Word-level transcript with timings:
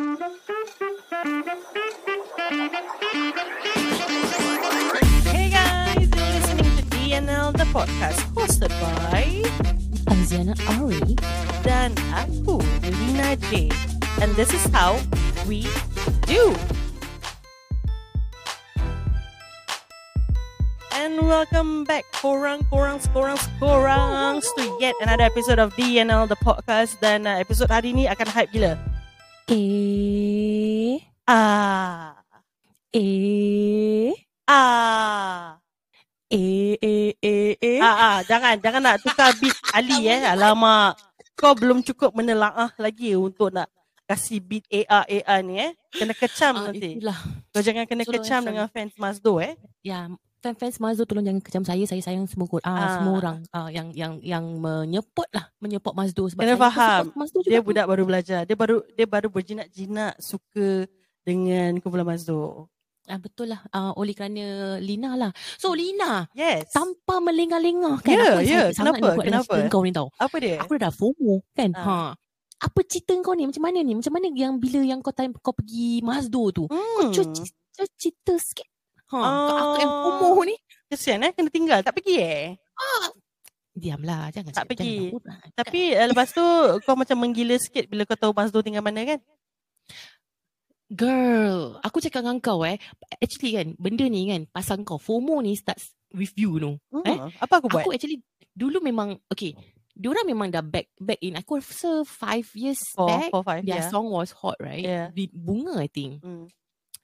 Hey 0.00 0.08
guys, 5.52 6.08
you're 6.08 6.32
listening 6.40 6.72
to 6.72 6.84
DNL 6.88 7.52
the 7.52 7.68
podcast 7.68 8.24
hosted 8.32 8.72
by 8.80 9.44
Aziana 10.08 10.56
Ari. 10.80 11.04
dan 11.60 11.92
aku, 12.16 12.64
Lina 12.80 13.36
J. 13.52 13.68
And 14.24 14.32
this 14.40 14.56
is 14.56 14.64
how 14.72 14.96
we 15.44 15.68
do. 16.24 16.56
And 20.96 21.28
welcome 21.28 21.84
back, 21.84 22.08
korang, 22.16 22.64
korang, 22.72 23.04
korang, 23.12 23.36
korang, 23.60 24.40
to 24.40 24.64
yet 24.80 24.96
another 25.04 25.28
episode 25.28 25.60
of 25.60 25.76
DNL 25.76 26.24
the 26.24 26.40
podcast. 26.40 26.96
Dan 27.04 27.28
uh, 27.28 27.36
episode 27.36 27.68
hari 27.68 27.92
ni 27.92 28.08
akan 28.08 28.32
hype 28.32 28.48
gila. 28.56 28.80
Eh, 29.50 31.02
Ah, 31.26 32.22
eh, 32.94 34.14
ah. 34.46 35.58
eh, 36.30 36.78
eh, 36.78 37.10
eh, 37.18 37.54
eh. 37.58 37.78
Ah, 37.82 37.94
ah, 37.98 38.16
jangan 38.26 38.54
jangan 38.62 38.78
nak 38.82 39.02
tukar 39.02 39.34
beat 39.42 39.58
Ali 39.74 40.06
eh. 40.06 40.22
Alamak. 40.22 40.94
Kau 41.34 41.58
belum 41.58 41.82
cukup 41.82 42.14
menelaah 42.14 42.70
lagi 42.78 43.18
untuk 43.18 43.50
nak 43.50 43.66
kasih 44.06 44.38
beat 44.38 44.66
AR 44.70 45.02
AR 45.06 45.38
ni 45.42 45.58
eh. 45.66 45.74
Kena 45.90 46.14
kecam 46.14 46.54
Ah, 46.54 46.62
nanti. 46.70 46.98
itulah. 46.98 47.18
Kau 47.50 47.62
jangan 47.62 47.90
kena 47.90 48.06
kecam 48.06 48.42
dengan 48.46 48.66
fans 48.70 48.94
Mazdo 48.98 49.42
eh. 49.42 49.58
Ya, 49.82 50.06
fans-fans 50.40 50.76
Mazdo 50.76 51.04
tolong 51.04 51.22
jangan 51.22 51.38
kecam 51.38 51.62
saya. 51.62 51.84
Saya 51.84 52.00
sayang 52.00 52.24
semua 52.24 52.44
kor- 52.44 52.64
ah, 52.64 52.72
Ah. 52.72 52.90
semua 52.96 53.12
orang 53.14 53.36
ah, 53.50 53.68
yang 53.68 53.92
yang 53.92 54.18
yang 54.20 54.44
menyepot 54.56 55.28
lah, 55.30 55.52
menyepot 55.58 55.92
Mazdo 55.92 56.26
sebab 56.26 56.42
Kena 56.42 56.56
saya 56.56 56.64
faham. 56.66 57.04
Mazdo 57.14 57.38
juga. 57.40 57.52
Dia 57.52 57.60
budak 57.60 57.86
baru 57.86 58.02
belajar. 58.04 58.40
Dia 58.42 58.56
baru 58.56 58.80
dia 58.90 59.04
baru 59.04 59.28
berjinak-jinak 59.28 60.16
suka 60.16 60.88
dengan 61.20 61.76
kumpulan 61.78 62.08
Mazdo. 62.08 62.66
Ah, 63.04 63.18
betul 63.18 63.50
lah. 63.50 63.60
Ah, 63.68 63.90
oleh 63.92 64.14
kerana 64.14 64.44
Lina 64.78 65.12
lah. 65.12 65.28
So 65.58 65.74
Lina, 65.74 66.30
Yes. 66.30 66.70
tanpa 66.70 67.18
melengah-lengah 67.18 67.98
kan. 68.00 68.14
Ya, 68.14 68.22
aku 68.30 68.40
ya. 68.40 68.70
excited 68.70 68.72
sangat 68.72 68.94
Kenapa? 68.96 69.20
Kenapa? 69.20 69.54
kau 69.66 69.82
ni 69.82 69.90
tau. 69.90 70.08
Apa 70.14 70.36
dia? 70.38 70.56
Aku 70.62 70.78
dah 70.78 70.92
FOMO 70.94 71.42
kan. 71.52 71.74
Ah. 71.74 71.84
Ha. 71.84 71.96
Apa 72.60 72.86
cerita 72.86 73.18
kau 73.18 73.34
ni? 73.34 73.50
Macam 73.50 73.66
mana 73.66 73.82
ni? 73.82 73.98
Macam 73.98 74.12
mana 74.14 74.30
yang 74.30 74.54
bila 74.56 74.78
yang 74.80 75.00
kau 75.00 75.10
time 75.10 75.34
kau 75.34 75.50
pergi 75.50 75.98
Mazdo 76.00 76.54
tu? 76.54 76.64
Hmm. 76.70 77.10
Cerita, 77.10 77.42
cerita 77.98 78.32
sikit. 78.38 78.69
Ha, 79.10 79.18
Ah. 79.18 79.58
aku 79.58 79.76
yang 79.82 79.92
FOMO 80.22 80.42
ni. 80.46 80.56
Kesian 80.86 81.22
eh 81.26 81.30
kena 81.34 81.50
tinggal. 81.50 81.80
Tak 81.82 81.94
pergi 81.98 82.14
eh. 82.18 82.46
Diamlah, 83.70 84.34
jangan 84.34 84.52
Tak 84.52 84.66
pergi. 84.66 85.14
jangan. 85.14 85.54
Tapi 85.54 85.80
uh, 85.94 86.06
lepas 86.10 86.28
tu 86.34 86.44
kau 86.82 86.98
macam 86.98 87.16
menggila 87.22 87.54
sikit 87.56 87.86
bila 87.86 88.02
kau 88.06 88.18
tahu 88.18 88.34
Mazdo 88.34 88.60
tinggal 88.60 88.82
mana 88.82 89.06
kan? 89.06 89.20
Girl, 90.90 91.78
aku 91.86 92.02
cakap 92.02 92.26
dengan 92.26 92.42
kau 92.42 92.66
eh. 92.66 92.82
Actually 93.22 93.54
kan, 93.54 93.68
benda 93.78 94.10
ni 94.10 94.26
kan, 94.26 94.42
pasal 94.50 94.82
kau 94.82 94.98
FOMO 94.98 95.38
ni 95.38 95.54
starts 95.54 95.94
with 96.10 96.34
you 96.34 96.58
no. 96.58 96.82
Hmm. 96.90 97.06
Eh? 97.06 97.18
Apa 97.38 97.62
aku 97.62 97.70
buat? 97.70 97.86
Aku 97.86 97.94
actually 97.94 98.26
dulu 98.50 98.82
memang 98.82 99.14
okay. 99.30 99.54
Diorang 99.94 100.26
memang 100.26 100.48
dah 100.48 100.64
back 100.64 100.90
back 100.98 101.20
in. 101.20 101.36
Aku 101.38 101.60
rasa 101.60 102.02
five 102.08 102.48
years 102.56 102.80
four, 102.96 103.06
back. 103.06 103.30
four, 103.30 103.44
five. 103.46 103.62
Their 103.62 103.84
yeah. 103.84 103.90
song 103.92 104.08
was 104.10 104.32
hot, 104.32 104.56
right? 104.58 104.80
Yeah. 104.82 105.12
Bunga, 105.30 105.76
I 105.76 105.86
think. 105.92 106.24
Hmm. 106.24 106.48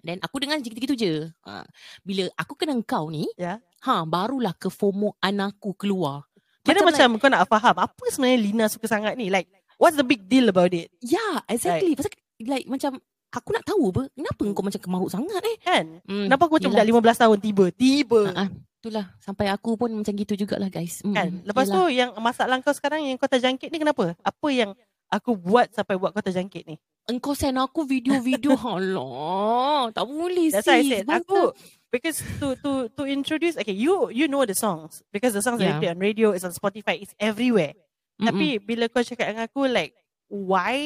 Dan 0.07 0.23
aku 0.23 0.39
dengar 0.39 0.57
gitu-gitu 0.59 0.95
je. 0.95 1.13
Ha. 1.43 1.67
Bila 2.01 2.31
aku 2.35 2.55
kenal 2.55 2.79
kau 2.81 3.11
ni, 3.11 3.27
Ya. 3.35 3.59
ha, 3.83 4.07
barulah 4.07 4.55
ke 4.55 4.71
FOMO 4.71 5.19
anakku 5.19 5.75
keluar. 5.75 6.23
Kira 6.63 6.83
Macam 6.83 6.91
macam, 6.91 7.09
kau 7.19 7.31
nak 7.31 7.47
faham 7.47 7.77
apa 7.77 8.05
sebenarnya 8.07 8.39
Lina 8.39 8.67
suka 8.67 8.87
sangat 8.87 9.15
ni. 9.15 9.27
Like, 9.27 9.47
what's 9.77 9.95
the 9.95 10.03
big 10.03 10.27
deal 10.27 10.47
about 10.47 10.71
it? 10.71 10.91
Yeah, 10.99 11.43
exactly. 11.47 11.95
Pasal 11.95 12.15
like 12.43 12.67
macam 12.67 12.99
aku 13.29 13.49
nak 13.53 13.63
tahu 13.63 13.91
apa, 13.93 14.03
kenapa 14.11 14.43
kau 14.51 14.65
macam 14.65 14.81
kemaruk 14.81 15.11
sangat 15.11 15.43
eh? 15.43 15.57
Kan? 15.61 15.87
Hmm, 16.03 16.27
Kenapa 16.27 16.43
aku 16.45 16.59
macam 16.59 16.71
yelah. 16.73 16.87
budak 16.87 17.15
15 17.15 17.23
tahun 17.23 17.39
tiba? 17.39 17.65
Tiba. 17.71 18.21
Ah, 18.33 18.49
itulah 18.81 19.07
sampai 19.19 19.47
aku 19.47 19.77
pun 19.77 19.91
macam 19.93 20.11
gitu 20.11 20.33
jugalah 20.35 20.67
guys. 20.67 21.03
Mm, 21.03 21.15
Kan? 21.15 21.29
Lepas 21.45 21.67
yelah. 21.67 21.77
tu 21.77 21.83
yang 21.93 22.11
masalah 22.19 22.57
kau 22.59 22.73
sekarang 22.73 23.05
yang 23.05 23.15
kau 23.15 23.29
terjangkit 23.29 23.69
ni 23.69 23.79
kenapa? 23.79 24.17
Apa 24.21 24.49
yang 24.49 24.71
aku 25.07 25.37
buat 25.37 25.71
sampai 25.71 25.95
buat 25.95 26.11
kau 26.11 26.25
terjangkit 26.25 26.67
ni? 26.67 26.77
Engkau 27.07 27.33
send 27.33 27.57
aku 27.57 27.87
video-video 27.87 28.55
Alah 28.77 29.91
Tak 29.91 30.05
boleh 30.05 30.51
That's 30.51 30.67
why 30.67 30.79
I 30.79 30.83
sis 30.83 30.91
said 31.03 31.07
aku 31.07 31.55
because 31.87 32.19
to 32.43 32.59
to 32.61 32.71
to 32.93 33.03
introduce 33.07 33.55
okay 33.57 33.73
you 33.73 34.11
you 34.11 34.27
know 34.27 34.43
the 34.43 34.53
songs 34.53 35.01
because 35.15 35.33
the 35.33 35.41
songs 35.41 35.63
Yeah. 35.63 35.79
are 35.79 35.95
on 35.95 35.99
radio 35.99 36.35
it's 36.35 36.43
on 36.43 36.53
Spotify 36.53 36.99
it's 36.99 37.15
everywhere. 37.17 37.73
Mm-mm. 38.19 38.27
Tapi 38.27 38.47
bila 38.59 38.91
kau 38.91 39.01
cakap 39.01 39.33
dengan 39.33 39.47
aku 39.47 39.65
like 39.65 39.95
why 40.27 40.77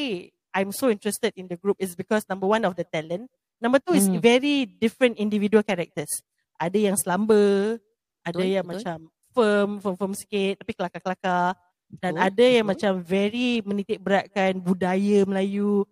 I'm 0.53 0.71
so 0.71 0.91
interested 0.91 1.33
in 1.35 1.49
the 1.49 1.57
group 1.57 1.79
is 1.81 1.95
because 1.95 2.27
number 2.27 2.45
one 2.45 2.63
of 2.63 2.75
the 2.75 2.83
talent, 2.85 3.31
number 3.59 3.79
two 3.79 3.95
is 3.95 4.07
Mm. 4.07 4.19
very 4.19 4.67
different 4.67 5.15
individual 5.17 5.63
characters. 5.63 6.11
Ada 6.59 6.91
yang 6.91 6.97
slumber, 6.99 7.79
ada 8.23 8.35
Betul, 8.37 8.51
yang 8.51 8.67
betul. 8.67 8.79
macam 8.83 8.99
firm, 9.33 9.71
firm 9.81 9.95
firm 9.97 10.13
sikit 10.13 10.59
tapi 10.61 10.73
kelakar-kelakar 10.75 11.55
dan 11.97 12.13
Betul, 12.13 12.27
ada 12.29 12.45
yang 12.45 12.67
betul. 12.67 12.73
macam 12.77 12.93
very 13.01 13.63
menitik 13.63 13.99
beratkan 13.99 14.59
budaya 14.59 15.23
Melayu 15.25 15.87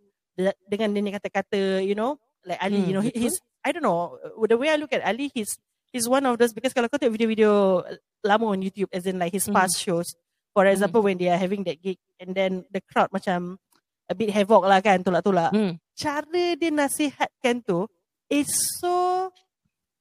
dengan 0.64 0.94
dia 0.94 1.02
ni 1.02 1.10
kata-kata 1.10 1.82
you 1.82 1.98
know 1.98 2.14
like 2.46 2.62
Ali 2.62 2.78
Hmm, 2.78 2.86
you 2.86 2.94
know 2.94 3.02
he- 3.02 3.16
he's 3.16 3.36
I 3.60 3.74
don't 3.74 3.82
know 3.82 4.14
the 4.46 4.54
way 4.54 4.70
I 4.70 4.78
look 4.78 4.94
at 4.94 5.02
Ali 5.02 5.28
he's 5.34 5.58
he's 5.90 6.06
one 6.06 6.22
of 6.24 6.38
those 6.38 6.54
because 6.54 6.70
kalau 6.70 6.86
kau 6.86 6.96
tengok 6.96 7.18
video-video 7.18 7.82
lama 8.22 8.54
on 8.54 8.62
YouTube 8.62 8.88
as 8.94 9.02
in 9.04 9.18
like 9.18 9.34
his 9.34 9.50
Hmm. 9.50 9.58
past 9.58 9.76
shows 9.76 10.06
for 10.54 10.62
example 10.64 11.02
when 11.02 11.18
they 11.18 11.26
are 11.26 11.36
having 11.36 11.66
that 11.66 11.82
gig 11.82 11.98
and 12.22 12.32
then 12.32 12.62
the 12.70 12.78
crowd 12.80 13.10
macam 13.10 13.58
a 14.06 14.14
bit 14.14 14.30
havoc 14.30 14.62
lah 14.62 14.78
kan 14.78 15.02
tolak-tolak 15.02 15.50
Hmm. 15.50 15.76
cara 15.92 16.54
dia 16.54 16.70
nasihatkan 16.70 17.60
tu 17.60 17.90
is 18.30 18.46
so 18.78 19.28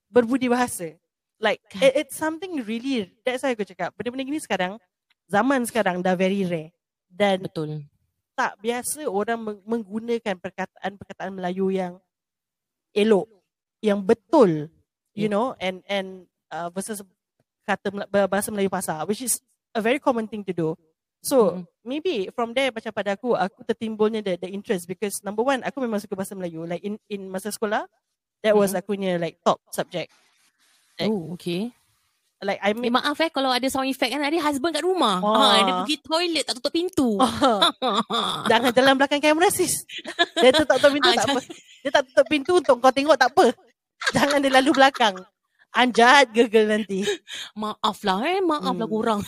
berbudi 0.07 0.47
bahasa 0.47 0.95
like 1.41 1.59
Kan. 1.73 1.81
it, 1.83 2.05
it's 2.05 2.15
something 2.15 2.61
really 2.63 3.09
that's 3.25 3.41
why 3.41 3.51
aku 3.51 3.65
cakap 3.65 3.91
benda-benda 3.97 4.23
gini 4.23 4.39
sekarang 4.39 4.77
zaman 5.27 5.65
sekarang 5.65 5.99
dah 5.99 6.13
very 6.13 6.45
rare 6.47 6.71
dan 7.09 7.41
Betul 7.43 7.83
tak 8.37 8.61
biasa 8.61 9.09
orang 9.09 9.39
meng- 9.41 9.63
menggunakan 9.65 10.37
perkataan-perkataan 10.37 11.33
Melayu 11.33 11.73
yang 11.73 11.97
elok, 12.93 13.25
yang 13.81 13.99
betul, 13.99 14.69
you 15.11 15.25
Yeah. 15.25 15.33
know, 15.33 15.57
and 15.57 15.81
and 15.89 16.29
uh, 16.53 16.69
versus 16.69 17.01
kata 17.65 17.89
bahasa 18.29 18.53
Melayu 18.53 18.69
pasar, 18.69 19.09
which 19.09 19.25
is 19.25 19.41
a 19.73 19.81
very 19.81 19.97
common 19.97 20.29
thing 20.29 20.45
to 20.45 20.53
do. 20.53 20.77
So 21.25 21.57
Mm-mm. 21.57 21.63
maybe 21.81 22.29
from 22.37 22.53
there 22.53 22.69
macam 22.69 22.93
pada 22.93 23.17
aku, 23.17 23.33
aku 23.33 23.65
tertimbulnya 23.65 24.21
the, 24.21 24.37
the 24.37 24.49
interest 24.53 24.85
because 24.85 25.25
number 25.25 25.41
one, 25.41 25.65
aku 25.65 25.81
memang 25.81 25.97
suka 25.97 26.13
bahasa 26.13 26.37
Melayu. 26.37 26.69
Like 26.69 26.85
in 26.85 27.01
in 27.09 27.25
masa 27.27 27.49
sekolah, 27.49 27.89
that 28.45 28.53
was 28.53 28.71
Mm-mm. 28.71 28.85
aku 28.85 28.93
punya 28.93 29.17
like 29.17 29.41
top 29.41 29.57
subject. 29.73 30.13
Like- 31.01 31.09
Oh 31.09 31.33
okay 31.33 31.73
Like 32.37 32.61
I 32.61 32.69
Eh 32.69 32.77
mean, 32.77 32.93
maaf 32.93 33.17
eh 33.17 33.33
Kalau 33.33 33.49
ada 33.49 33.65
sound 33.65 33.89
effect 33.89 34.13
kan 34.13 34.21
Ada 34.21 34.37
husband 34.45 34.69
kat 34.77 34.85
rumah 34.85 35.17
Ah. 35.25 35.57
ha, 35.57 35.65
Dia 35.65 35.73
pergi 35.81 35.97
toilet 36.05 36.43
Tak 36.45 36.53
tutup 36.61 36.69
pintu 36.69 37.17
jangan 38.51 38.69
jalan 38.69 38.93
belakang 38.93 39.17
kamera 39.17 39.49
sis. 39.49 39.73
Dia 40.37 40.53
tu 40.53 40.61
tak 40.63 40.77
tutup 40.77 40.93
pintu 40.93 41.09
Ah, 41.09 41.15
tak 41.17 41.25
apa. 41.33 41.39
Dia 41.81 41.89
tak 41.89 42.03
tutup 42.13 42.25
pintu 42.29 42.51
untuk 42.61 42.75
kau 42.77 42.93
tengok 42.93 43.17
tak 43.17 43.33
apa. 43.33 43.45
Jangan 44.13 44.37
dia 44.37 44.53
lalu 44.53 44.69
belakang. 44.77 45.15
Anjat 45.73 46.29
gegel 46.29 46.69
nanti. 46.69 47.01
Maaf 47.57 48.05
lah 48.05 48.21
eh 48.23 48.37
Maaf 48.37 48.77
lah 48.77 48.85
Hmm. 48.85 48.93
korang 48.93 49.21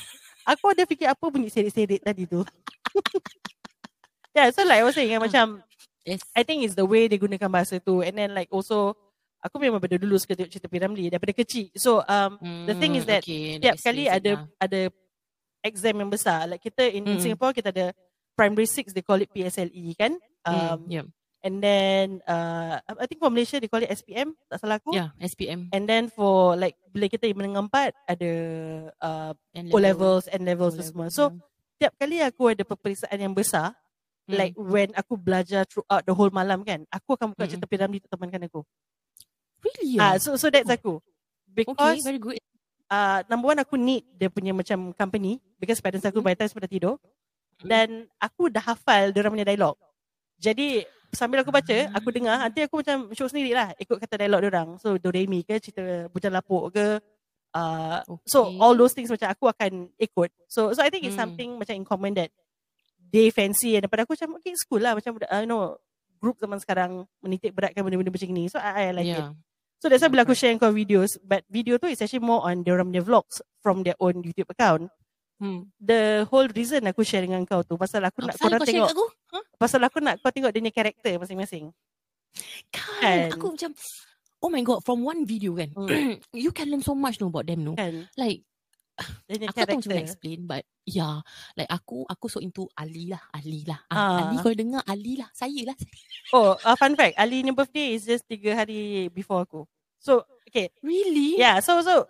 Aku 0.45 0.69
ada 0.69 0.85
fikir 0.85 1.09
apa 1.09 1.21
bunyi 1.29 1.49
sedik-sedik 1.49 2.01
tadi 2.01 2.25
tu. 2.25 2.41
yeah, 4.37 4.49
so 4.49 4.61
like 4.65 4.81
I 4.81 4.85
was 4.85 4.93
saying 4.93 5.13
kan, 5.13 5.21
macam 5.21 5.45
Yes 6.05 6.21
I 6.33 6.41
think 6.41 6.63
it's 6.63 6.73
the 6.73 6.85
way 6.85 7.05
dia 7.05 7.19
gunakan 7.19 7.49
bahasa 7.51 7.77
tu 7.77 8.01
and 8.01 8.15
then 8.15 8.33
like 8.33 8.49
also 8.49 8.95
aku 9.39 9.55
memang 9.57 9.79
pada 9.79 9.95
dulu 9.95 10.15
suka 10.15 10.35
tengok 10.35 10.51
cerita 10.51 10.67
Piramli 10.67 11.07
daripada 11.07 11.31
kecil. 11.31 11.71
So 11.75 12.03
um 12.03 12.37
the 12.65 12.75
thing 12.75 12.95
is 12.95 13.03
Hmm, 13.03 13.11
that 13.11 13.23
okay, 13.23 13.57
setiap 13.57 13.75
kali 13.79 14.03
ada 14.05 14.31
lah. 14.35 14.43
ada 14.59 14.81
exam 15.59 15.95
yang 15.97 16.11
besar. 16.11 16.47
Like 16.47 16.61
kita 16.61 16.87
in, 16.87 17.03
in 17.05 17.17
Mm. 17.17 17.23
Singapore 17.23 17.51
kita 17.51 17.69
ada 17.69 17.91
primary 18.33 18.67
6 18.67 18.91
they 18.91 19.03
call 19.03 19.19
it 19.19 19.29
PSLE 19.29 19.95
kan. 19.95 20.15
Hmm, 20.43 20.53
Um 20.53 20.79
yeah. 20.87 21.07
And 21.39 21.63
then 21.63 22.19
uh, 22.27 22.83
I 22.83 23.07
think 23.07 23.23
for 23.23 23.31
Malaysia 23.31 23.63
they 23.63 23.71
call 23.71 23.79
it 23.79 23.87
SPM, 23.89 24.35
tak 24.51 24.59
salah 24.59 24.75
aku. 24.75 24.91
yeah 24.91 25.15
SPM 25.23 25.71
And 25.71 25.87
then 25.87 26.11
for 26.11 26.59
like 26.59 26.75
bila 26.91 27.07
kita 27.07 27.31
menengah 27.31 27.63
empat 27.63 27.95
ada 28.05 28.31
uh, 28.99 29.31
N 29.55 29.71
O 29.71 29.79
levels, 29.79 30.27
O-level, 30.27 30.67
semua. 30.75 31.07
So 31.07 31.31
yeah. 31.31 31.39
setiap 31.79 31.93
kali 31.95 32.19
aku 32.19 32.51
ada 32.51 32.67
peperiksaan 32.67 33.15
yang 33.15 33.31
besar, 33.31 33.71
Hmm. 34.29 34.37
like 34.37 34.53
when 34.53 34.93
aku 34.93 35.17
belajar 35.17 35.65
throughout 35.65 36.05
the 36.05 36.13
whole 36.13 36.29
malam 36.29 36.61
kan, 36.61 36.85
aku 36.93 37.17
akan 37.17 37.33
buka 37.33 37.47
Mm-mm. 37.47 37.51
cerita 37.55 37.65
Piramli 37.65 37.97
untuk 37.97 38.13
temankan 38.13 38.45
aku. 38.45 38.61
Really 39.59 39.99
Ah, 39.99 40.15
ah? 40.15 40.21
so 40.21 40.35
so 40.39 40.47
that's 40.47 40.69
aku. 40.71 40.99
Okay 40.99 41.55
Because 41.67 41.99
very 42.03 42.19
good 42.19 42.39
uh, 42.87 43.21
number 43.27 43.51
one 43.51 43.59
aku 43.59 43.75
need 43.75 44.03
dia 44.15 44.31
punya 44.31 44.55
macam 44.55 44.95
company 44.95 45.43
because 45.59 45.83
parents 45.83 46.07
aku 46.07 46.23
by 46.23 46.33
the 46.33 46.45
time 46.45 46.51
sudah 46.51 46.69
tidur 46.69 46.95
Mm. 47.59 47.67
dan 47.67 47.87
aku 48.23 48.47
dah 48.47 48.63
hafal 48.63 49.11
dia 49.11 49.27
punya 49.27 49.43
dialog. 49.43 49.75
Jadi 50.39 50.87
sambil 51.11 51.43
aku 51.43 51.51
baca, 51.51 51.91
aku 51.91 52.07
dengar, 52.15 52.39
nanti 52.39 52.63
aku 52.63 52.79
macam 52.79 53.11
show 53.11 53.27
sendiri 53.27 53.51
lah 53.51 53.75
ikut 53.75 53.99
kata 53.99 54.15
dialog 54.15 54.39
dia 54.47 54.49
orang. 54.55 54.69
So 54.79 54.95
do 54.95 55.11
re 55.11 55.27
mi 55.27 55.43
ke 55.43 55.59
cerita 55.59 56.07
bujang 56.07 56.31
lapuk 56.31 56.71
ke 56.71 57.03
uh, 57.51 57.99
so 58.23 58.47
Okay. 58.47 58.63
all 58.63 58.79
those 58.79 58.95
things 58.95 59.11
macam 59.11 59.27
aku 59.27 59.51
akan 59.51 59.91
ikut. 59.99 60.31
So 60.47 60.71
so 60.71 60.79
I 60.79 60.87
think 60.87 61.03
it's 61.03 61.19
Hmm. 61.19 61.35
something 61.35 61.59
macam 61.59 61.75
in 61.75 61.83
common 61.83 62.15
that 62.15 62.31
they 63.11 63.27
fancy 63.27 63.75
and 63.75 63.83
daripada 63.83 64.07
aku 64.07 64.15
macam 64.15 64.39
okay 64.39 64.55
it's 64.55 64.63
cool 64.63 64.79
lah 64.79 64.95
macam 64.95 65.19
uh, 65.19 65.41
you 65.43 65.49
know 65.51 65.75
group 66.23 66.39
zaman 66.39 66.63
sekarang 66.63 67.03
menitik 67.19 67.51
beratkan 67.51 67.83
benda-benda 67.83 68.07
macam 68.15 68.31
ni. 68.31 68.47
So 68.47 68.55
I, 68.55 68.87
I 68.87 68.95
like 68.95 69.11
it. 69.19 69.27
So 69.79 69.87
that's 69.87 70.03
why 70.03 70.11
bila 70.11 70.27
aku 70.27 70.35
share 70.35 70.51
kau 70.59 70.75
videos, 70.75 71.15
but 71.23 71.47
video 71.47 71.79
tu 71.79 71.87
is 71.87 72.03
actually 72.03 72.23
more 72.23 72.43
on 72.43 72.67
diorang 72.67 72.91
punya 72.91 73.03
vlogs 73.03 73.39
from 73.63 73.87
their 73.87 73.95
own 74.03 74.19
YouTube 74.19 74.51
account. 74.51 74.91
Hmm. 75.39 75.71
The 75.79 76.27
whole 76.27 76.51
reason 76.51 76.83
aku 76.83 77.07
share 77.07 77.23
dengan 77.23 77.47
kau 77.47 77.63
tu 77.63 77.79
pasal 77.79 78.03
aku 78.03 78.27
nak 78.27 78.35
korang 78.35 78.59
kau 78.59 78.67
tengok 78.67 78.91
aku? 78.91 79.05
Ha? 79.31 79.39
pasal 79.55 79.79
aku 79.87 80.03
nak 80.03 80.19
kau 80.19 80.35
tengok 80.35 80.51
dia 80.51 80.59
punya 80.59 80.75
karakter 80.75 81.15
masing-masing. 81.15 81.71
Kan, 82.75 83.31
Kan? 83.31 83.39
aku 83.39 83.55
macam 83.55 83.71
Oh 84.39 84.47
my 84.47 84.63
god, 84.63 84.79
from 84.87 85.03
one 85.03 85.27
video 85.27 85.55
kan. 85.55 85.71
Hmm. 85.75 86.19
you 86.35 86.51
can 86.51 86.67
learn 86.71 86.83
so 86.83 86.91
much 86.95 87.19
no 87.23 87.31
about 87.31 87.47
them 87.47 87.63
no. 87.63 87.75
Kan? 87.79 88.11
Like 88.19 88.43
Dia 89.25 89.47
aku 89.47 89.57
tak 89.57 89.67
macam 89.69 89.81
karakter. 89.81 90.03
explain 90.03 90.39
but 90.43 90.63
yeah, 90.83 91.19
like 91.53 91.67
aku 91.67 92.03
aku 92.05 92.25
so 92.27 92.39
into 92.39 92.67
Ali 92.73 93.09
lah, 93.09 93.23
Ali 93.31 93.63
lah. 93.63 93.79
Ah, 93.87 93.97
Ah. 93.97 94.17
Ali 94.27 94.35
kau 94.39 94.51
dengar 94.51 94.83
Ali 94.83 95.17
lah, 95.17 95.29
saya 95.31 95.71
lah. 95.71 95.77
Oh, 96.35 96.53
uh, 96.55 96.75
fun 96.77 96.93
fact, 96.93 97.17
Ali 97.17 97.41
ni 97.41 97.49
birthday 97.49 97.97
is 97.97 98.05
just 98.05 98.27
3 98.29 98.53
hari 98.53 99.09
before 99.09 99.41
aku. 99.41 99.65
So, 99.97 100.21
okay. 100.45 100.69
Really? 100.79 101.41
Yeah, 101.41 101.57
so 101.59 101.81
so 101.81 102.05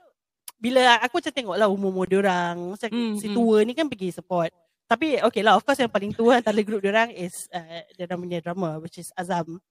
bila 0.59 0.99
aku 0.99 1.23
macam 1.23 1.31
tengok 1.31 1.55
lah 1.55 1.71
umur-umur 1.71 2.03
diorang, 2.03 2.75
macam 2.75 2.89
Hmm, 2.91 3.15
si 3.15 3.31
hmm. 3.31 3.35
tua 3.35 3.57
ni 3.63 3.71
kan 3.71 3.87
pergi 3.87 4.11
support. 4.11 4.51
Tapi 4.85 5.23
okay 5.23 5.39
lah, 5.39 5.55
of 5.55 5.63
course 5.63 5.79
yang 5.79 5.87
paling 5.87 6.11
tua 6.11 6.43
antara 6.43 6.59
group 6.59 6.83
diorang 6.83 7.13
is 7.13 7.47
uh, 7.49 7.79
diorang 7.95 8.19
punya 8.19 8.43
drama 8.43 8.75
which 8.77 8.97
is 8.97 9.13
Azam. 9.15 9.61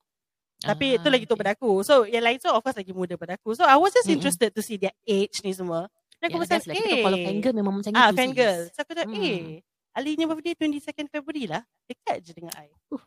Tapi 0.58 0.96
Ah, 0.96 1.02
tu 1.02 1.06
lagi 1.06 1.22
tua 1.22 1.36
okay. 1.36 1.42
pada 1.44 1.52
aku. 1.54 1.70
So 1.84 2.02
yang 2.02 2.24
lain 2.24 2.40
tu 2.40 2.48
of 2.48 2.64
course 2.64 2.74
lagi 2.74 2.90
muda 2.90 3.14
pada 3.14 3.36
aku. 3.36 3.52
So 3.52 3.62
I 3.62 3.76
was 3.76 3.92
just 3.92 4.08
interested 4.08 4.50
to 4.50 4.62
see 4.62 4.74
their 4.74 4.96
age 5.04 5.38
ni 5.44 5.52
semua. 5.52 5.86
Dan 6.18 6.26
aku 6.28 6.38
macam, 6.42 6.58
like, 6.58 6.76
kita 6.76 6.96
kalau 6.98 7.18
eh. 7.18 7.26
fangirl 7.30 7.54
memang 7.54 7.74
macam 7.78 7.90
Ah, 7.94 8.10
itu 8.10 8.18
fangirl. 8.18 8.60
sis. 8.66 8.74
So 8.74 8.80
aku 8.82 8.92
cakap, 8.94 9.08
Hmm. 9.14 9.22
eh, 9.22 9.62
Ali 9.94 10.14
punya 10.14 10.26
birthday 10.30 10.54
22nd 10.54 11.06
February 11.10 11.44
lah. 11.50 11.62
Dekat 11.86 12.22
je 12.22 12.30
dengan 12.34 12.54
I. 12.54 12.70
Uh. 12.90 13.02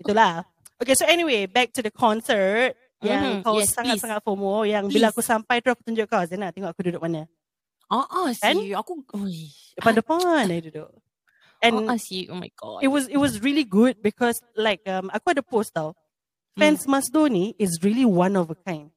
Itulah. 0.00 0.44
Okay, 0.76 0.96
so 0.96 1.04
anyway, 1.04 1.44
back 1.44 1.72
to 1.72 1.80
the 1.80 1.92
concert. 1.92 2.76
Yang 3.00 3.40
Mhm, 3.40 3.44
kau 3.44 3.56
yes, 3.56 3.72
sangat-sangat 3.72 4.20
FOMO. 4.20 4.68
Yang 4.68 4.92
bila 4.92 5.08
Please. 5.08 5.16
aku 5.16 5.22
sampai 5.24 5.64
tu 5.64 5.72
aku 5.72 5.80
tunjuk 5.80 6.04
kau. 6.04 6.20
Zena, 6.28 6.52
tengok 6.52 6.76
aku 6.76 6.84
duduk 6.84 7.00
mana. 7.00 7.24
Ah, 7.88 8.04
ah, 8.04 8.28
Kan? 8.36 8.56
si 8.60 8.76
aku 8.76 9.00
oi. 9.16 9.48
Depan-depan 9.80 10.44
I 10.52 10.60
duduk. 10.60 10.92
And 11.60 11.88
ah, 11.88 11.96
ah, 11.96 11.98
si 12.00 12.28
oh 12.28 12.36
my 12.36 12.48
god. 12.56 12.80
it 12.80 12.88
was 12.88 13.04
it 13.08 13.20
was 13.20 13.40
really 13.44 13.64
good 13.64 14.00
because 14.00 14.40
like 14.56 14.80
um, 14.88 15.08
aku 15.12 15.32
ada 15.36 15.44
post 15.44 15.72
tau. 15.76 15.92
Fans 16.56 16.84
Masdo 16.84 17.24
ni 17.28 17.56
is 17.56 17.80
really 17.80 18.04
one 18.04 18.36
of 18.36 18.52
a 18.52 18.56
kind. 18.64 18.92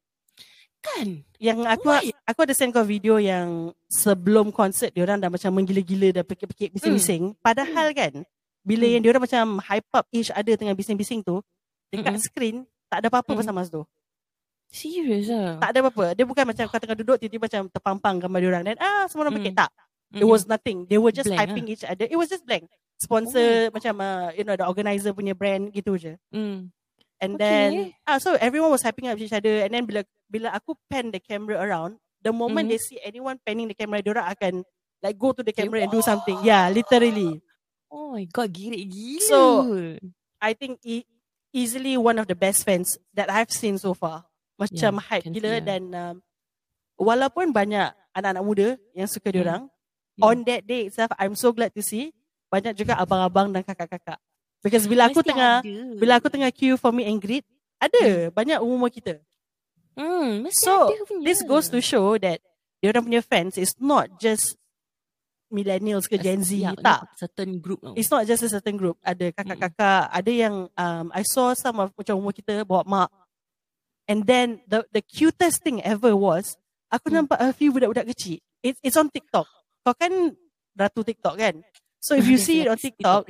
Kan? 0.83 1.07
Yang 1.39 1.59
aku 1.63 1.87
Why? 1.87 2.11
aku 2.23 2.39
ada 2.43 2.53
send 2.53 2.71
kau 2.71 2.83
video 2.83 3.15
yang 3.15 3.71
sebelum 3.87 4.51
konsert 4.51 4.91
diorang 4.91 5.17
dah 5.17 5.27
macam 5.27 5.49
menggila-gila 5.49 6.11
dah 6.11 6.23
pekik-pekik 6.23 6.75
bising-bising. 6.75 7.33
Padahal 7.39 7.89
kan 7.91 8.27
bila 8.61 8.83
Hmm. 8.83 8.93
yang 8.93 9.01
diorang 9.01 9.23
macam 9.23 9.45
hype 9.59 9.89
up 9.91 10.05
each 10.09 10.29
other 10.29 10.53
tengah 10.53 10.71
bising-bising 10.71 11.19
tu 11.19 11.39
dekat 11.87 12.11
Mm-mm. 12.11 12.21
screen 12.21 12.55
tak 12.87 12.99
ada 12.99 13.07
apa-apa 13.07 13.27
Mm-mm. 13.27 13.39
pasal 13.39 13.53
Masdo. 13.53 13.81
Serius 14.67 15.29
ah. 15.29 15.61
Tak 15.61 15.69
ada 15.69 15.79
apa-apa. 15.81 16.05
Dia 16.13 16.25
bukan 16.25 16.43
macam 16.43 16.63
kau 16.65 16.79
tengah 16.81 16.97
duduk 16.97 17.17
tiba-tiba 17.17 17.45
macam 17.45 17.61
terpampang 17.69 18.15
gambar 18.19 18.39
diorang 18.41 18.63
dan 18.63 18.75
ah 18.77 19.05
semua 19.05 19.27
orang 19.27 19.37
Mm. 19.37 19.41
pekik 19.41 19.55
tak. 19.55 19.71
It 20.13 20.25
was 20.25 20.45
nothing. 20.45 20.85
They 20.85 20.97
were 20.97 21.09
just 21.09 21.25
Blank, 21.25 21.41
hyping 21.41 21.65
ah. 21.65 21.73
each 21.73 21.81
other. 21.83 22.05
It 22.05 22.13
was 22.13 22.29
just 22.29 22.45
blank. 22.45 22.69
Sponsor 22.97 23.69
macam 23.69 23.97
uh, 23.97 24.29
you 24.31 24.41
know 24.41 24.53
the 24.53 24.63
organizer 24.63 25.09
punya 25.11 25.33
brand 25.33 25.69
gitu 25.69 25.97
je. 25.97 26.13
Mm. 26.29 26.69
And 27.21 27.37
Okay. 27.37 27.45
then 27.45 27.69
ah 28.05 28.17
so 28.17 28.35
everyone 28.37 28.71
was 28.71 28.83
hyping 28.83 29.07
up 29.07 29.17
each 29.17 29.31
other 29.31 29.63
and 29.63 29.71
then 29.71 29.85
bila 29.85 30.01
bila 30.27 30.51
aku 30.53 30.75
pan 30.89 31.13
the 31.13 31.21
camera 31.21 31.61
around, 31.61 31.97
the 32.19 32.33
moment 32.33 32.67
Mhm. 32.67 32.71
they 32.73 32.81
see 32.81 32.99
anyone 33.01 33.37
panning 33.41 33.69
the 33.69 33.77
camera, 33.77 34.01
diorang 34.01 34.27
akan 34.27 34.53
like 34.99 35.15
go 35.15 35.31
to 35.31 35.43
the 35.43 35.53
camera 35.53 35.83
and 35.83 35.91
do 35.91 36.01
something. 36.01 36.35
Yeah, 36.43 36.67
literally. 36.71 37.39
Oh 37.87 38.11
my 38.17 38.25
god, 38.25 38.49
girik 38.51 38.89
gila. 38.89 39.21
So, 39.29 39.39
I 40.41 40.51
think 40.57 40.81
e- 40.83 41.05
easily 41.53 41.95
one 41.95 42.17
of 42.17 42.25
the 42.25 42.35
best 42.35 42.65
fans 42.65 42.97
that 43.13 43.29
I've 43.29 43.53
seen 43.53 43.77
so 43.77 43.93
far. 43.93 44.25
Macam 44.57 44.97
Yeah, 44.97 45.05
hype 45.05 45.25
gila 45.29 45.49
see, 45.53 45.55
yeah. 45.61 45.65
dan 45.65 45.81
um, 45.93 46.15
walaupun 46.97 47.53
banyak 47.53 47.93
anak-anak 48.13 48.43
muda 48.45 48.67
yang 48.93 49.09
suka 49.09 49.29
Hmm. 49.29 49.35
diorang, 49.35 49.63
Hmm. 50.17 50.23
on 50.23 50.37
that 50.45 50.65
day 50.65 50.89
itself, 50.89 51.09
I'm 51.17 51.33
so 51.37 51.49
glad 51.53 51.73
to 51.73 51.81
see 51.85 52.13
banyak 52.49 52.77
juga 52.77 52.97
abang-abang 52.97 53.49
dan 53.49 53.65
kakak-kakak. 53.65 54.17
Because 54.63 54.87
bila 54.87 55.11
aku 55.11 55.19
Mesti 55.19 55.29
tengah 55.29 55.53
ada. 55.59 55.99
bila 55.99 56.13
aku 56.17 56.31
tengah 56.31 56.49
queue 56.49 56.79
for 56.79 56.89
meet 56.89 57.05
and 57.05 57.19
greet, 57.19 57.43
ada 57.77 58.31
banyak 58.31 58.57
umur 58.57 58.87
kita. 58.87 59.19
Hmm, 59.93 60.47
mesti 60.47 60.63
So, 60.63 60.87
ada 60.87 61.03
punya. 61.03 61.25
This 61.27 61.43
goes 61.43 61.67
to 61.67 61.77
show 61.77 62.15
that 62.17 62.39
diorang 62.79 63.03
punya 63.03 63.19
fans 63.19 63.59
is 63.59 63.75
not 63.75 64.07
just 64.17 64.55
millennials 65.51 66.07
ke 66.07 66.17
Gen 66.17 66.41
Z. 66.41 66.55
Yeah, 66.55 66.73
tak. 66.73 67.05
certain 67.13 67.59
group 67.59 67.77
tau. 67.79 67.93
It's 67.93 68.09
not 68.09 68.25
just 68.25 68.41
a 68.41 68.49
certain 68.49 68.73
group. 68.73 68.97
Ada 69.03 69.29
kakak-kakak, 69.31 70.09
ada 70.09 70.31
yang 70.31 70.65
um, 70.73 71.05
I 71.13 71.21
saw 71.21 71.53
some 71.53 71.77
of 71.77 71.93
macam 71.93 72.17
umur 72.17 72.33
kita 72.33 72.63
bawa 72.63 72.81
mak. 72.83 73.09
And 74.03 74.23
then 74.23 74.59
the 74.65 74.83
the 74.89 74.99
cutest 74.99 75.61
thing 75.61 75.79
ever 75.79 76.11
was 76.11 76.55
aku 76.87 77.07
Hmm. 77.07 77.23
nampak 77.23 77.37
a 77.37 77.51
few 77.51 77.69
budak-budak 77.69 78.09
kecil. 78.09 78.39
It's 78.59 78.79
it's 78.79 78.95
on 78.95 79.07
TikTok. 79.07 79.45
Kau 79.83 79.93
kan 79.93 80.33
ratu 80.73 81.03
TikTok 81.03 81.35
kan? 81.35 81.59
So 82.03 82.19
if 82.19 82.27
you 82.27 82.35
Yes, 82.35 82.43
see 82.43 82.57
it 82.59 82.67
yes, 82.67 82.73
on 82.75 82.77
TikTok, 82.77 83.21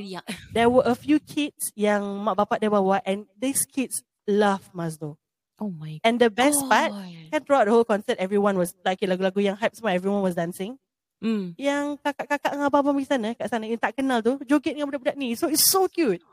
there 0.49 0.65
were 0.65 0.81
a 0.81 0.97
few 0.97 1.21
kids 1.21 1.69
yang 1.77 2.01
mak 2.25 2.33
bapak 2.33 2.57
dia 2.57 2.73
bawa 2.73 3.05
and 3.05 3.29
these 3.37 3.69
kids 3.69 4.01
love 4.25 4.65
Mazdo. 4.73 5.13
Oh 5.61 5.69
my 5.69 6.01
And 6.01 6.17
the 6.17 6.33
best 6.33 6.65
part, 6.65 6.89
God. 6.89 7.29
kan 7.29 7.39
throughout 7.45 7.65
the 7.69 7.73
whole 7.77 7.85
concert 7.85 8.17
everyone 8.17 8.57
was 8.57 8.73
like 8.81 8.97
lagu-lagu 9.05 9.37
yang 9.37 9.53
hype 9.53 9.77
semua 9.77 9.93
everyone 9.93 10.25
was 10.25 10.33
dancing. 10.33 10.81
Hmm. 11.21 11.53
Yang 11.53 12.01
kakak-kakak 12.01 12.57
dengan 12.57 12.67
abang-abang 12.67 12.97
di 12.97 13.05
sana 13.05 13.37
kat 13.37 13.45
sana 13.45 13.69
yang 13.69 13.77
tak 13.77 13.93
kenal 13.93 14.25
tu 14.25 14.41
joget 14.49 14.73
dengan 14.73 14.89
budak-budak 14.89 15.21
ni. 15.21 15.37
So 15.37 15.53
it's 15.53 15.69
so 15.69 15.85
cute. 15.85 16.25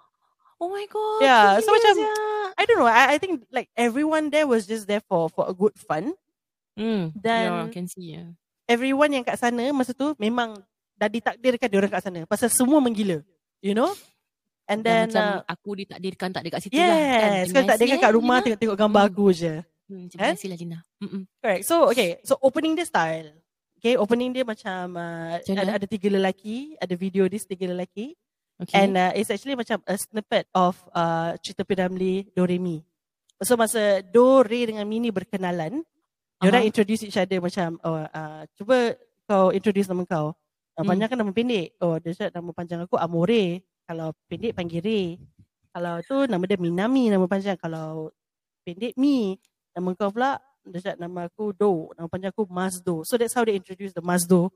Oh 0.57 0.73
my 0.73 0.89
god. 0.89 1.21
Yeah, 1.21 1.61
so 1.61 1.69
gila 1.69 1.77
macam- 1.77 1.97
sia. 2.01 2.13
I 2.57 2.63
don't 2.65 2.81
know. 2.81 2.89
I, 2.89 3.15
I 3.15 3.19
think 3.21 3.45
like 3.53 3.69
everyone 3.77 4.33
there 4.33 4.49
was 4.49 4.65
just 4.65 4.89
there 4.89 5.05
for 5.05 5.29
for 5.29 5.45
a 5.45 5.53
good 5.53 5.77
fun. 5.77 6.17
Hmm. 6.73 7.13
Dan- 7.13 7.69
yeah, 7.69 7.69
can 7.69 7.85
see 7.85 8.17
yeah. 8.17 8.33
Everyone 8.65 9.13
yang 9.13 9.29
kat 9.29 9.37
sana 9.37 9.69
masa 9.77 9.93
tu 9.93 10.17
memang 10.17 10.57
dah 11.01 11.09
ditakdirkan 11.09 11.67
dia 11.73 11.79
orang 11.81 11.93
kat 11.97 12.03
sana. 12.05 12.21
Pasal 12.29 12.53
semua 12.53 12.77
menggila. 12.85 13.25
You 13.65 13.73
know? 13.73 13.89
And 14.69 14.85
Dan 14.85 15.09
then 15.11 15.17
macam 15.17 15.25
uh, 15.25 15.39
aku 15.49 15.71
ditakdirkan 15.81 16.29
tak 16.31 16.43
dekat 16.47 16.61
situ 16.63 16.77
lah 16.79 16.95
kan. 16.95 17.31
yes, 17.43 17.51
kan 17.51 17.65
tak 17.67 17.77
dia 17.81 17.87
kasih, 17.91 17.99
kat 18.05 18.11
eh, 18.13 18.15
rumah 18.15 18.37
Lina. 18.39 18.45
tengok-tengok 18.47 18.77
gambar 18.79 19.03
Hmm. 19.03 19.11
aku 19.11 19.27
je. 19.35 19.55
Hmm, 19.91 20.05
terima 20.07 20.21
Kan? 20.23 20.33
kasih 20.39 20.49
lah 20.53 20.59
Lina. 20.61 20.79
Mm-mm. 21.03 21.23
Correct. 21.43 21.63
So 21.67 21.75
okay, 21.91 22.09
so 22.23 22.39
opening 22.39 22.79
dia 22.79 22.87
style. 22.87 23.35
Okay, 23.81 23.97
opening 23.97 24.31
dia 24.31 24.45
macam 24.45 24.95
uh, 24.95 25.41
ada, 25.41 25.73
ada 25.81 25.87
tiga 25.89 26.13
lelaki, 26.13 26.77
ada 26.77 26.95
video 26.95 27.25
this 27.27 27.49
tiga 27.49 27.65
lelaki. 27.67 28.13
Okay. 28.61 28.77
And 28.77 28.93
uh, 28.95 29.11
it's 29.17 29.33
actually 29.33 29.57
macam 29.57 29.81
a 29.89 29.97
snippet 29.97 30.45
of 30.53 30.77
uh, 30.93 31.33
cerita 31.41 31.65
Piramli 31.65 32.29
Do 32.37 32.45
Re 32.45 32.61
Mi. 32.61 32.85
So 33.41 33.57
masa 33.57 34.05
Do 34.05 34.45
Re 34.45 34.69
dengan 34.69 34.85
Mi 34.85 35.01
ni 35.01 35.09
berkenalan, 35.09 35.81
uh 35.81 36.45
Aha. 36.45 36.47
orang 36.47 36.69
introduce 36.69 37.03
each 37.03 37.17
other 37.17 37.41
macam 37.41 37.81
oh, 37.83 38.05
uh, 38.05 38.45
cuba 38.55 38.95
kau 39.27 39.49
introduce 39.51 39.89
nama 39.89 40.05
kau. 40.07 40.37
Uh, 40.81 40.83
Hmm. 40.83 40.97
panjang 40.97 41.09
kan 41.13 41.19
nama 41.21 41.33
pendek. 41.37 41.77
Oh 41.85 42.01
dia 42.01 42.17
cakap 42.17 42.33
nama 42.41 42.51
panjang 42.57 42.81
aku 42.89 42.97
Amore. 42.97 43.61
Kalau 43.85 44.17
pendek 44.33 44.57
panggil 44.57 44.81
Re. 44.81 45.03
Kalau 45.77 46.01
tu 46.01 46.25
nama 46.25 46.41
dia 46.49 46.57
Minami 46.57 47.13
nama 47.13 47.29
panjang. 47.29 47.61
Kalau 47.61 48.09
pendek 48.65 48.97
Mi. 48.97 49.37
Nama 49.77 49.89
kau 49.93 50.09
pula 50.09 50.41
dia 50.65 50.81
cakap 50.81 50.99
nama 51.05 51.29
aku 51.29 51.53
Do. 51.53 51.93
Nama 52.01 52.09
panjang 52.09 52.33
aku 52.33 52.49
Mazdo. 52.49 53.05
So 53.05 53.21
that's 53.21 53.37
how 53.37 53.45
they 53.45 53.61
introduce 53.61 53.93
the 53.93 54.01
Mazdo 54.01 54.49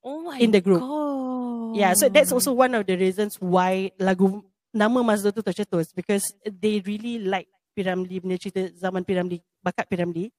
oh 0.00 0.24
my 0.24 0.40
in 0.40 0.48
the 0.48 0.64
group. 0.64 0.80
God. 0.80 1.76
Yeah, 1.76 1.92
so 1.92 2.08
that's 2.08 2.32
also 2.32 2.56
one 2.56 2.72
of 2.72 2.88
the 2.88 2.96
reasons 2.96 3.36
why 3.36 3.92
lagu 4.00 4.40
nama 4.72 5.04
Mazdo 5.04 5.28
tu 5.28 5.44
tercetus 5.44 5.92
because 5.92 6.32
they 6.40 6.80
really 6.80 7.20
like 7.20 7.52
Piramli 7.76 8.24
punya 8.24 8.40
cerita 8.40 8.72
zaman 8.72 9.04
Piramli, 9.04 9.44
bakat 9.60 9.84
Piramli, 9.84 10.32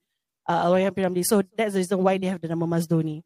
uh, 0.50 0.66
Allahyarham 0.66 0.98
Piramli. 0.98 1.22
So 1.22 1.46
that's 1.46 1.78
the 1.78 1.86
reason 1.86 2.02
why 2.02 2.18
they 2.18 2.26
have 2.26 2.42
the 2.42 2.50
nama 2.50 2.66
Mazdo 2.66 3.06
ni. 3.06 3.22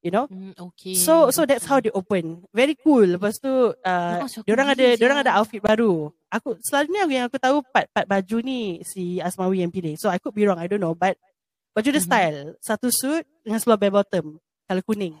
You 0.00 0.12
know? 0.12 0.26
Hmm, 0.28 0.54
okay. 0.54 0.94
So 0.94 1.28
so 1.30 1.42
that's 1.42 1.66
how 1.66 1.80
they 1.80 1.90
open. 1.90 2.46
Very 2.54 2.76
cool. 2.78 3.18
Lepas 3.18 3.40
tu 3.40 3.50
uh, 3.74 4.16
Oh, 4.22 4.28
so 4.30 4.40
aku 4.40 4.46
diorang 4.46 4.68
ada 4.70 4.84
gila 4.86 5.00
diorang 5.00 5.18
sia. 5.18 5.24
ada 5.26 5.32
outfit 5.36 5.58
baru. 5.58 6.12
Aku 6.30 6.54
selalunya 6.62 7.02
yang 7.08 7.26
aku 7.26 7.38
tahu 7.38 7.64
part-part 7.66 8.06
baju 8.06 8.36
ni 8.38 8.60
si 8.82 9.18
Asmawi 9.18 9.64
yang 9.64 9.72
pilih. 9.72 9.98
So 9.98 10.06
I 10.06 10.20
could 10.20 10.36
be 10.36 10.46
wrong, 10.46 10.60
I 10.60 10.68
don't 10.70 10.78
know. 10.78 10.94
But 10.94 11.18
baju 11.72 11.88
dia 11.88 11.98
Mhm. 11.98 12.06
style. 12.06 12.38
Satu 12.60 12.88
suit 12.88 13.26
dengan 13.42 13.58
seluar 13.58 13.80
bell 13.80 13.90
bottom. 13.90 14.38
Color 14.66 14.84
kuning. 14.84 15.16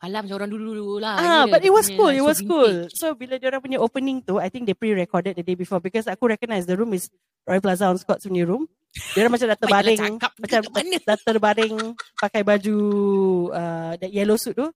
Alah 0.00 0.24
macam 0.24 0.40
orang 0.40 0.48
dulu-dulu 0.48 0.96
lah. 0.96 1.20
Ah, 1.20 1.44
Dia 1.44 1.52
but 1.52 1.60
it 1.60 1.72
was 1.76 1.92
cool. 1.92 2.08
It 2.08 2.24
so 2.24 2.28
was 2.32 2.40
cool. 2.40 2.72
vintage. 2.88 2.96
So 2.96 3.12
bila 3.12 3.36
dia 3.36 3.52
orang 3.52 3.60
punya 3.60 3.76
opening 3.76 4.24
tu, 4.24 4.40
I 4.40 4.48
think 4.48 4.64
they 4.64 4.72
pre-recorded 4.72 5.36
the 5.36 5.44
day 5.44 5.52
before 5.52 5.76
because 5.76 6.08
aku 6.08 6.24
recognize 6.32 6.64
the 6.64 6.72
room 6.72 6.96
is 6.96 7.12
Roy 7.44 7.60
Plaza 7.60 7.84
on 7.84 8.00
Scott's 8.00 8.24
punya 8.24 8.48
room. 8.48 8.64
Dia 8.90 9.30
macam 9.30 9.46
dah 9.46 9.58
terbaring, 9.58 10.18
macam 10.18 10.60
dah 11.08 11.18
terbaring 11.22 11.74
pakai 12.18 12.42
baju 12.42 12.78
uh, 13.54 13.92
that 13.96 14.10
yellow 14.10 14.34
suit 14.34 14.58
tu. 14.58 14.66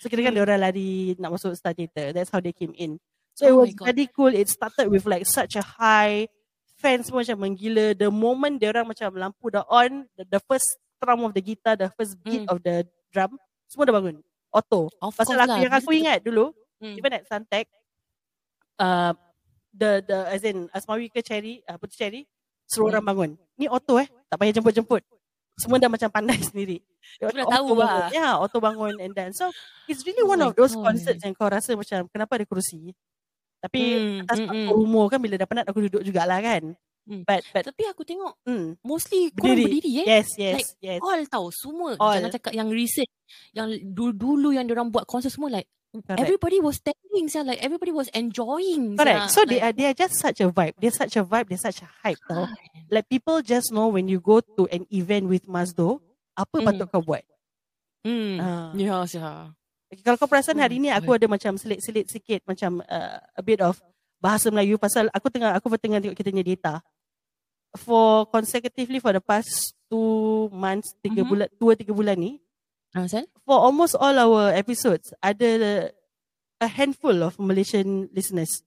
So 0.00 0.08
kira 0.08 0.24
kan 0.24 0.32
dia 0.32 0.40
orang 0.40 0.62
lari 0.62 1.12
nak 1.20 1.36
masuk 1.36 1.52
Star 1.52 1.76
Theatre. 1.76 2.16
That's 2.16 2.32
how 2.32 2.40
they 2.40 2.54
came 2.54 2.72
in. 2.74 2.96
So 3.36 3.44
it 3.44 3.52
Oh 3.52 3.60
was 3.62 3.70
my 3.70 3.76
God. 3.76 3.86
very 3.92 4.06
cool. 4.08 4.32
It 4.32 4.48
started 4.48 4.88
with 4.88 5.04
like 5.04 5.28
such 5.28 5.54
a 5.54 5.62
high 5.62 6.26
fans 6.80 7.10
semua 7.10 7.22
macam 7.26 7.38
menggila. 7.44 7.92
The 7.92 8.08
moment 8.08 8.56
dia 8.56 8.72
orang 8.72 8.88
macam 8.88 9.10
lampu 9.14 9.52
dah 9.52 9.66
on, 9.68 10.08
the, 10.16 10.24
the 10.24 10.40
first 10.48 10.66
strum 10.96 11.26
of 11.28 11.36
the 11.36 11.42
guitar, 11.42 11.76
the 11.76 11.92
first 11.92 12.16
beat 12.24 12.46
Hmm. 12.46 12.50
of 12.50 12.62
the 12.62 12.86
drum, 13.12 13.36
semua 13.68 13.84
dah 13.84 13.94
bangun. 13.94 14.16
Auto. 14.48 14.88
Of 14.98 15.12
Pasal 15.12 15.36
aku, 15.38 15.50
lah. 15.50 15.58
yang 15.60 15.74
aku 15.76 15.90
ingat 15.92 16.24
dulu, 16.24 16.54
Hmm. 16.78 16.94
even 16.94 17.10
at 17.10 17.26
Suntec, 17.26 17.66
uh, 18.78 19.12
the 19.74 19.98
the 20.02 20.18
as 20.30 20.42
in 20.42 20.70
Asmawi 20.70 21.10
ke 21.10 21.20
Cherry, 21.20 21.58
uh, 21.66 21.74
Putri 21.74 21.98
Cherry 21.98 22.22
suruh 22.68 22.92
orang 22.92 23.04
bangun. 23.04 23.30
Ni 23.56 23.66
auto 23.66 23.96
eh, 23.98 24.06
tak 24.28 24.36
payah 24.38 24.52
jemput-jemput. 24.60 25.02
Semua 25.58 25.80
dah 25.82 25.90
macam 25.90 26.06
pandai 26.12 26.38
sendiri. 26.52 26.78
Aku 27.18 27.34
dah 27.34 27.48
tahu 27.48 27.68
lah. 27.74 28.12
Ya, 28.14 28.36
auto 28.38 28.60
bangun 28.62 28.94
and 29.00 29.12
then 29.16 29.32
so 29.34 29.50
it's 29.90 30.04
really 30.06 30.22
Oh 30.22 30.28
one 30.28 30.38
my 30.38 30.46
of 30.46 30.52
those 30.54 30.76
God. 30.76 30.84
concerts 30.92 31.24
yang 31.24 31.34
kau 31.34 31.48
rasa 31.50 31.74
macam 31.74 32.06
kenapa 32.12 32.38
ada 32.38 32.46
kerusi. 32.46 32.92
Tapi 33.58 33.80
Hmm, 33.80 34.22
atas 34.22 34.38
hmm, 34.38 34.50
hmm. 34.54 34.68
umur 34.70 35.10
kan 35.10 35.18
bila 35.18 35.34
dah 35.34 35.48
penat 35.48 35.66
aku 35.66 35.88
duduk 35.90 36.02
jugalah 36.06 36.38
kan. 36.38 36.78
Hmm. 37.08 37.24
But 37.24 37.40
but 37.56 37.64
Tapi 37.64 37.88
aku 37.88 38.04
tengok 38.04 38.36
hmm, 38.44 38.84
mostly 38.84 39.32
korang 39.32 39.56
Berdiri. 39.56 39.80
berdiri 39.80 39.92
eh. 40.04 40.06
yes 40.12 40.28
yes 40.36 40.60
Like, 40.60 40.70
yes. 40.84 41.00
All 41.00 41.20
tau 41.24 41.48
semua 41.48 41.96
All. 41.96 42.20
Jangan 42.20 42.36
cakap 42.36 42.52
yang 42.52 42.68
recent 42.68 43.08
Yang 43.56 43.80
dulu-dulu 43.96 44.52
yang 44.52 44.68
orang 44.68 44.92
buat 44.92 45.08
konsert 45.08 45.32
semua 45.32 45.48
like 45.48 45.64
Correct. 45.88 46.20
Everybody 46.20 46.60
was 46.60 46.84
standing 46.84 47.32
sia 47.32 47.40
like 47.40 47.64
everybody 47.64 47.96
was 47.96 48.12
enjoying 48.12 48.92
Correct. 49.00 49.32
So 49.32 49.48
they 49.48 49.56
like, 49.56 49.64
are 49.64 49.72
they 49.72 49.86
are 49.88 49.96
just 49.96 50.20
such 50.20 50.44
a 50.44 50.52
vibe. 50.52 50.76
They're 50.76 50.92
such 50.92 51.16
a 51.16 51.24
vibe. 51.24 51.48
They're 51.48 51.56
such 51.64 51.80
a 51.80 51.88
hype 52.04 52.20
tau. 52.28 52.44
Like 52.92 53.08
people 53.08 53.40
just 53.40 53.72
know 53.72 53.88
when 53.88 54.04
you 54.04 54.20
go 54.20 54.44
to 54.44 54.68
an 54.68 54.84
event 54.92 55.32
with 55.32 55.48
Mazdo, 55.48 56.04
apa 56.36 56.60
Mhm. 56.60 56.64
patut 56.68 56.86
kau 56.92 57.00
buat. 57.00 57.24
Hmm. 58.04 58.36
Ah. 58.36 58.68
Ya 58.76 59.00
sia. 59.08 59.56
Okay, 59.88 60.04
kalau 60.04 60.20
kau 60.20 60.28
perasan 60.28 60.60
hari 60.60 60.76
ni 60.76 60.92
my 60.92 61.00
aku 61.00 61.16
ada 61.16 61.24
macam 61.24 61.56
selit-selit 61.56 62.12
sikit 62.12 62.44
macam 62.44 62.84
uh, 62.84 63.18
a 63.32 63.40
bit 63.40 63.64
of 63.64 63.80
bahasa 64.20 64.52
Melayu 64.52 64.76
pasal 64.76 65.08
aku 65.08 65.32
tengah 65.32 65.56
aku 65.56 65.72
tengah 65.80 66.04
tengok 66.04 66.16
kita 66.20 66.28
punya 66.28 66.44
data. 66.44 66.84
For 67.74 68.24
consecutively 68.26 68.96
for 68.98 69.12
the 69.12 69.20
past 69.20 69.76
two 69.86 70.48
months, 70.50 70.96
tiga 70.98 71.20
Mhm. 71.20 71.28
bulan, 71.28 71.48
dua 71.54 71.72
tiga 71.74 71.92
bulan 71.92 72.16
ni, 72.16 72.40
Ah, 72.92 73.04
Sal? 73.04 73.28
for 73.44 73.60
almost 73.60 73.92
all 73.94 74.16
our 74.16 74.48
episodes, 74.50 75.12
ada 75.20 75.92
a 76.58 76.66
handful 76.66 77.20
of 77.20 77.36
Malaysian 77.36 78.08
listeners. 78.10 78.64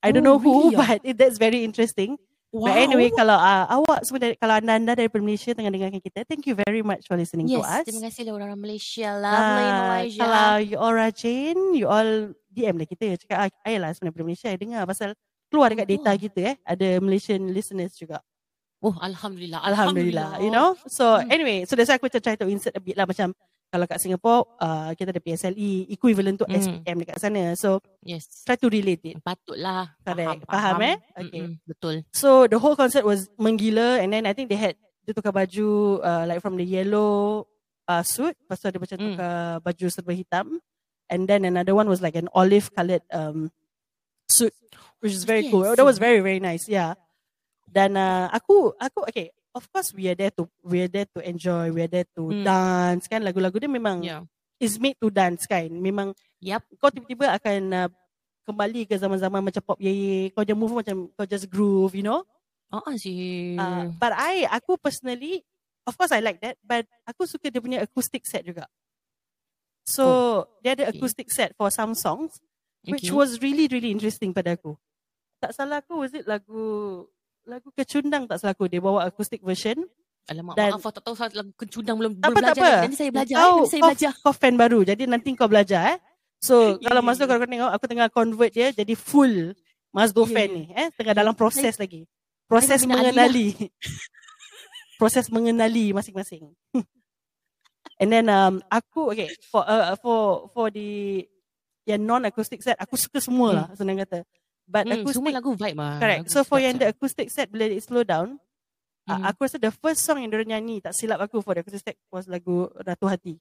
I 0.00 0.12
don't 0.12 0.22
know 0.22 0.38
Oh, 0.38 0.42
who, 0.42 0.70
really 0.70 0.78
ah? 0.78 0.94
but 0.94 1.00
it, 1.02 1.18
that's 1.18 1.36
very 1.36 1.66
interesting. 1.66 2.14
Wow. 2.54 2.70
But 2.70 2.78
anyway, 2.78 3.10
kalau 3.10 3.34
uh, 3.34 3.66
awak 3.66 4.06
semua 4.06 4.22
dari, 4.22 4.38
kalau 4.38 4.54
anda-anda 4.54 4.94
dari 4.94 5.10
Malaysia 5.10 5.50
tengah 5.50 5.74
dengarkan 5.74 5.98
kita, 5.98 6.22
thank 6.22 6.46
you 6.46 6.54
very 6.54 6.86
much 6.86 7.02
for 7.10 7.18
listening 7.18 7.50
yes, 7.50 7.58
to 7.58 7.66
us. 7.66 7.82
terima 7.82 8.06
kasih 8.06 8.22
lah 8.30 8.32
orang 8.38 8.54
Malaysia. 8.54 9.08
Lovely 9.10 9.66
Ah, 9.66 9.74
Malaysia. 9.82 10.20
Kalau 10.22 10.46
you 10.62 10.76
all 10.78 10.94
rajin, 10.94 11.56
you 11.74 11.86
all 11.90 12.10
DM 12.48 12.78
lah 12.78 12.86
kita. 12.86 13.18
Cakap, 13.18 13.36
ah, 13.36 13.48
ayolah 13.66 13.90
sebenarnya 13.90 14.14
dari 14.14 14.26
Malaysia, 14.30 14.46
I 14.46 14.56
dengar 14.56 14.86
pasal 14.86 15.18
keluar 15.50 15.74
dekat 15.74 15.86
data 15.90 16.10
Oh. 16.14 16.16
kita 16.16 16.40
eh. 16.46 16.56
Ada 16.62 16.88
Malaysian 17.02 17.42
listeners 17.50 17.98
juga. 17.98 18.22
Oh, 18.84 18.92
Alhamdulillah. 19.00 19.64
Alhamdulillah. 19.64 20.30
You 20.38 20.52
know? 20.52 20.76
So 20.84 21.16
Hmm. 21.16 21.32
anyway, 21.32 21.64
so 21.64 21.72
that's 21.72 21.88
why 21.88 21.96
aku 21.96 22.12
macam 22.12 22.20
try 22.20 22.36
to 22.36 22.44
insert 22.52 22.76
a 22.76 22.82
bit 22.84 23.00
lah 23.00 23.08
macam 23.08 23.32
kalau 23.72 23.88
kat 23.88 23.98
Singapore, 23.98 24.44
uh, 24.60 24.92
kita 24.92 25.08
ada 25.10 25.18
PSLE, 25.18 25.88
equivalent 25.88 26.38
to 26.38 26.46
Hmm. 26.46 26.54
SPM 26.54 27.00
dekat 27.00 27.16
sana. 27.18 27.56
So 27.56 27.80
Yes. 28.04 28.44
try 28.44 28.60
to 28.60 28.68
relate 28.68 29.00
it. 29.02 29.16
Patutlah. 29.18 29.96
Correct. 30.04 30.44
Faham, 30.44 30.78
Faham, 30.78 30.78
eh? 30.84 30.96
Okay. 31.16 31.42
Mm-mm, 31.48 31.64
Betul. 31.64 31.96
So 32.12 32.44
the 32.44 32.60
whole 32.60 32.76
concert 32.76 33.02
was 33.02 33.32
menggila 33.34 33.98
and 33.98 34.12
then 34.12 34.28
I 34.28 34.36
think 34.36 34.52
they 34.52 34.60
had 34.60 34.76
dia 35.04 35.12
tukar 35.12 35.32
baju 35.32 35.68
uh, 36.00 36.24
like 36.24 36.40
from 36.40 36.56
the 36.56 36.64
yellow 36.64 37.44
uh, 37.88 38.00
suit 38.00 38.32
lepas 38.40 38.56
tu 38.60 38.68
ada 38.68 38.78
macam 38.78 38.96
Hmm. 39.00 39.06
tukar 39.16 39.34
baju 39.60 39.86
serba 39.88 40.12
hitam 40.12 40.46
and 41.12 41.24
then 41.24 41.44
another 41.44 41.72
one 41.72 41.88
was 41.88 42.00
like 42.00 42.16
an 42.16 42.28
olive 42.32 42.68
coloured 42.72 43.04
um, 43.12 43.48
suit 44.28 44.52
which 45.04 45.12
is 45.12 45.24
very 45.24 45.44
Yes. 45.44 45.52
cool. 45.52 45.68
That 45.72 45.84
was 45.84 46.00
very 46.00 46.20
very 46.20 46.40
nice. 46.40 46.64
Yeah. 46.64 46.96
Dan 47.64 47.96
uh, 47.98 48.30
aku 48.30 48.76
aku 48.76 49.08
okay 49.08 49.32
of 49.54 49.64
course 49.70 49.90
we 49.94 50.10
are 50.10 50.18
there 50.18 50.34
to 50.34 50.46
we 50.66 50.82
are 50.84 50.90
there 50.90 51.08
to 51.10 51.22
enjoy 51.22 51.70
we 51.70 51.80
are 51.82 51.90
there 51.90 52.06
to 52.14 52.30
Hmm. 52.30 52.44
dance 52.44 53.06
kan 53.06 53.22
lagu-lagu 53.22 53.56
dia 53.56 53.70
memang 53.70 54.02
Yeah. 54.02 54.22
is 54.58 54.78
made 54.78 54.98
to 54.98 55.10
dance 55.10 55.46
kan 55.46 55.70
memang 55.70 56.14
Yup. 56.42 56.62
kau 56.78 56.90
tiba-tiba 56.90 57.30
akan 57.38 57.60
uh, 57.72 57.88
kembali 58.44 58.84
ke 58.84 58.94
zaman-zaman 58.98 59.40
macam 59.40 59.62
pop 59.64 59.78
ye 59.80 60.28
kau 60.34 60.44
je 60.44 60.54
move 60.54 60.74
macam 60.74 61.08
kau 61.14 61.26
just 61.26 61.48
groove 61.48 61.94
you 61.96 62.04
know 62.04 62.22
Ah, 62.74 62.82
ah, 62.90 62.96
sih. 62.98 63.54
Uh, 63.54 63.86
but 64.02 64.10
I, 64.18 64.50
aku 64.50 64.74
personally, 64.74 65.46
of 65.86 65.94
course 65.94 66.10
I 66.10 66.18
like 66.18 66.42
that, 66.42 66.58
but 66.58 66.90
aku 67.06 67.22
suka 67.22 67.54
dia 67.54 67.62
punya 67.62 67.86
acoustic 67.86 68.26
set 68.26 68.42
juga. 68.42 68.66
So, 69.86 70.42
dia 70.58 70.74
ada 70.74 70.90
okay. 70.90 70.98
acoustic 70.98 71.30
set 71.30 71.54
for 71.54 71.70
some 71.70 71.94
songs, 71.94 72.42
which 72.82 73.06
Okay. 73.06 73.14
was 73.14 73.38
really, 73.38 73.70
really 73.70 73.94
interesting 73.94 74.34
pada 74.34 74.58
aku. 74.58 74.74
Tak 75.38 75.54
salah 75.54 75.86
aku, 75.86 76.02
was 76.02 76.10
it 76.18 76.26
lagu, 76.26 77.06
lagu 77.44 77.68
Kecundang 77.70 78.24
tak 78.24 78.38
salah 78.38 78.52
aku, 78.52 78.66
dia 78.66 78.80
bawa 78.80 79.04
acoustic 79.04 79.40
version. 79.40 79.84
Alamak, 80.24 80.56
dan- 80.56 80.72
maaf, 80.74 80.88
tak 80.88 81.04
tahu 81.04 81.12
saya 81.12 81.28
lagu 81.36 81.52
kencudang 81.52 81.96
belum, 82.00 82.12
Tak 82.16 82.24
belum 82.24 82.32
apa, 82.32 82.40
tak 82.40 82.44
belajar. 82.48 82.62
apa. 82.62 82.70
lagi. 82.70 82.84
Nanti 82.84 82.96
saya 82.96 83.10
belajar. 83.12 83.36
Kau. 83.36 83.44
Nanti 83.44 83.68
saya 83.68 83.80
kau, 83.80 83.88
belajar. 83.88 84.10
kau 84.18 84.32
fan 84.32 84.54
baru, 84.56 84.78
jadi 84.82 85.02
nanti 85.04 85.28
kau 85.36 85.48
belajar 85.48 85.80
eh. 85.92 85.98
So, 86.40 86.76
Ya, 86.76 86.88
kalau 86.88 87.00
masa 87.00 87.22
ya. 87.22 87.26
kau 87.26 87.40
tengok, 87.40 87.70
aku 87.70 87.84
tengah 87.86 88.08
convert 88.08 88.50
dia 88.50 88.68
jadi 88.70 88.94
full 88.94 89.52
Mazdo 89.90 90.24
Ya, 90.24 90.32
fan 90.32 90.48
ya. 90.48 90.56
ni. 90.56 90.64
Eh, 90.74 90.88
tengah 90.92 91.14
dalam 91.14 91.32
proses 91.32 91.76
lagi. 91.76 92.08
Proses 92.44 92.82
bina 92.82 92.98
Ali 92.98 93.12
lah. 93.12 93.12
mengenali. 93.24 93.46
proses 95.00 95.26
mengenali 95.28 95.92
masing-masing. 95.92 96.50
And 98.00 98.10
then 98.10 98.26
um 98.26 98.58
aku 98.68 99.12
okay 99.12 99.30
for 99.46 99.62
uh, 99.62 99.94
for 99.96 100.50
for 100.50 100.66
the 100.66 101.22
yang 101.84 102.02
non 102.02 102.26
acoustic 102.26 102.58
set 102.58 102.74
aku 102.74 102.98
suka 102.98 103.22
semua 103.22 103.48
lah 103.54 103.66
senang 103.72 103.96
kata. 103.96 104.26
But 104.64 104.88
Hmm, 104.88 105.04
acoustic 105.04 105.20
semua 105.20 105.36
lagu 105.36 105.52
vibe 105.52 105.76
lah. 105.78 105.96
correct. 106.00 106.22
Lagu 106.24 106.32
So 106.32 106.40
for 106.42 106.58
yang 106.58 106.76
the 106.80 106.88
acoustic 106.88 107.28
set 107.28 107.52
bila 107.52 107.68
it 107.68 107.84
slow 107.84 108.00
down, 108.00 108.40
uh, 109.04 109.12
Mhm. 109.12 109.24
aku 109.28 109.38
rasa 109.44 109.56
the 109.60 109.68
first 109.70 110.00
song 110.00 110.24
yang 110.24 110.32
dia 110.32 110.40
nyanyi 110.44 110.80
tak 110.80 110.96
silap 110.96 111.20
aku 111.20 111.44
for 111.44 111.52
the 111.52 111.60
acoustic 111.60 111.84
set 111.84 111.96
was 112.08 112.24
lagu 112.24 112.72
Ratu 112.80 113.04
Hati. 113.04 113.36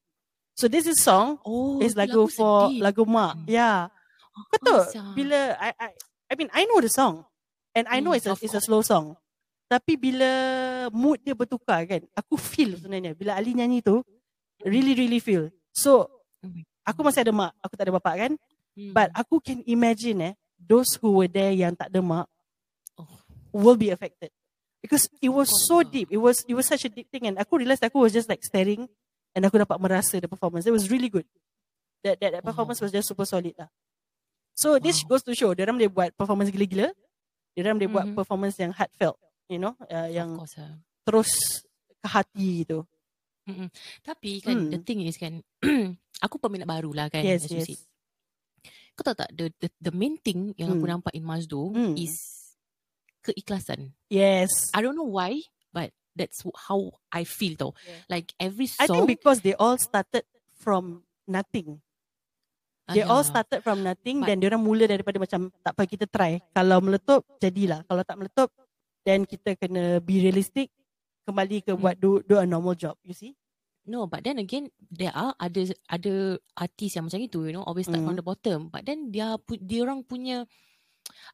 So 0.54 0.68
this 0.68 0.86
is 0.86 1.02
song 1.02 1.40
oh, 1.48 1.80
is 1.82 1.96
tu 1.96 2.04
lagu, 2.04 2.28
for 2.30 2.68
sedih. 2.70 2.84
lagu 2.84 3.04
mak. 3.08 3.34
Hmm. 3.40 3.48
Yeah. 3.48 3.90
Oh, 4.36 4.46
Betul. 4.52 4.82
sial. 4.92 5.12
Bila 5.16 5.40
I 5.58 5.70
I 5.80 5.90
I 6.30 6.34
mean 6.36 6.50
I 6.52 6.68
know 6.68 6.84
the 6.84 6.92
song 6.92 7.24
and 7.74 7.88
I 7.88 8.04
know 8.04 8.12
Hmm, 8.14 8.20
it's 8.20 8.28
a 8.30 8.36
it's 8.38 8.54
a 8.54 8.62
slow 8.62 8.84
song. 8.84 9.16
Tapi 9.72 9.98
bila 9.98 10.30
mood 10.94 11.24
dia 11.24 11.34
bertukar 11.34 11.82
kan, 11.88 12.04
aku 12.14 12.38
feel 12.38 12.76
sebenarnya 12.78 13.16
bila 13.18 13.34
Ali 13.34 13.56
nyanyi 13.58 13.82
tu 13.82 14.04
really 14.62 14.94
really 14.94 15.18
feel. 15.24 15.50
So 15.72 16.06
Oh 16.44 16.52
aku 16.84 17.00
masih 17.00 17.24
ada 17.24 17.32
mak, 17.32 17.56
aku 17.64 17.74
tak 17.80 17.88
ada 17.88 17.96
bapak 17.96 18.16
kan. 18.28 18.32
Hmm. 18.76 18.92
But 18.92 19.10
aku 19.16 19.40
can 19.40 19.64
imagine 19.64 20.20
eh 20.20 20.34
those 20.64 20.96
who 20.98 21.12
were 21.14 21.28
there 21.28 21.52
yang 21.52 21.76
tak 21.76 21.92
ada 21.92 22.00
mak 22.00 22.28
Oh. 22.94 23.10
will 23.52 23.76
be 23.76 23.90
affected. 23.90 24.30
Because 24.84 25.08
it 25.18 25.32
was 25.32 25.48
so 25.66 25.82
deep. 25.82 26.12
It 26.12 26.20
was 26.20 26.44
it 26.46 26.54
was 26.54 26.68
such 26.68 26.86
a 26.86 26.92
deep 26.92 27.08
thing 27.10 27.26
and 27.26 27.40
aku 27.40 27.58
realised 27.58 27.82
aku 27.82 27.98
was 28.00 28.12
just 28.12 28.28
like 28.28 28.44
staring 28.44 28.86
and 29.34 29.42
aku 29.42 29.58
dapat 29.58 29.80
merasa 29.80 30.20
the 30.20 30.28
performance. 30.28 30.68
It 30.68 30.76
was 30.76 30.92
really 30.92 31.08
good. 31.10 31.26
That 32.04 32.20
that, 32.20 32.32
that 32.38 32.44
performance 32.44 32.78
Wow. 32.78 32.86
was 32.86 32.94
just 32.94 33.08
super 33.08 33.26
solid 33.26 33.56
lah. 33.56 33.72
So 34.54 34.78
this 34.78 35.02
Wow. 35.02 35.16
goes 35.18 35.24
to 35.26 35.34
show 35.34 35.56
dia 35.58 35.66
orang 35.66 35.80
boleh 35.82 35.90
buat 35.90 36.10
performance 36.14 36.54
gila-gila. 36.54 36.94
Dia 37.56 37.62
orang 37.66 37.78
boleh 37.82 37.90
buat 37.90 38.06
performance 38.14 38.56
yang 38.62 38.70
heartfelt, 38.76 39.18
you 39.50 39.58
know, 39.58 39.74
uh, 39.90 40.06
yang 40.06 40.38
course 40.38 40.58
lah. 40.62 40.78
terus 41.02 41.32
ke 41.98 42.08
hati 42.08 42.48
gitu. 42.62 42.86
Tapi 44.04 44.40
kan 44.40 44.56
Hmm. 44.56 44.72
the 44.72 44.80
thing 44.80 45.02
is 45.04 45.18
kan 45.18 45.42
aku 46.26 46.38
peminat 46.38 46.68
baru 46.68 46.92
lah 46.94 47.08
kan 47.10 47.24
Yes, 47.24 47.48
as 47.48 47.52
you 47.52 47.60
yes. 47.60 47.68
said. 47.74 47.80
Kau 48.94 49.02
tahu 49.02 49.18
tak 49.18 49.30
the, 49.34 49.50
the 49.58 49.70
the 49.82 49.94
main 49.94 50.16
thing 50.18 50.54
yang 50.54 50.70
aku 50.72 50.86
Hmm. 50.86 50.94
nampak 51.00 51.14
in 51.18 51.26
Mazdo 51.26 51.74
Hmm. 51.74 51.98
is 51.98 52.14
keikhlasan. 53.22 53.94
Yes. 54.08 54.70
I 54.72 54.82
don't 54.82 54.94
know 54.94 55.08
why 55.08 55.42
but 55.72 55.90
that's 56.14 56.46
how 56.70 56.94
I 57.10 57.26
feel 57.26 57.58
though. 57.58 57.74
Yeah. 57.82 58.02
Like 58.10 58.38
every 58.38 58.70
I 58.78 58.86
song 58.86 59.10
think 59.10 59.18
because 59.18 59.42
they 59.42 59.58
all 59.58 59.80
started 59.80 60.28
from 60.54 61.02
nothing. 61.26 61.82
They 62.86 63.02
all 63.02 63.24
yeah. 63.24 63.32
started 63.32 63.60
from 63.64 63.82
nothing 63.82 64.22
But- 64.22 64.28
dan 64.30 64.44
dia 64.44 64.52
orang 64.52 64.62
mula 64.62 64.86
daripada 64.86 65.18
macam 65.18 65.50
tak 65.64 65.74
apa 65.74 65.84
kita 65.88 66.06
try. 66.06 66.44
Kalau 66.52 66.84
meletup 66.84 67.24
jadilah. 67.40 67.82
Kalau 67.88 68.04
tak 68.04 68.18
meletup 68.20 68.50
then 69.02 69.26
kita 69.26 69.56
kena 69.58 70.00
be 70.00 70.22
realistic 70.22 70.70
kembali 71.24 71.64
ke 71.64 71.72
Hmm. 71.74 71.82
buat 71.82 71.96
do, 71.98 72.20
do 72.22 72.36
a 72.36 72.46
normal 72.46 72.76
job, 72.76 72.94
you 73.02 73.16
see? 73.16 73.34
No, 73.84 74.08
but 74.08 74.24
then 74.24 74.40
again, 74.40 74.72
there 74.88 75.12
are 75.12 75.36
ada 75.36 75.68
ada 75.92 76.14
artis 76.56 76.96
yang 76.96 77.12
macam 77.12 77.20
itu, 77.20 77.44
you 77.44 77.52
know, 77.52 77.68
always 77.68 77.84
start 77.84 78.00
from 78.00 78.16
Mm. 78.16 78.20
the 78.20 78.26
bottom. 78.26 78.60
But 78.72 78.88
then 78.88 79.12
dia 79.12 79.36
dia 79.60 79.84
orang 79.84 80.08
punya, 80.08 80.48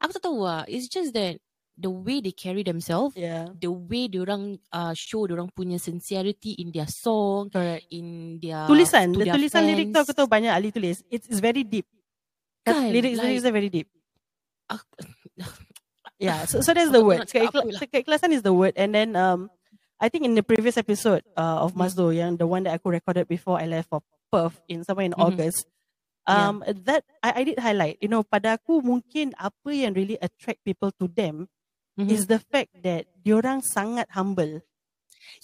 aku 0.02 0.10
tak 0.18 0.24
tahu 0.26 0.42
lah. 0.42 0.66
It's 0.66 0.90
just 0.90 1.14
that 1.14 1.38
the 1.78 1.88
way 1.88 2.18
they 2.18 2.34
carry 2.34 2.66
themselves, 2.66 3.14
Yeah. 3.14 3.54
the 3.54 3.70
way 3.70 4.10
dia 4.10 4.26
orang 4.26 4.58
uh, 4.68 4.90
show 4.92 5.30
dia 5.30 5.38
orang 5.38 5.54
punya 5.54 5.78
sincerity 5.78 6.58
in 6.58 6.74
their 6.74 6.90
song, 6.90 7.54
Correct. 7.54 7.86
in 7.88 8.36
their 8.42 8.66
Tulisan, 8.66 9.14
the 9.14 9.24
their 9.24 9.38
tulisan 9.38 9.62
lirik 9.64 9.94
tu 9.94 9.98
aku 10.02 10.10
tahu 10.10 10.26
banyak 10.26 10.50
Ali 10.50 10.74
tulis. 10.74 11.06
It's, 11.06 11.30
it's 11.30 11.38
very 11.38 11.62
deep. 11.62 11.86
Kan, 12.66 12.90
Lyrics, 12.90 13.16
like- 13.16 13.30
lyrics 13.30 13.46
are 13.46 13.54
very 13.54 13.70
deep. 13.70 13.88
Ak- 14.66 14.90
Yeah, 16.20 16.44
so 16.44 16.60
so 16.60 16.76
that's 16.76 16.90
Aku 16.92 17.00
the 17.00 17.02
word. 17.06 17.18
nak 17.24 17.28
cakap 17.32 17.48
Keikhla- 17.48 17.64
apa 17.64 17.72
lah. 17.72 17.88
Keikhlasan 17.88 18.30
is 18.36 18.42
the 18.44 18.52
word. 18.52 18.76
And 18.76 18.92
then 18.92 19.16
um, 19.16 19.48
I 20.00 20.08
think 20.08 20.24
in 20.24 20.32
the 20.32 20.42
previous 20.42 20.80
episode 20.80 21.20
uh, 21.36 21.60
of. 21.60 21.76
Mazdo, 21.76 22.08
yang 22.08 22.40
the 22.40 22.48
one 22.48 22.64
that 22.64 22.80
aku 22.80 22.88
recorded 22.90 23.28
before 23.28 23.60
I 23.60 23.68
left 23.68 23.92
for 23.92 24.00
Perth 24.32 24.56
in 24.64 24.80
somewhere 24.82 25.04
in 25.04 25.12
Mhm. 25.12 25.20
August, 25.20 25.68
Yeah. 26.24 26.48
um, 26.48 26.56
that 26.88 27.04
I, 27.20 27.40
I 27.40 27.42
did 27.44 27.60
highlight. 27.60 28.00
You 28.00 28.08
know, 28.08 28.24
pada 28.24 28.56
aku 28.56 28.80
mungkin 28.80 29.36
apa 29.36 29.68
yang 29.68 29.92
really 29.92 30.16
attract 30.16 30.64
people 30.64 30.88
to 30.96 31.04
them 31.04 31.52
Mhm. 32.00 32.08
is 32.08 32.24
the 32.24 32.40
fact 32.40 32.72
that 32.80 33.04
diorang 33.20 33.60
sangat 33.60 34.08
humble. 34.16 34.64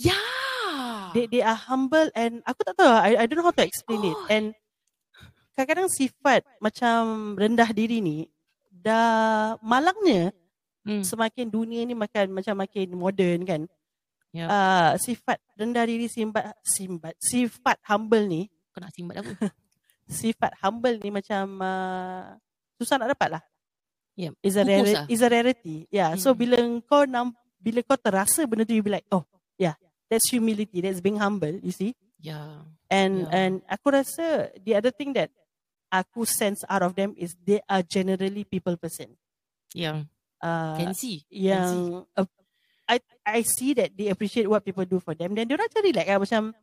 yeah. 0.01 1.13
They 1.13 1.29
they 1.31 1.41
are 1.41 1.57
humble 1.57 2.09
and 2.13 2.41
aku 2.45 2.65
tak 2.67 2.77
tahu. 2.77 2.91
I 2.91 3.25
I 3.25 3.25
don't 3.29 3.41
know 3.41 3.47
how 3.49 3.57
to 3.57 3.65
explain 3.65 4.05
it. 4.05 4.17
Oh. 4.17 4.27
And 4.29 4.53
kadang-kadang 5.55 5.89
sifat 5.89 6.45
macam 6.61 7.33
rendah 7.37 7.71
diri 7.73 8.01
ni 8.01 8.29
dah 8.69 9.57
malangnya 9.65 10.33
Hmm. 10.87 11.03
semakin 11.03 11.51
dunia 11.51 11.83
ni 11.83 11.99
makan 11.99 12.31
macam 12.31 12.55
makin 12.63 12.95
moden 12.95 13.43
kan. 13.43 13.61
Yep. 14.37 14.49
Uh, 14.49 14.93
sifat 15.01 15.39
rendah 15.57 15.85
diri 15.89 16.07
simbat 16.07 16.53
simbat 16.61 17.15
sifat 17.17 17.81
humble 17.89 18.29
ni 18.29 18.53
Kau 18.71 18.85
nak 18.85 18.93
simbat 18.93 19.25
apa? 19.25 19.33
sifat 20.21 20.53
humble 20.61 21.01
ni 21.01 21.09
macam 21.09 21.57
uh, 21.59 22.37
susah 22.77 23.01
nak 23.01 23.17
dapat 23.17 23.41
lah. 23.41 23.43
Yep. 24.17 24.33
Is 24.41 24.57
a 24.57 24.65
rarity. 24.65 24.93
lah. 24.93 25.05
Is 25.09 25.21
a 25.21 25.29
rarity. 25.29 25.77
Yeah. 25.89 26.13
So 26.17 26.33
Hmm. 26.33 26.39
bila 26.39 26.57
kau 26.85 27.05
nam, 27.05 27.33
bila 27.57 27.81
kau 27.81 27.97
terasa 27.97 28.45
benda 28.45 28.65
tu 28.65 28.77
you 28.77 28.85
be 28.85 28.93
like, 28.93 29.09
oh 29.09 29.25
yeah, 29.57 29.77
that's 30.09 30.29
humility. 30.29 30.85
That's 30.85 31.01
being 31.01 31.17
humble. 31.17 31.57
You 31.61 31.73
see. 31.73 31.97
Ya. 32.21 32.65
And 32.89 33.25
Yeah. 33.25 33.33
and 33.37 33.53
aku 33.65 33.93
rasa 33.93 34.53
the 34.61 34.77
other 34.77 34.93
thing 34.93 35.17
that 35.17 35.33
aku 35.89 36.25
sense 36.25 36.61
out 36.69 36.81
of 36.81 36.93
them 36.93 37.17
is 37.17 37.33
they 37.41 37.61
are 37.65 37.81
generally 37.81 38.45
people 38.45 38.77
person. 38.77 39.17
Yang 39.73 40.09
Uh, 40.37 40.77
can 40.77 40.93
see. 40.93 41.25
yang 41.33 42.05
uh, 42.13 42.29
I 42.87 43.03
I 43.27 43.43
see 43.43 43.75
that 43.75 43.95
they 43.95 44.09
appreciate 44.09 44.47
what 44.47 44.63
people 44.63 44.87
do 44.87 45.03
for 45.03 45.15
them. 45.15 45.35
Then 45.35 45.51
diorang 45.51 45.71
cari 45.71 45.91
like 45.91 46.07
ah, 46.07 46.23
macam 46.23 46.55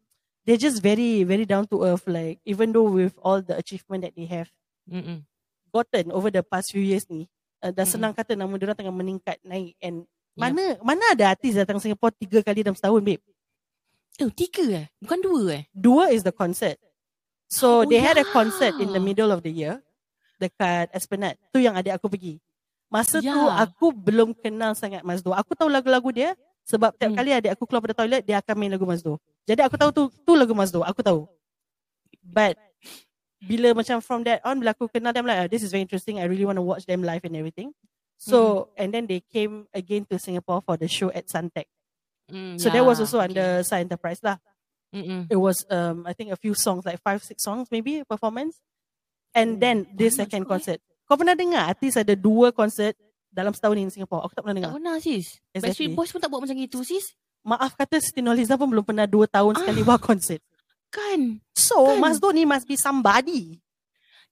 they're 0.48 0.60
just 0.60 0.80
very 0.80 1.24
very 1.28 1.44
down 1.44 1.68
to 1.72 1.84
earth. 1.84 2.08
Like 2.08 2.40
even 2.48 2.72
though 2.72 2.88
with 2.88 3.16
all 3.20 3.44
the 3.44 3.60
achievement 3.60 4.08
that 4.08 4.16
they 4.16 4.28
have 4.32 4.48
Mm-mm. 4.88 5.24
gotten 5.72 6.12
over 6.16 6.32
the 6.32 6.44
past 6.44 6.72
few 6.72 6.84
years 6.84 7.04
ni, 7.12 7.28
uh, 7.60 7.72
dah 7.72 7.84
Mm-mm. 7.84 7.92
senang 7.92 8.14
kata 8.16 8.40
nama 8.40 8.56
diorang 8.56 8.80
tengah 8.80 8.96
meningkat 8.96 9.38
naik. 9.44 9.76
And 9.84 10.08
Yeah. 10.34 10.50
mana 10.50 10.64
mana 10.82 11.04
ada 11.14 11.30
artis 11.30 11.54
datang 11.54 11.78
Singapore 11.78 12.10
tiga 12.18 12.42
kali 12.42 12.66
dalam 12.66 12.74
setahun, 12.74 13.06
babe. 13.06 13.22
Oh, 14.18 14.34
tiga 14.34 14.66
eh? 14.66 14.88
Bukan 14.98 15.22
dua 15.22 15.62
eh? 15.62 15.64
Dua 15.70 16.10
is 16.10 16.26
the 16.26 16.34
concert. 16.34 16.82
So 17.46 17.82
Oh, 17.82 17.86
they 17.86 18.02
had 18.02 18.18
a 18.18 18.26
concert 18.26 18.74
in 18.82 18.90
the 18.90 18.98
yeah. 18.98 19.06
middle 19.14 19.30
of 19.30 19.46
the 19.46 19.54
year 19.54 19.86
dekat 20.42 20.90
Esplanade. 20.90 21.38
Tu 21.54 21.62
yang 21.62 21.78
adik 21.78 21.94
aku 22.02 22.10
pergi. 22.10 22.42
Masa 22.94 23.18
tu 23.18 23.26
Yeah. 23.26 23.58
aku 23.66 23.90
belum 23.90 24.38
kenal 24.38 24.78
sangat 24.78 25.02
Mazdo. 25.02 25.34
Aku 25.34 25.58
tahu 25.58 25.66
lagu-lagu 25.66 26.06
dia 26.14 26.38
sebab 26.62 26.94
tiap 26.94 27.10
Hmm. 27.10 27.18
kali 27.18 27.34
adik 27.34 27.58
aku 27.58 27.66
keluar 27.66 27.82
pada 27.82 27.98
toilet 27.98 28.22
dia 28.22 28.38
akan 28.38 28.54
main 28.54 28.70
lagu 28.70 28.86
Mazdo. 28.86 29.18
Jadi 29.50 29.66
aku 29.66 29.76
tahu 29.82 29.90
tu 29.90 30.04
tu 30.22 30.38
lagu 30.38 30.54
Mazdo. 30.54 30.86
Aku 30.86 31.02
tahu. 31.02 31.26
But 32.22 32.54
bila 33.44 33.74
macam 33.74 33.98
from 34.00 34.22
that 34.30 34.40
on 34.46 34.62
bila 34.62 34.72
aku 34.78 34.86
kenal 34.88 35.10
them 35.12 35.26
like 35.26 35.36
"Ah, 35.42 35.48
this 35.50 35.66
is 35.66 35.74
very 35.74 35.82
interesting. 35.82 36.22
I 36.22 36.30
really 36.30 36.46
want 36.46 36.62
to 36.62 36.64
watch 36.64 36.86
them 36.86 37.02
live 37.02 37.26
and 37.26 37.34
everything. 37.34 37.74
So 38.16 38.70
and 38.78 38.94
then 38.94 39.10
they 39.10 39.20
came 39.26 39.66
again 39.74 40.06
to 40.14 40.22
Singapore 40.22 40.62
for 40.62 40.78
the 40.78 40.88
show 40.88 41.10
at 41.12 41.28
Suntec. 41.28 41.66
Mm, 42.32 42.56
So 42.56 42.72
that 42.72 42.86
was 42.86 43.02
yeah, 43.02 43.04
also 43.04 43.18
okay. 43.20 43.28
under 43.34 43.48
Star 43.66 43.82
Enterprise 43.82 44.22
lah. 44.24 44.38
Mm-mm. 44.94 45.26
it 45.26 45.42
was 45.42 45.66
um 45.74 46.06
I 46.06 46.14
think 46.14 46.30
a 46.30 46.38
few 46.38 46.54
songs 46.54 46.86
like 46.86 47.02
five 47.02 47.26
six 47.26 47.42
songs 47.42 47.74
maybe 47.74 48.06
performance 48.06 48.62
and 49.34 49.58
then 49.58 49.90
this 49.90 50.22
second 50.22 50.46
concert 50.46 50.78
kau 51.14 51.22
pernah 51.22 51.38
dengar 51.38 51.70
artis 51.70 51.94
ada 51.94 52.18
dua 52.18 52.50
concert 52.50 52.98
dalam 53.30 53.54
setahun 53.54 53.78
ni 53.78 53.86
di 53.86 53.94
Singapore 53.94 54.26
aku 54.26 54.34
tak 54.34 54.42
pernah 54.42 54.58
Tak 54.58 54.66
dengar 54.66 54.72
pernah 54.82 54.96
sis. 54.98 55.38
Exactly. 55.54 55.62
Backstreet 55.62 55.92
Boys 55.94 56.10
pun 56.10 56.18
tak 56.18 56.30
buat 56.30 56.42
macam 56.42 56.58
itu 56.58 56.82
sis. 56.82 57.14
maaf 57.42 57.74
kata 57.74 58.02
Siti 58.02 58.26
Nurhaliza 58.26 58.58
pun 58.58 58.66
belum 58.66 58.82
pernah 58.82 59.06
dua 59.06 59.30
tahun 59.30 59.62
sekali 59.62 59.82
Ah. 59.82 59.86
buat 59.86 60.02
concert 60.02 60.42
Kan? 60.90 61.38
so 61.54 61.86
Kan? 61.86 62.02
Mazdo 62.02 62.30
ni 62.30 62.44
must 62.44 62.66
be 62.66 62.74
somebody 62.74 63.62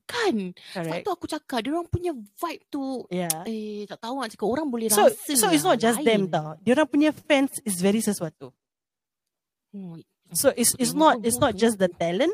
Kan? 0.01 0.51
Sebab 0.73 0.81
correct 0.81 1.03
tu 1.05 1.11
aku 1.13 1.25
cakap, 1.25 1.59
dia 1.61 1.71
orang 1.71 1.87
punya 1.87 2.11
vibe 2.11 2.63
tu, 2.67 3.05
yeah 3.07 3.45
eh 3.45 3.85
tak 3.85 4.01
tahu 4.01 4.19
nak 4.19 4.29
cakap, 4.29 4.47
orang 4.49 4.67
boleh 4.67 4.89
so 4.89 5.05
rasa 5.05 5.33
so 5.37 5.47
it's 5.49 5.61
lah, 5.61 5.71
not 5.71 5.77
just 5.79 5.99
them 6.01 6.25
lain. 6.25 6.33
tau 6.33 6.47
diorang 6.59 6.89
punya 6.89 7.09
fans 7.13 7.61
is 7.61 7.77
very 7.79 8.01
sesuatu 8.01 8.49
Hmm, 9.71 10.03
so 10.35 10.51
it's 10.51 10.75
it's 10.75 10.91
not 10.91 11.23
it's 11.23 11.39
not 11.39 11.55
just 11.55 11.79
the 11.79 11.87
talent 11.87 12.33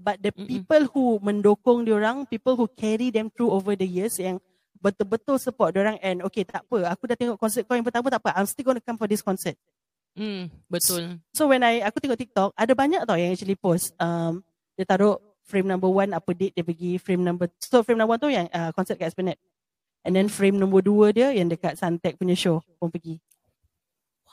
but 0.00 0.16
the 0.24 0.32
Mm-mm. 0.32 0.48
people 0.48 0.82
who 0.96 1.04
mendokong 1.20 1.84
diorang 1.84 2.24
people 2.24 2.56
who 2.56 2.64
carry 2.72 3.12
them 3.12 3.28
through 3.28 3.52
over 3.52 3.76
the 3.76 3.84
years 3.84 4.16
yang 4.16 4.40
betul-betul 4.80 5.36
support 5.36 5.76
diorang 5.76 6.00
and 6.00 6.24
okay 6.24 6.42
tak 6.42 6.64
apa 6.64 6.88
aku 6.88 7.04
dah 7.04 7.16
tengok 7.20 7.36
konsert 7.36 7.68
kau 7.68 7.76
yang 7.76 7.84
pertama 7.84 8.08
tak 8.08 8.24
apa 8.24 8.32
I'm 8.32 8.48
still 8.48 8.64
going 8.64 8.80
to 8.80 8.84
come 8.84 8.96
for 8.96 9.04
this 9.04 9.20
concert. 9.20 9.60
Hmm, 10.16 10.50
betul. 10.66 11.22
so 11.30 11.46
when 11.46 11.62
I 11.62 11.84
aku 11.84 12.00
tengok 12.02 12.18
TikTok 12.18 12.50
ada 12.56 12.72
banyak 12.74 13.04
tau 13.06 13.14
yang 13.14 13.30
actually 13.30 13.54
post 13.54 13.94
um, 14.00 14.42
dia 14.74 14.88
taruh 14.88 15.20
frame 15.44 15.68
number 15.68 15.86
one 15.86 16.16
apa 16.16 16.32
date 16.32 16.56
dia 16.56 16.64
pergi 16.64 16.96
frame 16.96 17.22
number 17.22 17.46
so 17.60 17.84
frame 17.84 18.00
number 18.00 18.16
one 18.16 18.20
tu 18.22 18.32
yang 18.32 18.48
uh, 18.50 18.72
konsert 18.72 18.96
kat 18.96 19.12
Esplanade. 19.12 19.38
And 20.00 20.16
then 20.16 20.32
frame 20.32 20.56
number 20.56 20.80
dua 20.80 21.12
dia 21.12 21.28
yang 21.28 21.52
dekat 21.52 21.76
Suntec 21.76 22.16
punya 22.16 22.32
show 22.32 22.64
pun 22.80 22.88
pergi. 22.88 23.20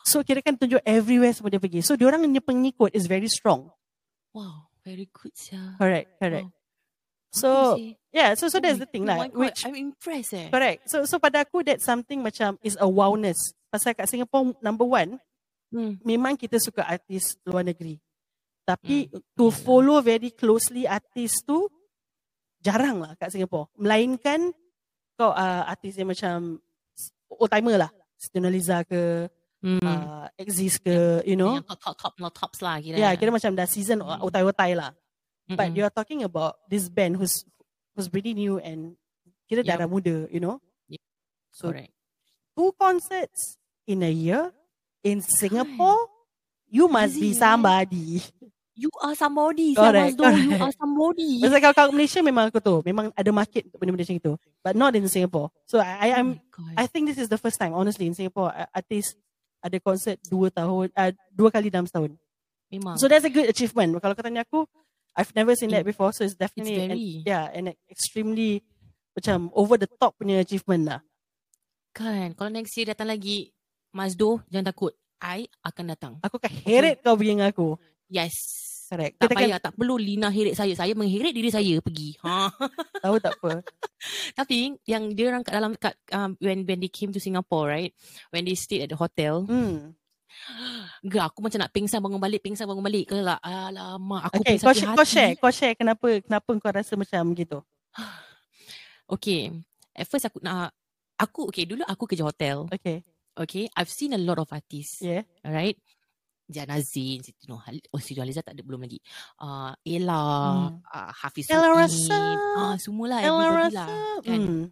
So 0.08 0.24
kira 0.24 0.40
kan 0.40 0.56
tunjuk 0.56 0.80
everywhere 0.88 1.36
semua 1.36 1.52
dia 1.52 1.60
pergi. 1.60 1.84
So 1.84 2.00
diorang 2.00 2.24
punya 2.24 2.40
pengikut 2.40 2.96
is 2.96 3.12
very 3.12 3.28
strong. 3.28 3.68
Wow, 4.32 4.67
very 4.88 5.12
good 5.12 5.36
sia. 5.36 5.76
correct 5.76 6.16
correct 6.16 6.48
Wow. 6.48 6.56
so 7.36 7.50
yeah 8.16 8.32
so 8.40 8.48
so 8.48 8.58
Oh 8.58 8.64
that's 8.64 8.80
the 8.80 8.88
thing 8.88 9.04
oh 9.04 9.12
lah 9.12 9.28
God, 9.28 9.36
which 9.36 9.68
I'm 9.68 9.76
impressed 9.76 10.32
eh. 10.32 10.48
correct 10.48 10.88
so 10.88 11.04
so 11.04 11.20
pada 11.20 11.44
aku 11.44 11.60
that's 11.60 11.84
something 11.84 12.24
macam 12.24 12.56
is 12.64 12.80
a 12.80 12.88
wowness 12.88 13.36
pasal 13.68 13.92
kat 13.92 14.08
Singapore 14.08 14.56
number 14.64 14.88
one 14.88 15.20
Hmm. 15.68 16.00
memang 16.00 16.40
kita 16.40 16.64
suka 16.64 16.88
artis 16.88 17.36
luar 17.44 17.60
negeri. 17.60 18.00
Tapi 18.64 19.12
Hmm, 19.12 19.20
to 19.36 19.52
follow 19.52 20.00
very 20.00 20.32
closely 20.32 20.88
artis 20.88 21.44
tu 21.44 21.68
jarang 22.64 23.04
lah 23.04 23.20
kat 23.20 23.36
Singapore. 23.36 23.68
Melainkan 23.76 24.56
kau 25.20 25.36
uh, 25.36 25.68
artis 25.68 26.00
yang 26.00 26.08
macam 26.08 26.64
old 27.28 27.52
timer 27.52 27.84
lah. 27.84 27.92
Siti 28.16 28.40
Nurhaliza 28.40 28.88
ke, 28.88 29.28
Hmm. 29.68 29.84
uh, 29.84 30.26
Exist 30.40 30.80
ke, 30.80 31.20
you 31.28 31.36
know. 31.36 31.60
Yang 31.60 31.68
top, 31.76 31.80
top, 31.84 31.96
top, 32.00 32.14
no 32.24 32.32
tops 32.32 32.64
lah 32.64 32.80
kira. 32.80 32.96
Yeah, 32.96 33.12
kira 33.20 33.36
macam 33.36 33.52
dah 33.52 33.68
season 33.68 34.00
Hmm. 34.00 34.24
otai-otai 34.24 34.80
lah. 34.80 34.96
But 35.48 35.72
Mm-mm. 35.72 35.76
you 35.76 35.84
are 35.84 35.92
talking 35.92 36.24
about 36.24 36.56
this 36.68 36.88
band 36.88 37.20
who's 37.20 37.44
who's 37.96 38.08
pretty 38.08 38.32
new 38.32 38.60
and 38.60 38.96
kira 39.48 39.64
Yup. 39.64 39.76
darah 39.76 39.88
muda, 39.88 40.28
you 40.32 40.40
know. 40.40 40.64
Yep. 40.88 41.04
So 41.52 41.66
Correct. 41.72 41.92
two 42.56 42.72
concerts 42.80 43.60
in 43.84 44.04
a 44.04 44.12
year 44.12 44.52
in 45.04 45.20
Singapore, 45.20 46.08
you 46.68 46.88
must 46.88 47.16
be 47.16 47.32
Crazy, 47.32 47.40
right? 47.40 47.44
somebody. 47.44 48.24
You 48.78 48.94
are 49.02 49.18
somebody. 49.18 49.74
Correct, 49.74 50.14
Correct, 50.14 50.22
Mazdo, 50.22 50.24
you 50.38 50.52
correct. 50.54 50.62
are 50.62 50.76
somebody. 50.78 51.32
Pasal 51.42 51.60
kalau 51.66 51.74
kat 51.74 51.88
Malaysia 51.90 52.20
memang 52.22 52.46
aku 52.54 52.62
tahu, 52.62 52.86
memang 52.86 53.10
ada 53.18 53.32
market 53.34 53.66
untuk 53.66 53.82
benda-benda 53.82 54.06
macam 54.06 54.20
itu. 54.22 54.32
But 54.62 54.76
not 54.78 54.94
in 54.94 55.10
Singapore. 55.10 55.50
So 55.66 55.82
I, 55.82 55.98
I 55.98 56.08
Oh 56.14 56.20
am. 56.22 56.28
I 56.78 56.86
think 56.86 57.10
this 57.10 57.18
is 57.18 57.26
the 57.26 57.42
first 57.42 57.58
time 57.58 57.74
honestly 57.74 58.06
in 58.06 58.14
Singapore 58.14 58.54
uh, 58.54 58.70
artis 58.70 59.18
ada 59.62 59.78
konsert 59.82 60.18
dua 60.28 60.48
tahun 60.54 60.92
uh, 60.94 61.12
dua 61.34 61.50
kali 61.50 61.68
dalam 61.74 61.86
setahun. 61.90 62.14
Memang. 62.68 63.00
So 63.00 63.08
that's 63.08 63.24
a 63.24 63.32
good 63.32 63.48
achievement. 63.48 63.96
Kalau 63.98 64.14
kau 64.14 64.24
tanya 64.24 64.44
aku, 64.44 64.68
I've 65.16 65.32
never 65.34 65.56
seen 65.56 65.72
that 65.74 65.88
before. 65.88 66.12
So 66.12 66.28
it's 66.28 66.36
it's 66.36 66.42
definitely 66.42 66.78
an, 66.78 66.92
very. 66.94 67.24
yeah, 67.24 67.48
an 67.50 67.74
extremely 67.88 68.62
macam 69.18 69.50
over 69.56 69.80
the 69.80 69.90
top 69.90 70.14
punya 70.20 70.44
achievement 70.44 70.84
lah. 70.86 71.00
Kan, 71.96 72.38
kalau 72.38 72.54
next 72.54 72.78
year 72.78 72.94
datang 72.94 73.10
lagi, 73.10 73.50
Mazdo, 73.90 74.46
jangan 74.54 74.70
takut. 74.70 74.94
I 75.18 75.50
akan 75.66 75.86
datang. 75.90 76.14
Aku 76.22 76.38
akan 76.38 76.54
heret 76.62 77.02
kau 77.02 77.18
pergi 77.18 77.34
dengan 77.34 77.50
aku. 77.50 77.74
Yes. 78.06 78.67
Correct. 78.88 79.20
Tak 79.20 79.28
Kita 79.28 79.36
kan 79.36 79.44
payah, 79.44 79.60
tak 79.60 79.74
perlu 79.76 79.96
Lina 80.00 80.32
heret 80.32 80.56
saya. 80.56 80.72
Saya 80.72 80.96
mengheret 80.96 81.36
diri 81.36 81.52
saya 81.52 81.76
pergi. 81.84 82.16
Ha. 82.24 82.48
tahu 83.04 83.16
tak 83.20 83.36
apa. 83.40 83.60
Tapi 84.40 84.80
yang 84.88 85.12
dia 85.12 85.28
orang 85.28 85.44
kat 85.44 85.54
dalam 85.54 85.72
kat 85.76 85.94
um, 86.16 86.40
when 86.40 86.64
when 86.64 86.80
they 86.80 86.88
came 86.88 87.12
to 87.12 87.20
Singapore, 87.20 87.68
right? 87.68 87.92
When 88.32 88.48
they 88.48 88.56
stayed 88.56 88.88
at 88.88 88.96
the 88.96 89.00
hotel, 89.00 89.44
Hmm. 89.48 89.96
Gak, 91.12 91.34
aku 91.34 91.42
macam 91.42 91.66
nak 91.66 91.74
pingsan 91.74 91.98
bangun 91.98 92.22
balik, 92.22 92.46
pingsan 92.46 92.70
bangun 92.70 92.86
balik. 92.86 93.10
Kalau 93.10 93.26
lah, 93.26 93.42
alamak, 93.42 94.30
aku 94.30 94.46
Okay, 94.46 94.56
pingsan 94.62 94.68
kau, 94.70 94.76
share, 94.78 94.88
kau 94.88 95.02
hati. 95.02 95.10
share, 95.10 95.32
kau 95.42 95.52
share 95.52 95.74
kenapa 95.74 96.08
kenapa 96.22 96.50
kau 96.62 96.72
rasa 96.72 96.94
macam 96.94 97.24
gitu. 97.34 97.58
Okay, 99.08 99.56
at 99.96 100.04
first 100.04 100.28
aku 100.28 100.44
nak, 100.44 100.76
aku, 101.16 101.48
okay, 101.48 101.64
dulu 101.64 101.80
aku 101.88 102.04
kerja 102.12 102.28
hotel. 102.28 102.68
Okay. 102.68 103.08
Okay, 103.34 103.72
I've 103.72 103.88
seen 103.88 104.12
a 104.12 104.20
lot 104.20 104.36
of 104.36 104.52
artists. 104.52 105.00
Yeah. 105.00 105.24
Alright. 105.46 105.80
Jana 106.48 106.80
Zain, 106.80 107.20
Siti 107.22 107.44
Nurhal, 107.52 107.78
oh 107.92 108.00
Siti 108.00 108.16
Nurhaliza 108.16 108.40
tak 108.40 108.56
ada 108.56 108.64
belum 108.64 108.82
lagi. 108.88 109.00
Uh, 109.38 109.76
Ella, 109.84 110.24
Hmm. 110.72 110.80
uh, 110.88 111.12
Hafiz 111.12 111.52
Ella 111.52 111.70
Rasa. 111.76 112.20
Ah, 112.56 112.76
semualah 112.80 113.20
Ella 113.20 113.36
everybody 113.44 113.64
rasa. 113.68 113.76
lah. 113.76 113.88
Kan? 114.24 114.42
Hmm. 114.42 114.66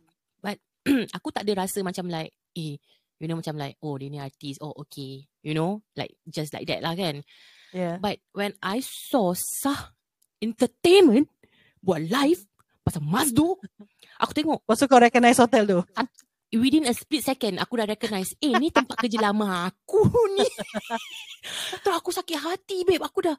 aku 1.18 1.34
tak 1.34 1.50
ada 1.50 1.66
rasa 1.66 1.82
macam 1.82 2.06
like, 2.08 2.30
eh, 2.54 2.78
you 3.18 3.26
know 3.26 3.42
macam 3.42 3.58
like, 3.58 3.74
oh 3.82 3.98
dia 3.98 4.06
ni 4.06 4.22
artis, 4.22 4.62
oh 4.62 4.70
okay. 4.78 5.26
You 5.42 5.58
know, 5.58 5.82
like 5.98 6.14
just 6.30 6.54
like 6.54 6.70
that 6.70 6.86
lah 6.86 6.94
kan. 6.94 7.26
Yeah. 7.74 7.98
But 7.98 8.22
when 8.38 8.54
I 8.62 8.86
saw 8.86 9.34
Sah 9.34 9.98
Entertainment 10.38 11.26
buat 11.82 12.06
live 12.06 12.46
pasal 12.86 13.02
Mazdo, 13.02 13.58
aku 14.22 14.32
tengok 14.38 14.62
Lepas 14.62 14.78
tu 14.78 14.86
kau 14.86 15.02
recognize 15.02 15.42
hotel 15.42 15.66
tu. 15.66 15.80
Within 16.58 16.88
a 16.90 16.94
split 16.96 17.24
second 17.24 17.60
aku 17.60 17.80
dah 17.80 17.88
recognize, 17.88 18.34
eh 18.40 18.54
ni 18.58 18.72
tempat 18.72 18.98
kerja 19.00 19.20
lama 19.20 19.70
aku 19.70 20.08
ni. 20.36 20.48
Terus 21.84 21.96
aku 21.96 22.10
sakit 22.10 22.38
hati 22.40 22.84
babe, 22.88 23.04
aku 23.04 23.20
dah 23.30 23.38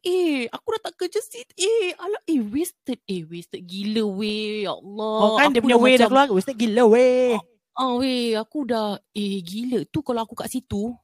Eh, 0.00 0.48
aku 0.48 0.66
dah 0.72 0.80
tak 0.88 0.96
kerja 0.96 1.20
sit. 1.20 1.52
Eh, 1.60 1.92
alah, 1.92 2.24
eh, 2.24 2.40
wasted. 2.40 3.04
Eh, 3.04 3.20
wasted 3.28 3.68
gila 3.68 4.08
weh. 4.08 4.64
Ya 4.64 4.72
Allah. 4.72 5.16
Oh, 5.20 5.36
kan 5.36 5.52
dia 5.52 5.60
punya 5.60 5.76
way 5.76 6.00
dah 6.00 6.08
keluar. 6.08 6.32
Wasted 6.32 6.56
gila 6.56 6.88
weh. 6.88 7.36
Ah, 7.76 8.00
weh, 8.00 8.32
aku 8.32 8.64
dah, 8.64 8.96
eh, 9.12 9.44
gila. 9.44 9.84
Tu 9.92 10.00
kalau 10.00 10.24
aku 10.24 10.32
kat 10.32 10.48
situ, 10.48 10.96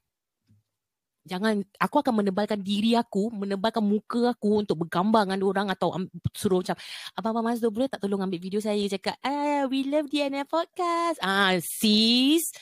jangan 1.27 1.61
aku 1.77 1.97
akan 2.01 2.23
menebalkan 2.23 2.63
diri 2.63 2.95
aku, 2.95 3.35
menebalkan 3.35 3.83
muka 3.83 4.33
aku 4.33 4.63
untuk 4.63 4.87
bergambar 4.87 5.27
dengan 5.27 5.43
orang 5.45 5.67
atau 5.75 5.91
um, 5.93 6.07
suruh 6.33 6.63
macam 6.63 6.79
abang-abang 7.19 7.53
Mazdo 7.53 7.69
boleh 7.69 7.91
tak 7.91 8.01
tolong 8.01 8.23
ambil 8.23 8.39
video 8.39 8.63
saya 8.63 8.81
cakap 8.87 9.19
ah 9.21 9.67
we 9.67 9.83
love 9.85 10.07
DNA 10.07 10.47
podcast. 10.47 11.19
Ah 11.21 11.59
sis 11.59 12.55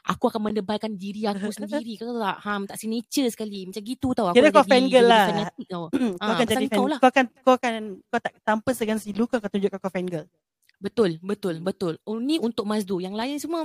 Aku 0.00 0.32
akan 0.32 0.48
menebalkan 0.48 0.96
diri 0.96 1.28
aku 1.28 1.52
sendiri 1.52 2.00
Kau 2.00 2.08
tahu 2.08 2.24
tak 2.24 2.38
Ham 2.48 2.64
tak 2.64 2.80
signature 2.80 3.28
sekali 3.28 3.68
Macam 3.68 3.84
gitu 3.84 4.08
tau 4.16 4.32
aku 4.32 4.36
Kira 4.40 4.48
kau 4.48 4.64
jadi 4.64 4.72
fangirl 4.72 5.04
lah. 5.04 5.26
fanatic 5.28 5.66
tau. 5.68 5.84
kau 5.92 6.24
Ah, 6.24 6.32
akan 6.32 6.46
jadi 6.48 6.66
fan, 6.72 6.78
kau 6.80 6.86
lah. 6.88 6.98
kau 7.04 7.10
akan 7.12 7.24
kau 7.44 7.54
akan 7.60 7.72
kau 8.08 8.20
tak 8.24 8.32
tanpa 8.40 8.70
segan 8.72 8.96
silu 8.96 9.28
kau 9.28 9.36
akan 9.36 9.50
tunjukkan 9.52 9.76
kau 9.76 9.92
fangirl. 9.92 10.24
Betul 10.80 11.20
Betul 11.20 11.60
Betul 11.60 12.00
oh, 12.08 12.16
Ni 12.16 12.40
untuk 12.40 12.64
Mazdo 12.64 12.96
Yang 13.04 13.14
lain 13.20 13.36
semua 13.36 13.62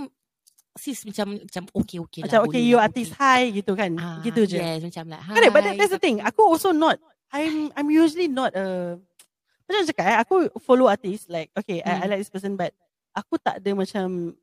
Sis 0.75 1.07
macam 1.07 1.39
Macam 1.39 1.63
okay 1.73 1.97
okay 1.97 2.21
Macam 2.23 2.35
lah 2.35 2.41
okay 2.45 2.59
boleh 2.59 2.69
you 2.69 2.77
lah, 2.77 2.85
artist 2.85 3.11
high 3.15 3.47
gitu 3.49 3.71
kan. 3.73 3.91
Ah, 3.95 4.19
gitu 4.21 4.43
je. 4.43 4.59
Yes 4.59 4.83
macam 4.83 5.05
lah 5.07 5.21
Correct, 5.23 5.51
but 5.51 5.61
that, 5.63 5.73
hi, 5.73 5.79
that's 5.79 5.91
the 5.91 5.99
thing. 5.99 6.19
Aku 6.19 6.41
also 6.43 6.69
not. 6.69 6.99
I'm 7.31 7.71
I'm 7.73 7.89
usually 7.89 8.27
not 8.27 8.51
a 8.53 8.95
macam 9.65 9.81
cakap 9.89 10.05
eh, 10.05 10.17
aku 10.21 10.35
follow 10.61 10.85
artist 10.85 11.25
like 11.25 11.49
okay, 11.51 11.81
I, 11.81 11.89
I 11.89 12.05
Hmm. 12.05 12.09
like 12.11 12.21
this 12.21 12.29
person 12.29 12.53
but 12.53 12.69
aku 13.11 13.41
tak 13.41 13.57
ada 13.57 13.71
macam 13.73 14.37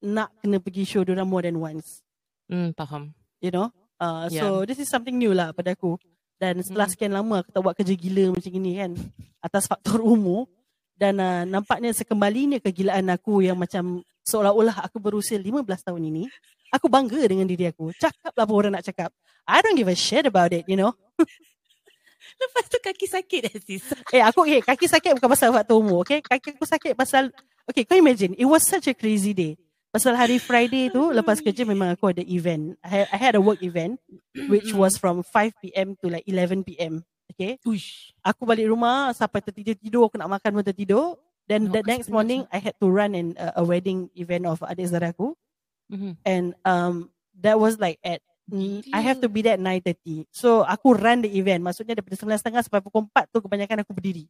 nak 0.00 0.32
kena 0.38 0.56
pergi 0.56 0.84
show 0.84 1.02
diorang 1.02 1.28
more 1.28 1.42
than 1.42 1.58
once. 1.58 2.00
Hmm 2.46 2.72
faham 2.72 3.12
You 3.38 3.50
know? 3.50 3.68
Uh, 3.96 4.26
Yeah. 4.28 4.40
so 4.40 4.64
this 4.64 4.78
is 4.78 4.88
something 4.88 5.14
new 5.14 5.30
lah 5.30 5.52
pada 5.52 5.72
aku. 5.72 6.00
Dan 6.34 6.58
setelah 6.60 6.86
Hmm. 6.86 6.92
sekian 6.92 7.12
lama 7.12 7.42
aku 7.42 7.50
tak 7.50 7.60
buat 7.60 7.74
kerja 7.74 7.92
gila 7.92 8.32
macam 8.32 8.52
ini 8.52 8.72
kan 8.74 8.90
atas 9.38 9.66
faktor 9.66 10.00
umur 10.06 10.48
dan 10.94 11.18
uh, 11.18 11.42
nampaknya 11.42 11.90
sekembalinya 11.90 12.62
kegilaan 12.62 13.10
aku 13.10 13.42
yang 13.42 13.58
macam 13.58 14.02
seolah-olah 14.24 14.86
aku 14.86 15.02
berusia 15.02 15.36
15 15.36 15.66
tahun 15.84 16.02
ini, 16.10 16.24
aku 16.70 16.86
bangga 16.86 17.22
dengan 17.26 17.46
diri 17.46 17.68
aku. 17.68 17.90
Cakap 17.94 18.32
lah 18.34 18.44
apa 18.46 18.52
orang 18.54 18.72
nak 18.78 18.84
cakap. 18.86 19.10
I 19.44 19.60
don't 19.60 19.76
give 19.76 19.90
a 19.90 19.98
shit 19.98 20.24
about 20.24 20.54
it, 20.54 20.64
you 20.66 20.78
know. 20.78 20.94
Lepas 22.40 22.66
tu 22.66 22.80
kaki 22.82 23.06
sakit 23.06 23.40
dah 23.46 23.54
sis 23.62 23.84
Eh 24.10 24.18
aku 24.18 24.42
okay, 24.42 24.58
kaki 24.64 24.90
sakit 24.90 25.20
bukan 25.20 25.30
pasal 25.30 25.54
faktor 25.54 25.78
umur, 25.78 26.02
okay? 26.02 26.18
Kaki 26.18 26.58
aku 26.58 26.66
sakit 26.66 26.92
pasal 26.98 27.30
okay, 27.68 27.86
kau 27.86 27.94
imagine, 27.94 28.34
it 28.34 28.48
was 28.48 28.64
such 28.64 28.90
a 28.90 28.94
crazy 28.96 29.36
day. 29.36 29.54
Pasal 29.94 30.18
hari 30.18 30.42
Friday 30.42 30.90
tu 30.90 31.14
lepas 31.14 31.38
kerja 31.38 31.62
memang 31.62 31.94
aku 31.94 32.10
ada 32.10 32.24
event. 32.26 32.74
I 32.82 32.88
had, 32.90 33.06
I 33.14 33.18
had 33.20 33.34
a 33.38 33.42
work 33.44 33.62
event 33.62 34.02
which 34.50 34.74
was 34.74 34.98
from 34.98 35.22
5 35.22 35.54
p.m. 35.62 35.94
to 36.02 36.10
like 36.10 36.26
11 36.26 36.66
p.m. 36.66 37.06
Okay? 37.26 37.56
Uish 37.64 38.12
Aku 38.20 38.44
balik 38.44 38.68
rumah 38.68 39.10
sampai 39.12 39.40
tertidur-tidur 39.40 40.06
aku 40.06 40.16
nak 40.16 40.30
makan 40.30 40.60
pun 40.60 40.64
tertidur. 40.64 41.16
Then 41.44 41.68
Ya, 41.68 41.76
the 41.76 41.82
next 41.84 42.08
morning 42.08 42.48
I 42.48 42.56
had 42.58 42.72
to 42.80 42.88
run 42.88 43.12
an, 43.12 43.36
uh, 43.36 43.60
a 43.60 43.62
wedding 43.62 44.08
event 44.14 44.44
of 44.44 44.60
adik 44.60 44.88
saudara 44.88 45.12
aku 45.12 45.36
Mhm. 45.84 46.16
and 46.24 46.56
um 46.64 47.12
that 47.36 47.60
was 47.60 47.76
like 47.76 48.00
at 48.00 48.24
mm, 48.48 48.80
I 48.88 49.04
have 49.04 49.20
to 49.20 49.28
Gila. 49.28 49.36
be 49.36 49.40
there 49.44 49.56
at 49.56 49.60
9.30. 49.60 50.24
So 50.32 50.64
aku 50.64 50.96
run 50.96 51.20
the 51.20 51.28
event. 51.28 51.60
Maksudnya 51.60 52.00
daripada 52.00 52.16
9.30 52.16 52.64
sampai 52.64 52.80
pukul 52.80 53.04
4 53.12 53.28
tu 53.28 53.44
kebanyakan 53.44 53.84
aku 53.84 53.92
berdiri. 53.92 54.24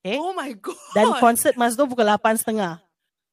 Okay. 0.00 0.16
Oh 0.16 0.32
my 0.32 0.48
god 0.54 0.78
Dan 0.94 1.12
konsert 1.18 1.58
Mazdo 1.60 1.84
pukul 1.84 2.08
8.30. 2.08 2.80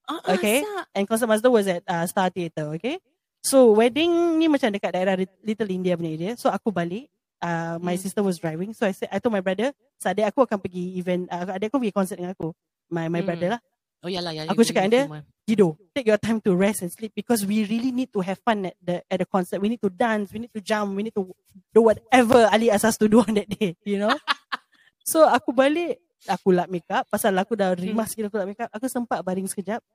Ah, 0.05 0.19
okay. 0.27 0.61
asap. 0.61 0.83
And 0.91 1.03
concert 1.07 1.29
Mazda 1.31 1.47
was 1.47 1.65
at 1.65 1.81
uh, 1.87 2.03
Star 2.05 2.27
Theatre, 2.29 2.75
okay? 2.75 2.99
So 3.39 3.71
wedding 3.71 4.11
ni 4.35 4.45
macam 4.45 4.69
dekat 4.69 4.91
daerah 4.91 5.15
Lit- 5.15 5.39
Little 5.41 5.71
India 5.71 5.95
punya 5.95 6.11
area. 6.11 6.31
So 6.35 6.49
aku 6.49 6.69
balik, 6.69 7.07
uh, 7.41 7.75
my 7.81 7.95
Hmm. 7.95 8.03
sister 8.03 8.21
was 8.21 8.37
driving. 8.37 8.71
So 8.71 8.85
I 8.85 8.93
said, 8.93 9.09
I 9.11 9.19
told 9.19 9.33
my 9.33 9.43
brother, 9.43 9.71
so 9.97 10.11
adik 10.11 10.27
aku 10.27 10.45
akan 10.45 10.59
pergi 10.59 10.95
event, 10.99 11.27
uh, 11.27 11.55
adik 11.55 11.71
aku 11.73 11.81
pergi 11.81 11.95
concert 11.95 12.17
dengan 12.19 12.35
aku. 12.35 12.53
My 12.87 13.09
my 13.09 13.19
Hmm. 13.19 13.27
brother 13.27 13.49
lah. 13.57 13.61
Oh 14.05 14.09
yalah 14.11 14.31
ya. 14.31 14.45
Aku 14.45 14.61
you- 14.61 14.69
cakap 14.69 14.85
you 14.85 14.91
dengan 14.93 15.23
dia. 15.25 15.33
Gido, 15.45 15.77
take 15.93 16.09
your 16.09 16.17
time 16.17 16.41
to 16.41 16.57
rest 16.57 16.81
and 16.81 16.89
sleep 16.89 17.13
because 17.13 17.45
we 17.45 17.65
really 17.69 17.93
need 17.93 18.09
to 18.09 18.17
have 18.17 18.41
fun 18.41 18.65
at 18.65 18.73
the 18.81 19.01
at 19.09 19.21
the 19.21 19.29
concert. 19.29 19.61
We 19.61 19.69
need 19.69 19.81
to 19.81 19.93
dance, 19.93 20.33
we 20.33 20.41
need 20.41 20.53
to 20.53 20.61
jump, 20.61 20.97
we 20.97 21.05
need 21.05 21.13
to 21.13 21.25
do 21.69 21.85
whatever 21.85 22.49
Ali 22.49 22.73
asas 22.73 22.97
to 22.97 23.05
do 23.05 23.21
on 23.21 23.37
that 23.37 23.45
day, 23.45 23.77
you 23.85 24.01
know? 24.01 24.09
so 25.05 25.21
aku 25.21 25.53
balik, 25.53 26.01
aku 26.25 26.49
lap 26.49 26.65
makeup. 26.65 27.05
Pasal 27.09 27.37
aku 27.37 27.53
dah 27.53 27.77
rimas 27.77 28.09
sikit 28.09 28.33
aku 28.33 28.41
lap 28.41 28.49
makeup. 28.49 28.69
Aku 28.73 28.89
sempat 28.89 29.21
baring 29.21 29.45
sekejap. 29.45 29.85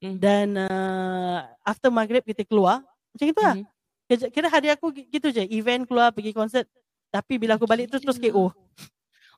Hmm. 0.00 0.16
Dan 0.16 0.56
uh, 0.56 1.44
after 1.68 1.92
maghrib 1.92 2.24
kita 2.24 2.48
keluar. 2.48 2.80
Macam 3.12 3.26
itu 3.28 3.40
lah. 3.44 3.56
Mhm. 4.08 4.28
Kira, 4.28 4.48
hari 4.48 4.68
aku 4.68 4.88
gi- 4.90 5.06
gitu 5.06 5.28
je. 5.28 5.44
Event 5.46 5.84
keluar 5.84 6.10
pergi 6.10 6.32
konsert. 6.32 6.64
Tapi 7.08 7.36
bila 7.36 7.54
aku 7.54 7.64
balik 7.64 7.88
tu 7.88 7.96
terus 7.96 8.16
Gila. 8.16 8.32
KO. 8.34 8.46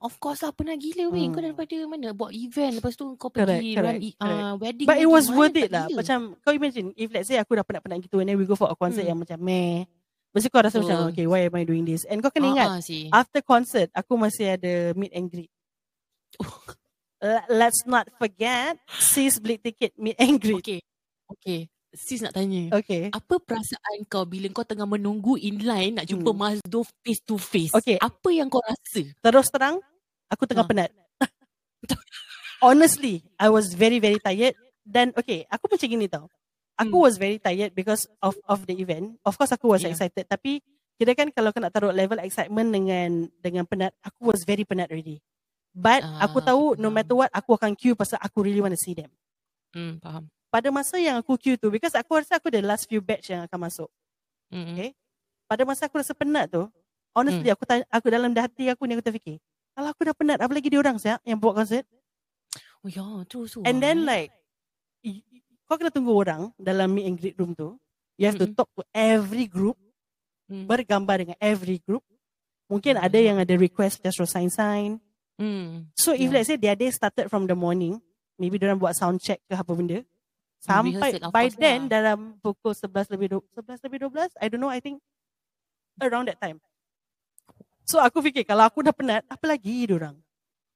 Of 0.00 0.16
course 0.16 0.40
lah 0.40 0.50
penat 0.50 0.80
gila 0.80 1.12
weh. 1.12 1.28
Kau 1.28 1.38
Hmm. 1.38 1.52
daripada 1.52 1.76
mana 1.84 2.08
buat 2.10 2.32
event 2.32 2.80
lepas 2.80 2.94
tu 2.94 3.04
kau 3.14 3.28
pergi 3.28 3.76
correct, 3.76 3.84
run 3.84 3.98
i- 4.00 4.16
correct. 4.16 4.40
uh, 4.40 4.54
wedding. 4.56 4.88
But 4.88 4.96
it 4.96 5.04
was 5.06 5.28
Mana 5.28 5.36
worth 5.36 5.58
it 5.58 5.68
lah. 5.68 5.84
gila. 5.86 5.96
Macam 6.00 6.18
kau 6.40 6.52
imagine 6.52 6.86
if 6.94 7.08
let's 7.10 7.26
say 7.26 7.36
aku 7.36 7.52
dah 7.52 7.62
penat-penat 7.62 8.00
gitu 8.00 8.16
and 8.16 8.26
then 8.26 8.36
we 8.36 8.44
go 8.44 8.54
for 8.54 8.66
a 8.66 8.74
concert 8.74 9.04
Hmm. 9.04 9.12
yang 9.12 9.18
macam 9.20 9.36
meh. 9.36 9.84
Mesti 10.30 10.46
kau 10.46 10.62
rasa 10.62 10.78
macam 10.78 10.96
Betul. 10.96 11.12
okay 11.12 11.26
why 11.26 11.42
am 11.42 11.52
I 11.52 11.64
doing 11.64 11.84
this? 11.84 12.06
And 12.06 12.18
kau 12.18 12.30
kena 12.30 12.46
Ah, 12.46 12.52
ingat 12.54 12.68
ah, 12.70 12.80
sih. 12.80 13.10
after 13.10 13.42
concert 13.42 13.90
aku 13.92 14.14
masih 14.14 14.54
ada 14.54 14.72
meet 14.94 15.12
and 15.12 15.26
greet. 15.26 15.50
Let's 17.50 17.84
not 17.84 18.08
forget 18.16 18.80
sis 18.88 19.36
beli 19.36 19.60
tiket 19.60 19.92
meet 19.94 20.16
and 20.16 20.40
greet. 20.40 20.64
Okay. 20.64 20.80
Okay. 21.28 21.60
Sis 21.90 22.22
nak 22.22 22.30
tanya. 22.30 22.70
Okay. 22.78 23.10
Apa 23.10 23.42
perasaan 23.42 24.06
kau 24.06 24.22
bila 24.22 24.46
kau 24.48 24.62
tengah 24.62 24.86
menunggu 24.86 25.34
in 25.34 25.58
line 25.58 25.98
nak 25.98 26.06
jumpa 26.06 26.30
Hmm. 26.30 26.38
Mazdo 26.62 26.86
face 27.02 27.18
to 27.20 27.34
face? 27.34 27.74
Okay. 27.74 27.98
Apa 27.98 28.30
yang 28.30 28.46
kau 28.46 28.62
rasa? 28.62 29.10
Terus 29.10 29.50
terang 29.50 29.82
aku 30.30 30.46
tengah 30.46 30.62
Ah. 30.62 30.70
penat. 30.70 30.90
Honestly, 32.62 33.26
I 33.36 33.48
was 33.48 33.72
very 33.72 33.98
very 33.98 34.20
tired 34.20 34.54
dan 34.84 35.10
okay, 35.16 35.48
aku 35.48 35.66
macam 35.66 35.88
gini 35.88 36.06
tau. 36.06 36.30
Aku 36.76 36.96
Hmm. 36.96 37.06
was 37.08 37.16
very 37.16 37.36
tired 37.36 37.74
because 37.74 38.06
of 38.20 38.38
of 38.46 38.64
the 38.64 38.76
event. 38.76 39.18
Of 39.24 39.34
course 39.34 39.50
aku 39.50 39.68
was 39.68 39.82
Yeah. 39.82 39.90
excited 39.90 40.28
tapi 40.28 40.62
kira 40.94 41.16
kan 41.16 41.32
kalau 41.32 41.50
kau 41.50 41.58
nak 41.58 41.72
taruh 41.72 41.90
level 41.90 42.20
excitement 42.20 42.68
dengan 42.68 43.26
dengan 43.40 43.64
penat, 43.64 43.96
aku 43.98 44.30
was 44.30 44.44
very 44.44 44.62
penat 44.62 44.92
already. 44.92 45.18
But 45.72 46.02
Ah, 46.02 46.28
aku 46.28 46.38
tahu 46.38 46.62
no 46.76 46.86
matter 46.86 47.16
what 47.16 47.32
aku 47.32 47.56
akan 47.56 47.74
queue 47.74 47.96
pasal 47.96 48.20
aku 48.20 48.44
really 48.44 48.60
want 48.60 48.74
to 48.74 48.80
see 48.80 48.92
them. 48.92 49.10
Hmm, 49.72 49.98
faham. 49.98 50.28
Pada 50.50 50.68
masa 50.74 50.98
yang 50.98 51.22
aku 51.22 51.38
queue 51.38 51.54
tu 51.54 51.70
because 51.70 51.94
aku 51.94 52.18
rasa 52.18 52.36
aku 52.42 52.50
the 52.50 52.58
last 52.60 52.90
few 52.90 52.98
batch 52.98 53.30
yang 53.30 53.46
akan 53.46 53.70
masuk. 53.70 53.88
Hmm. 54.50 54.74
Okay. 54.74 54.90
Pada 55.46 55.62
masa 55.62 55.86
aku 55.86 56.02
rasa 56.02 56.10
penat 56.10 56.50
tu, 56.50 56.66
honestly 57.14 57.50
aku 57.50 57.62
tanya, 57.62 57.86
aku 57.86 58.06
dalam 58.10 58.34
hati 58.34 58.66
aku 58.66 58.82
ni 58.86 58.98
aku 58.98 59.02
terfikir, 59.02 59.38
kalau 59.74 59.94
aku 59.94 60.02
dah 60.02 60.14
penat 60.14 60.38
apa 60.42 60.50
lagi 60.50 60.66
dia 60.66 60.82
orang 60.82 60.98
siap 60.98 61.22
yang 61.22 61.38
buat 61.38 61.54
konsert? 61.54 61.86
Oh 62.82 62.90
ya, 62.90 63.06
true 63.30 63.46
so. 63.46 63.62
And 63.62 63.78
then 63.78 64.02
like 64.02 64.34
kau 65.70 65.78
kena 65.78 65.94
tunggu 65.94 66.10
orang 66.10 66.50
dalam 66.58 66.90
meet 66.90 67.06
and 67.06 67.14
greet 67.14 67.38
room 67.38 67.54
tu. 67.54 67.78
You 68.18 68.26
have 68.26 68.36
to 68.42 68.50
Mm-mm. 68.50 68.58
talk 68.58 68.68
to 68.74 68.82
every 68.90 69.46
group, 69.46 69.78
hmm. 70.50 70.66
bergambar 70.66 71.22
dengan 71.22 71.38
every 71.38 71.78
group. 71.80 72.02
Mungkin 72.66 72.98
ada 72.98 73.14
Hmm. 73.16 73.26
yang 73.26 73.36
ada 73.38 73.54
request 73.54 74.02
just 74.02 74.18
for 74.18 74.26
sign 74.26 74.50
sign. 74.50 74.98
hmm. 75.38 75.88
So 75.94 76.10
if 76.12 76.26
Yeah. 76.26 76.42
let's 76.42 76.50
say 76.50 76.58
their 76.58 76.74
day 76.74 76.90
started 76.90 77.30
from 77.30 77.46
the 77.46 77.54
morning, 77.54 78.02
maybe 78.34 78.58
orang 78.60 78.76
buat 78.82 78.98
sound 78.98 79.22
check 79.22 79.38
ke 79.46 79.54
apa 79.54 79.72
benda. 79.72 80.02
Sampai 80.60 80.92
rehearsal, 80.92 81.24
of 81.24 81.32
by 81.32 81.46
then 81.50 81.80
lah. 81.80 81.90
dalam 81.90 82.18
pukul 82.38 82.76
11 82.76 83.08
lebih 83.10 83.28
12, 83.32 83.64
11 83.64 83.84
lebih 83.88 83.98
12, 84.06 84.36
I 84.36 84.46
don't 84.46 84.60
know, 84.60 84.68
I 84.68 84.78
think 84.78 85.00
around 85.98 86.28
that 86.28 86.36
time. 86.36 86.60
So 87.82 87.98
aku 87.98 88.20
fikir 88.20 88.44
kalau 88.44 88.62
aku 88.62 88.84
dah 88.84 88.92
penat, 88.92 89.24
apa 89.26 89.44
lagi 89.48 89.88
diorang? 89.88 90.20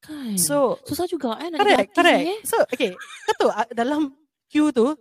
Kan. 0.00 0.34
So 0.36 0.80
susah 0.82 1.04
juga 1.04 1.36
eh 1.38 1.48
nak 1.48 1.60
correct, 1.60 1.90
correct. 1.92 2.24
eh. 2.26 2.38
So 2.42 2.56
okay, 2.66 2.96
kau 3.24 3.34
tahu 3.38 3.50
ah, 3.50 3.68
dalam 3.70 4.12
queue 4.48 4.68
tu 4.68 4.96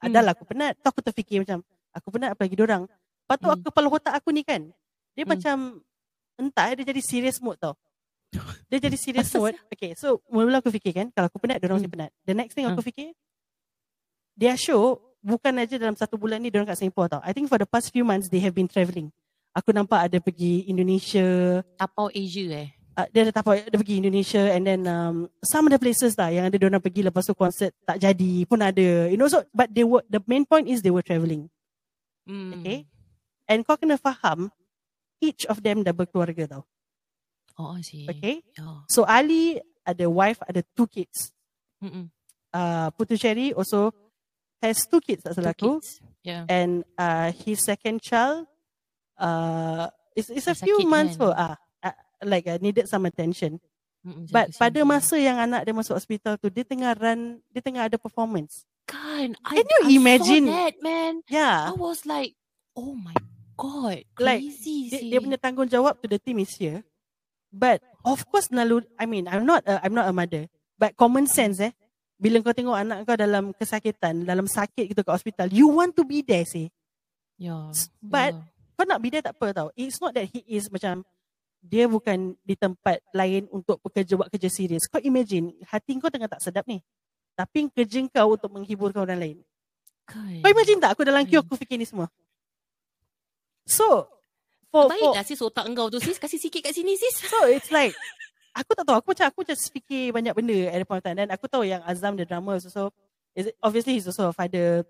Hmm. 0.00 0.08
adalah 0.08 0.32
aku 0.32 0.48
penat. 0.48 0.80
Tu 0.80 0.86
aku 0.86 1.04
terfikir 1.04 1.44
macam 1.44 1.60
aku 1.92 2.08
penat 2.08 2.32
apa 2.32 2.40
lagi 2.40 2.56
diorang. 2.56 2.88
Lepas 2.88 3.36
tu 3.36 3.44
Hmm. 3.44 3.52
aku 3.52 3.64
kepala 3.68 3.86
otak 3.90 4.14
aku 4.16 4.32
ni 4.32 4.40
kan. 4.40 4.72
Dia 5.12 5.22
Hmm. 5.22 5.36
macam 5.36 5.56
entah 6.34 6.72
dia 6.72 6.88
jadi 6.88 7.02
serious 7.04 7.36
mode 7.36 7.60
tau. 7.60 7.76
Dia 8.72 8.78
jadi 8.80 8.96
serious 8.96 9.28
mode. 9.34 9.58
Okay, 9.68 9.92
so 9.92 10.22
mula-mula 10.26 10.62
aku 10.62 10.70
fikir 10.70 10.94
kan 10.94 11.06
kalau 11.10 11.28
aku 11.28 11.36
penat 11.36 11.60
diorang 11.60 11.76
mesti 11.76 11.84
Hmm. 11.84 11.96
penat. 12.00 12.10
The 12.24 12.32
next 12.32 12.54
thing 12.54 12.64
aku 12.64 12.80
Hmm. 12.80 12.88
fikir 12.88 13.08
their 14.40 14.56
show 14.56 14.96
bukan 15.20 15.52
aja 15.60 15.76
dalam 15.76 15.92
satu 15.92 16.16
bulan 16.16 16.40
ni 16.40 16.48
diorang 16.48 16.64
kat 16.66 16.80
Singapore 16.80 17.12
tau. 17.12 17.20
I 17.20 17.36
think 17.36 17.46
for 17.46 17.60
the 17.60 17.68
past 17.68 17.92
few 17.92 18.02
months 18.02 18.32
they 18.32 18.40
have 18.40 18.56
been 18.56 18.64
travelling. 18.66 19.12
Aku 19.52 19.68
nampak 19.70 20.08
ada 20.08 20.16
pergi 20.16 20.64
Indonesia, 20.64 21.60
Tapau 21.76 22.08
Asia 22.08 22.64
eh. 22.64 22.68
uh, 22.94 23.06
dia 23.10 23.26
ada 23.26 23.32
tapak 23.34 23.66
dia 23.66 23.76
pergi 23.76 23.98
Indonesia 23.98 24.40
and 24.48 24.62
then 24.62 24.80
um, 24.86 25.26
some 25.42 25.66
of 25.66 25.74
the 25.74 25.78
places 25.78 26.14
lah 26.14 26.30
yang 26.30 26.46
ada 26.46 26.54
dia 26.54 26.70
orang 26.70 26.78
pergi 26.78 27.02
lepas 27.02 27.26
tu 27.26 27.34
konsert 27.34 27.74
tak 27.82 27.98
jadi 27.98 28.32
pun 28.46 28.62
ada 28.62 29.10
you 29.10 29.18
know 29.18 29.26
so 29.26 29.42
but 29.50 29.66
they 29.74 29.82
were 29.82 30.06
the 30.06 30.22
main 30.24 30.46
point 30.46 30.64
is 30.66 30.80
they 30.80 30.90
were 30.90 31.04
travelling 31.04 31.50
Hmm. 32.30 32.62
Okay. 32.62 32.86
and 33.50 33.66
kau 33.66 33.74
kena 33.74 33.98
faham 33.98 34.54
each 35.18 35.42
of 35.50 35.58
them 35.66 35.82
dah 35.82 35.90
berkeluarga 35.90 36.46
tau 36.46 36.62
Oh, 37.58 37.74
I 37.74 37.82
see. 37.82 38.06
okay 38.06 38.46
Ya. 38.54 38.86
so 38.86 39.02
Ali 39.02 39.58
ada 39.82 40.06
wife 40.06 40.38
ada 40.46 40.62
two 40.78 40.86
kids 40.86 41.34
Mm-mm. 41.82 42.06
uh, 42.54 42.88
Putu 42.94 43.18
Cherry 43.18 43.50
also 43.50 43.90
has 44.60 44.84
two 44.84 45.00
kids 45.00 45.24
tak 45.24 45.34
salah 45.34 45.52
aku 45.52 45.80
kids. 45.80 46.00
Yeah. 46.20 46.44
and 46.46 46.84
uh, 46.96 47.32
his 47.32 47.64
second 47.64 48.00
child 48.00 48.44
uh, 49.16 49.88
it's, 50.12 50.28
it's 50.28 50.46
a 50.46 50.54
few 50.54 50.84
sakit 50.84 50.88
months 50.88 51.14
kan? 51.16 51.20
for 51.20 51.30
ah 51.32 51.54
uh, 51.82 51.96
like 52.22 52.44
uh, 52.46 52.60
needed 52.60 52.86
some 52.88 53.04
attention 53.04 53.58
Mm-mm, 54.00 54.32
But 54.32 54.56
pada 54.56 54.80
masa 54.80 55.20
yang 55.20 55.36
anak 55.36 55.60
dia 55.60 55.76
masuk 55.76 55.92
hospital 55.92 56.40
tu, 56.40 56.48
dia 56.48 56.64
tengah 56.64 56.96
run, 56.96 57.36
dia 57.52 57.60
tengah 57.60 57.84
ada 57.84 58.00
performance. 58.00 58.64
kan 58.88 59.36
Can 59.44 59.60
you 59.68 59.80
I 59.84 59.92
imagine? 59.92 60.48
saw 60.48 60.56
that 60.56 60.74
man 60.80 61.12
I 61.20 61.28
Yeah. 61.28 61.76
was 61.76 62.08
like 62.08 62.32
oh 62.72 62.96
my 62.96 63.12
god. 63.60 64.08
Like, 64.16 64.40
Crazy 64.40 64.88
dia, 64.88 65.04
sih. 65.04 65.08
dia 65.12 65.20
punya 65.20 65.36
tanggungjawab 65.36 66.00
to 66.00 66.08
the 66.08 66.16
team 66.16 66.40
is 66.40 66.48
here. 66.56 66.80
But 67.52 67.84
of 68.00 68.24
course 68.24 68.48
naluri, 68.48 68.88
I 68.96 69.04
mean 69.04 69.28
I'm 69.28 69.44
not 69.44 69.68
a, 69.68 69.84
I'm 69.84 69.92
not 69.92 70.08
a 70.08 70.16
mother. 70.16 70.48
But 70.80 70.96
common 70.96 71.28
sense 71.28 71.60
eh. 71.60 71.76
Bila 72.20 72.36
kau 72.44 72.52
tengok 72.52 72.76
anak 72.76 73.08
kau 73.08 73.16
dalam 73.16 73.56
kesakitan, 73.56 74.28
dalam 74.28 74.44
sakit 74.44 74.92
gitu 74.92 75.00
kat 75.00 75.16
hospital, 75.16 75.48
you 75.48 75.72
want 75.72 75.96
to 75.96 76.04
be 76.04 76.20
there 76.20 76.44
sih. 76.44 76.68
Yeah. 77.40 77.72
But 78.04 78.36
yeah. 78.36 78.76
kau 78.76 78.84
nak 78.84 79.00
be 79.00 79.08
there 79.08 79.24
tak 79.24 79.40
apa 79.40 79.56
tau. 79.56 79.68
It's 79.72 79.96
not 80.04 80.12
that 80.12 80.28
he 80.28 80.44
is 80.44 80.68
macam 80.68 81.00
dia 81.64 81.88
bukan 81.88 82.36
di 82.44 82.56
tempat 82.56 83.00
lain 83.16 83.48
untuk 83.48 83.80
bekerja 83.80 84.20
buat 84.20 84.28
kerja 84.28 84.52
serius. 84.52 84.84
Kau 84.84 85.00
imagine 85.00 85.56
hati 85.64 85.96
kau 85.96 86.12
tengah 86.12 86.28
tak 86.28 86.44
sedap 86.44 86.68
ni. 86.68 86.84
Tapi 87.32 87.72
kerja 87.72 88.04
kau 88.12 88.36
untuk 88.36 88.52
menghiburkan 88.52 89.08
orang 89.08 89.20
lain. 89.20 89.38
kan. 90.04 90.40
Kau 90.44 90.50
imagine 90.52 90.80
tak 90.80 90.92
aku 90.92 91.08
dalam 91.08 91.24
queue 91.24 91.40
aku 91.40 91.56
fikir 91.56 91.80
ni 91.80 91.88
semua. 91.88 92.08
So 93.64 94.08
for, 94.68 94.88
for 94.88 94.92
Baiklah 94.92 95.24
sis 95.24 95.40
otak 95.40 95.64
engkau 95.68 95.88
tu 95.88 96.00
sis. 96.02 96.20
Kasih 96.20 96.40
sikit 96.40 96.68
kat 96.68 96.76
sini 96.76 96.96
sis. 96.96 97.16
So 97.28 97.48
it's 97.48 97.72
like 97.72 97.96
aku 98.54 98.70
tak 98.74 98.84
tahu 98.86 98.96
aku 98.98 99.08
macam 99.14 99.26
aku 99.30 99.40
just 99.46 99.70
fikir 99.70 100.10
banyak 100.10 100.34
benda 100.34 100.58
at 100.70 100.78
the 100.82 100.86
point 100.86 101.00
of 101.00 101.06
time 101.06 101.18
dan 101.18 101.28
aku 101.30 101.46
tahu 101.46 101.62
yang 101.66 101.82
Azam 101.86 102.18
the 102.18 102.26
drummer 102.26 102.58
is 102.58 102.66
also 102.66 102.90
is 103.34 103.50
obviously 103.62 103.94
he's 103.96 104.06
also 104.10 104.30
a 104.30 104.34
father. 104.34 104.82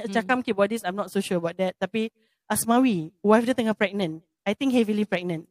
Hmm. 0.00 0.12
Cakam 0.12 0.38
keyboardist 0.44 0.84
I'm 0.84 0.96
not 0.96 1.12
so 1.12 1.20
sure 1.20 1.40
about 1.40 1.56
that 1.60 1.76
tapi 1.76 2.12
Asmawi 2.46 3.12
wife 3.20 3.44
dia 3.44 3.56
tengah 3.56 3.76
pregnant. 3.76 4.22
I 4.46 4.54
think 4.54 4.70
heavily 4.72 5.04
pregnant. 5.04 5.50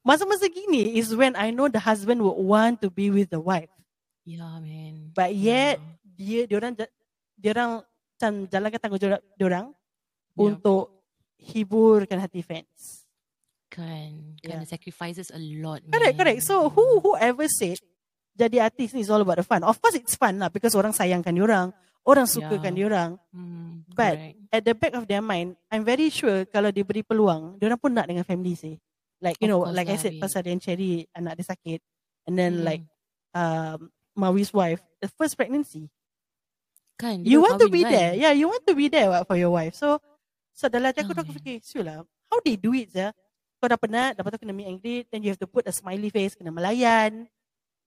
Masa-masa 0.00 0.48
gini 0.48 0.96
is 0.96 1.12
when 1.12 1.36
I 1.36 1.52
know 1.52 1.68
the 1.68 1.82
husband 1.82 2.24
would 2.24 2.40
want 2.40 2.80
to 2.80 2.88
be 2.88 3.12
with 3.12 3.28
the 3.28 3.42
wife. 3.42 3.68
Yeah 4.24 4.56
man. 4.62 5.12
But 5.12 5.36
yet 5.36 5.78
Yeah. 5.78 5.94
dia 6.18 6.40
dia 6.50 6.56
orang 6.58 6.72
dia 7.38 7.50
orang 7.54 7.70
macam 7.86 8.32
jalankan 8.50 8.80
tanggungjawab 8.82 9.20
dia 9.22 9.46
orang 9.46 9.66
Yeah. 10.38 10.54
untuk 10.54 10.98
hiburkan 11.38 12.18
hati 12.18 12.42
fans. 12.42 12.97
Kan. 13.68 14.40
Yeah. 14.40 14.58
Kan 14.58 14.66
sacrifices 14.66 15.28
a 15.28 15.38
lot. 15.38 15.84
Correct, 15.84 16.16
man. 16.16 16.18
correct. 16.18 16.40
So 16.42 16.68
who 16.68 17.00
whoever 17.00 17.44
said 17.48 17.76
jadi 18.32 18.62
artis 18.64 18.94
ni 18.94 19.02
is 19.02 19.10
all 19.10 19.20
about 19.20 19.36
the 19.36 19.46
fun. 19.46 19.60
Of 19.62 19.76
course 19.82 19.98
it's 19.98 20.14
fun 20.14 20.38
lah 20.38 20.48
because 20.48 20.72
orang 20.78 20.94
sayangkan 20.94 21.34
diorang, 21.34 21.74
orang 22.06 22.24
sukakan 22.24 22.72
Yeah. 22.72 22.78
diorang. 22.86 23.10
Hmm, 23.34 23.82
But 23.90 24.14
correct. 24.14 24.36
at 24.54 24.62
the 24.62 24.74
back 24.78 24.94
of 24.94 25.04
their 25.04 25.20
mind, 25.20 25.58
I'm 25.68 25.82
very 25.82 26.08
sure 26.08 26.46
kalau 26.46 26.70
diberi 26.70 27.02
peluang, 27.02 27.58
diorang 27.58 27.76
pun 27.76 27.92
nak 27.92 28.06
dengan 28.06 28.22
family 28.22 28.54
sih. 28.54 28.78
Like 29.18 29.36
you 29.42 29.46
Of 29.46 29.50
know, 29.50 29.60
course 29.66 29.74
like 29.74 29.90
I 29.90 29.98
said 29.98 30.14
pasal 30.16 30.46
Dan 30.46 30.62
Cherry 30.62 31.02
anak 31.10 31.34
dia 31.34 31.46
sakit, 31.50 31.80
and 32.30 32.34
then 32.38 32.62
Mm. 32.62 32.64
like 32.64 32.82
um, 33.34 33.90
Mawi's 34.14 34.54
wife, 34.54 34.80
the 35.02 35.10
first 35.10 35.34
pregnancy. 35.34 35.90
kan, 36.94 37.22
You 37.22 37.42
want 37.42 37.58
to 37.62 37.70
be 37.70 37.82
kan? 37.86 37.90
there, 37.90 38.12
yeah. 38.18 38.34
You 38.34 38.50
want 38.50 38.66
to 38.66 38.74
be 38.74 38.86
there 38.86 39.10
what, 39.10 39.26
for 39.26 39.38
your 39.38 39.50
wife. 39.50 39.74
So, 39.74 39.98
so 40.50 40.66
dalam 40.66 40.90
hati 40.90 41.02
aku 41.02 41.14
Ah, 41.14 41.22
tu 41.22 41.22
aku 41.26 41.34
fikir, 41.38 41.62
siul 41.62 41.86
lah, 41.86 42.02
how 42.30 42.38
they 42.42 42.58
do 42.58 42.74
it 42.74 42.90
ya? 42.90 43.10
Kau 43.58 43.66
dah 43.66 43.74
penat, 43.74 44.14
lepas 44.14 44.30
tu 44.30 44.38
kena 44.38 44.54
meet 44.54 44.70
and 44.70 44.78
greet, 44.78 45.04
then 45.10 45.18
you 45.18 45.34
have 45.34 45.40
to 45.42 45.50
put 45.50 45.66
a 45.66 45.74
smiley 45.74 46.14
face, 46.14 46.38
kena 46.38 46.54
melayan, 46.54 47.26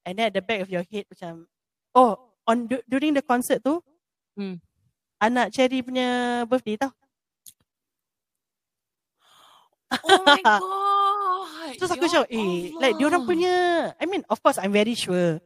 and 0.04 0.14
then 0.20 0.28
at 0.28 0.36
the 0.36 0.44
back 0.44 0.60
of 0.60 0.68
your 0.68 0.84
head 0.92 1.08
macam, 1.08 1.48
oh, 1.96 2.20
on 2.44 2.68
du- 2.68 2.84
during 2.92 3.16
the 3.16 3.24
concert 3.24 3.64
tu, 3.64 3.80
Hmm. 4.36 4.60
anak 5.20 5.52
Cherry 5.52 5.84
punya 5.84 6.44
birthday 6.48 6.76
tau. 6.80 6.92
Oh 10.08 10.24
my 10.24 10.40
god. 10.48 11.76
Terus 11.76 11.92
aku 11.92 12.04
Ya 12.04 12.08
macam, 12.08 12.24
eh, 12.32 12.72
like 12.80 12.96
diorang 13.00 13.24
punya, 13.28 13.54
I 13.96 14.06
mean, 14.08 14.24
of 14.28 14.40
course, 14.44 14.60
I'm 14.60 14.72
very 14.72 14.96
sure, 14.96 15.40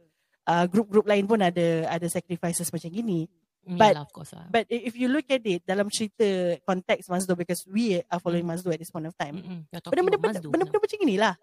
uh, 0.46 0.64
group-group 0.66 1.06
lain 1.06 1.26
pun 1.26 1.42
ada 1.42 1.86
ada 1.86 2.06
sacrifices 2.06 2.70
macam 2.70 2.90
gini. 2.90 3.26
Mm, 3.66 3.78
but- 3.82 3.92
yalah, 3.98 4.04
of 4.06 4.12
course 4.14 4.30
lah. 4.30 4.46
But 4.46 4.70
if 4.70 4.94
you 4.94 5.10
look 5.10 5.26
at 5.26 5.42
it 5.42 5.66
dalam 5.66 5.90
cerita 5.90 6.22
konteks 6.62 7.10
Mazdo, 7.10 7.34
because 7.34 7.66
we 7.66 7.98
are 7.98 8.22
following 8.22 8.46
Hmm. 8.46 8.54
Mazdo 8.54 8.70
at 8.70 8.78
this 8.78 8.94
point 8.94 9.04
of 9.04 9.18
time, 9.18 9.42
benda-benda 9.68 10.38
benda-benda 10.38 10.78
macam 10.78 10.98
inilah. 11.02 11.34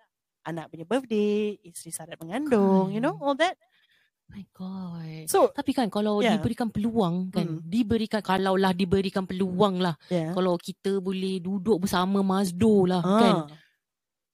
Anak 0.43 0.71
punya 0.71 0.83
birthday, 0.83 1.55
isteri 1.61 1.91
syarat 1.91 2.15
mengandung, 2.19 2.91
you 2.91 2.99
know, 2.99 3.15
all 3.19 3.35
that. 3.35 3.55
My 4.27 4.39
god. 4.55 5.27
So, 5.27 5.51
Tapi 5.51 5.75
kan 5.75 5.91
kalau 5.91 6.23
Yeah. 6.23 6.39
diberikan 6.39 6.71
peluang 6.71 7.27
kan, 7.27 7.59
Hmm. 7.59 7.63
diberikan 7.63 8.23
kalaulah 8.23 8.71
diberikan 8.71 9.27
peluang 9.27 9.83
lah. 9.83 9.99
yeah. 10.07 10.31
Kalau 10.31 10.55
kita 10.55 11.03
boleh 11.03 11.37
duduk 11.37 11.83
bersama 11.83 12.23
Mazdo 12.23 12.87
lah 12.87 13.03
Ah, 13.03 13.19
kan. 13.19 13.35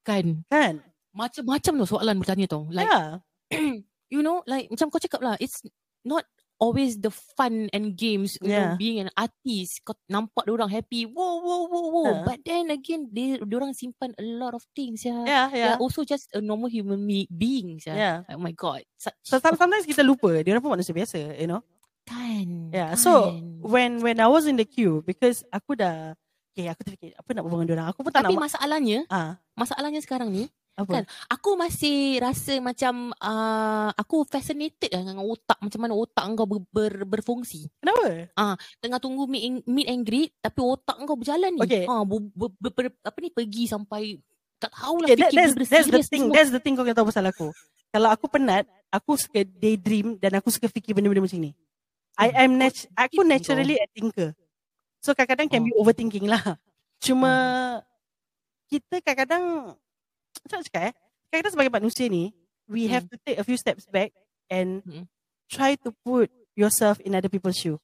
Kan. 0.06 0.26
kan? 0.46 0.74
Macam-macam 1.10 1.74
tu 1.74 1.88
soalan 1.90 2.16
bertanya 2.22 2.46
tau. 2.46 2.70
Like 2.70 2.86
yeah. 2.86 3.18
you 4.14 4.22
know 4.22 4.46
like 4.46 4.70
macam 4.70 4.90
kau 4.90 5.02
cakap 5.02 5.22
lah 5.22 5.36
it's 5.38 5.62
not 6.02 6.24
always 6.60 7.00
the 7.00 7.08
fun 7.10 7.72
and 7.72 7.96
games 7.96 8.36
you 8.40 8.52
know 8.52 8.76
Yeah. 8.76 8.76
being 8.76 9.00
an 9.00 9.08
artist 9.16 9.80
kau 9.82 9.96
nampak 10.06 10.44
orang 10.46 10.68
happy 10.68 11.08
wow 11.08 11.40
wow 11.40 11.64
wow 11.66 11.86
wow 11.90 12.06
Yeah. 12.06 12.24
but 12.28 12.38
then 12.44 12.68
again 12.68 13.08
they 13.10 13.40
orang 13.40 13.72
simpan 13.72 14.12
a 14.20 14.24
lot 14.24 14.52
of 14.52 14.62
things 14.76 15.02
yeah. 15.02 15.24
Yeah, 15.24 15.48
yeah. 15.50 15.56
They're 15.74 15.82
also 15.82 16.04
just 16.04 16.28
a 16.36 16.44
normal 16.44 16.68
human 16.68 17.00
be- 17.02 17.32
beings 17.32 17.88
yeah. 17.88 18.24
Yeah. 18.28 18.36
oh 18.36 18.44
my 18.44 18.52
god 18.52 18.84
such 19.00 19.16
So 19.24 19.40
some- 19.40 19.56
sometimes 19.56 19.88
kita 19.88 20.04
lupa, 20.04 20.44
dia 20.44 20.52
orang 20.52 20.62
pun 20.62 20.76
manusia 20.76 20.92
biasa, 20.92 21.40
you 21.40 21.48
know. 21.48 21.64
kan 22.04 22.74
Yeah. 22.76 22.94
kan. 22.94 23.00
So 23.00 23.40
when 23.64 24.04
when 24.04 24.20
I 24.20 24.28
was 24.28 24.44
in 24.44 24.60
the 24.60 24.68
queue 24.68 25.00
because 25.06 25.46
aku 25.54 25.80
dah 25.80 26.18
okay, 26.52 26.68
aku 26.68 26.82
terfikir 26.84 27.16
apa 27.16 27.30
nak 27.32 27.48
berbual 27.48 27.64
dengan 27.64 27.70
dia 27.70 27.76
orang. 27.80 27.88
Aku 27.94 28.00
pun 28.04 28.12
tak 28.12 28.26
tapi 28.28 28.36
nak 28.36 28.44
masalahnya 28.52 29.00
ah 29.08 29.40
masalahnya 29.56 30.02
sekarang 30.04 30.28
ni 30.34 30.50
apa? 30.80 30.92
kan 30.96 31.04
aku 31.28 31.50
masih 31.56 31.98
rasa 32.24 32.54
macam 32.64 33.12
uh, 33.20 33.90
aku 33.94 34.24
fascinated 34.24 34.90
lah 34.96 35.04
dengan 35.04 35.20
otak 35.24 35.60
macam 35.60 35.80
mana 35.84 35.94
otak 35.94 36.24
kau 36.34 36.48
ber, 36.48 36.62
ber, 36.72 36.94
berfungsi 37.04 37.68
Kenapa? 37.84 38.32
tengah 38.80 39.00
tunggu 39.00 39.28
meet 39.28 39.44
and, 39.44 39.58
meet 39.68 39.88
and 39.88 40.04
greet 40.08 40.32
tapi 40.40 40.60
otak 40.64 40.96
kau 41.04 41.20
berjalan 41.20 41.52
ni. 41.54 41.62
Okay. 41.64 41.84
Ha 41.84 42.04
ber, 42.04 42.20
ber, 42.32 42.50
ber, 42.56 42.72
ber, 42.72 42.86
apa 43.04 43.18
ni 43.20 43.30
pergi 43.30 43.64
sampai 43.68 44.18
tak 44.60 44.76
tahulah 44.76 45.08
Okay, 45.08 45.16
that, 45.16 45.32
fikir 45.32 45.40
that's, 45.40 45.70
that's 45.72 45.88
the 45.88 46.04
thing. 46.04 46.24
semua. 46.28 46.36
That's 46.36 46.52
the 46.52 46.62
thing 46.64 46.74
kau 46.76 46.84
kena 46.84 46.96
tahu 46.96 47.08
pasal 47.08 47.26
aku. 47.28 47.48
Kalau 47.90 48.10
aku 48.12 48.26
penat, 48.28 48.68
aku 48.92 49.16
suka 49.16 49.42
daydream 49.42 50.20
dan 50.20 50.38
aku 50.38 50.52
suka 50.52 50.68
fikir 50.68 50.92
benda-benda 50.94 51.24
macam 51.24 51.40
ni. 51.40 51.52
I 52.20 52.28
Hmm, 52.30 52.44
am 52.44 52.52
nat- 52.60 52.88
aku 52.94 53.24
naturally 53.24 53.80
a 53.80 53.88
thinker. 53.88 54.36
So 55.00 55.16
kadang-kadang 55.16 55.48
can 55.48 55.64
be 55.64 55.72
overthinking 55.74 56.28
lah. 56.28 56.60
Cuma 57.00 57.32
kita 58.68 59.00
kadang-kadang 59.00 59.74
macam 60.42 60.60
cakap 60.62 60.84
eh? 60.90 60.94
Kadang-kadang 61.30 61.54
sebagai 61.54 61.74
manusia 61.74 62.06
ni, 62.08 62.34
we 62.66 62.86
have 62.88 63.06
to 63.06 63.16
take 63.22 63.38
a 63.38 63.46
few 63.46 63.56
steps 63.56 63.86
back 63.86 64.10
and 64.48 64.82
Hmm. 64.82 65.06
try 65.46 65.74
to 65.76 65.94
put 66.02 66.28
yourself 66.54 66.98
in 67.02 67.14
other 67.14 67.30
people's 67.30 67.56
shoe. 67.56 67.78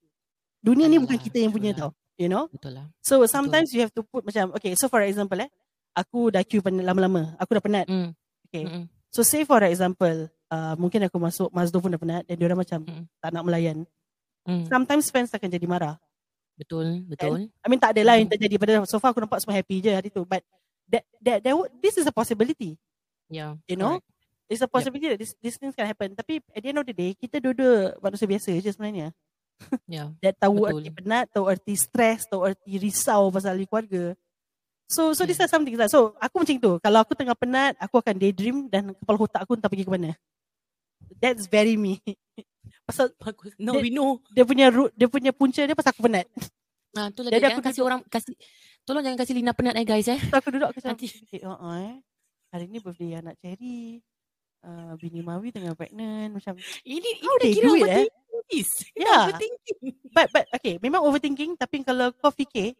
Dunia 0.59 0.85
ni 0.85 0.97
bukan 0.97 1.17
kita 1.17 1.37
yang 1.37 1.53
punya 1.53 1.73
lah. 1.73 1.89
tau. 1.89 1.91
You 2.15 2.25
know? 2.25 2.47
Betul 2.47 2.73
lah. 2.73 2.85
So 3.01 3.21
sometimes 3.25 3.69
you 3.69 3.81
have 3.81 3.93
to 3.93 4.01
put 4.01 4.23
macam 4.23 4.49
okay, 4.53 4.73
so 4.73 4.87
for 4.87 5.01
example 5.01 5.37
eh, 5.37 5.49
aku 5.93 6.29
dah 6.29 6.41
queue 6.41 6.59
pen- 6.59 6.81
lama-lama, 6.81 7.35
aku 7.37 7.53
dah 7.53 7.63
penat. 7.63 7.85
Mm. 7.85 8.09
Okay. 8.49 8.63
Mm-mm. 8.65 8.83
So 9.11 9.21
say 9.21 9.43
for 9.43 9.59
example, 9.61 10.27
uh, 10.49 10.73
mungkin 10.75 11.05
aku 11.05 11.17
masuk 11.17 11.51
Mazdo 11.51 11.77
pun 11.77 11.91
dah 11.91 11.99
penat 11.99 12.23
dan 12.23 12.35
dia 12.35 12.45
orang 12.45 12.61
macam 12.61 12.79
Mm. 12.81 13.03
tak 13.19 13.29
nak 13.29 13.43
melayan. 13.45 13.77
Mm. 14.45 14.63
Sometimes 14.65 15.09
fans 15.09 15.29
akan 15.31 15.49
jadi 15.49 15.67
marah. 15.67 15.95
Betul, 16.55 17.03
betul. 17.03 17.51
I 17.51 17.67
mean 17.67 17.77
tak 17.77 17.93
adalah 17.93 18.15
yang 18.15 18.31
Mm. 18.31 18.33
terjadi 18.33 18.55
pada 18.55 18.73
so 18.87 18.95
far 18.97 19.11
aku 19.11 19.19
nampak 19.19 19.43
semua 19.43 19.59
happy 19.59 19.83
je 19.83 19.91
hari 19.91 20.07
tu 20.07 20.23
but 20.23 20.39
that 20.87 21.03
that, 21.19 21.37
that 21.41 21.53
would- 21.53 21.73
this 21.79 21.95
is 21.95 22.05
a 22.05 22.13
possibility. 22.13 22.77
Yeah. 23.27 23.57
You 23.65 23.75
know? 23.75 23.97
correct. 23.97 24.13
It's 24.45 24.61
a 24.61 24.69
possibility 24.69 25.09
that 25.09 25.17
this, 25.17 25.33
this 25.41 25.57
things 25.57 25.73
can 25.73 25.89
happen. 25.89 26.13
Tapi 26.13 26.37
at 26.53 26.61
the 26.61 26.69
end 26.69 26.77
of 26.77 26.85
the 26.85 26.93
day, 26.93 27.17
kita 27.17 27.41
dua-dua 27.41 27.97
manusia 27.97 28.29
biasa 28.29 28.53
je 28.61 28.69
sebenarnya. 28.69 29.09
Yeah. 29.89 30.13
That 30.21 30.37
tahu 30.37 30.67
Betul. 30.67 30.85
erti 30.85 30.91
penat, 30.93 31.25
tahu 31.33 31.45
erti 31.49 31.73
stres, 31.73 32.29
tahu 32.29 32.45
erti 32.45 32.77
risau 32.77 33.33
pasal 33.33 33.57
keluarga. 33.65 34.13
So 34.85 35.17
so 35.17 35.25
these 35.25 35.41
Yeah. 35.41 35.49
are 35.49 35.51
some 35.51 35.65
things 35.65 35.81
lah. 35.81 35.89
So 35.89 36.13
aku 36.21 36.45
macam 36.45 36.61
tu. 36.61 36.71
Kalau 36.77 36.99
aku 37.01 37.17
tengah 37.17 37.33
penat, 37.33 37.73
aku 37.81 37.97
akan 37.97 38.15
daydream 38.21 38.69
dan 38.69 38.93
kepala 38.93 39.17
otak 39.17 39.41
aku 39.41 39.57
entah 39.57 39.65
pergi 39.65 39.81
ke 39.81 39.89
mana. 39.89 40.13
That's 41.17 41.49
very 41.49 41.73
me. 41.73 41.97
pasal 42.87 43.09
Bagus. 43.17 43.57
No, 43.57 43.79
Dia- 43.79 43.81
we 43.81 43.89
know. 43.89 44.21
dia 44.29 44.45
punya 44.45 44.69
root, 44.69 44.93
dia 44.93 45.09
punya 45.09 45.33
punca 45.33 45.65
dia 45.65 45.73
pasal 45.73 45.89
aku 45.89 46.05
penat. 46.05 46.29
Ah, 46.93 47.09
tu 47.09 47.25
lah 47.25 47.33
Jadi 47.33 47.43
dia. 47.43 47.51
aku 47.57 47.61
kasih 47.65 47.81
orang 47.81 48.05
kasih 48.07 48.37
Tolong 48.85 49.01
jangan 49.01 49.17
kasih 49.17 49.33
Lina 49.33 49.51
penat 49.57 49.73
eh 49.73 49.85
guys 49.85 50.05
eh. 50.05 50.21
So 50.29 50.37
aku 50.37 50.53
duduk 50.53 50.69
aku 50.69 50.77
macam 50.77 50.93
Nanti. 50.93 51.09
oh, 51.41 51.57
oh, 51.57 51.73
eh. 51.73 51.97
Hari 52.53 52.69
ni 52.69 52.77
birthday 52.77 53.17
anak 53.17 53.35
Cherry. 53.41 53.99
Uh, 54.65 54.93
bini 54.97 55.21
Mawi 55.21 55.53
tengah 55.53 55.77
pregnant 55.77 56.41
macam 56.41 56.57
Ini 56.81 56.97
ini 56.97 57.33
dah 57.37 57.49
kira 57.53 57.65
do 57.69 57.73
it, 57.77 57.85
eh? 57.85 58.05
overthinking. 58.09 58.65
Yeah. 58.97 59.21
Overthinking. 59.29 59.79
but 60.09 60.27
but 60.33 60.45
okay 60.57 60.81
memang 60.81 61.05
overthinking 61.05 61.53
tapi 61.53 61.85
kalau 61.85 62.09
kau 62.17 62.33
fikir 62.33 62.73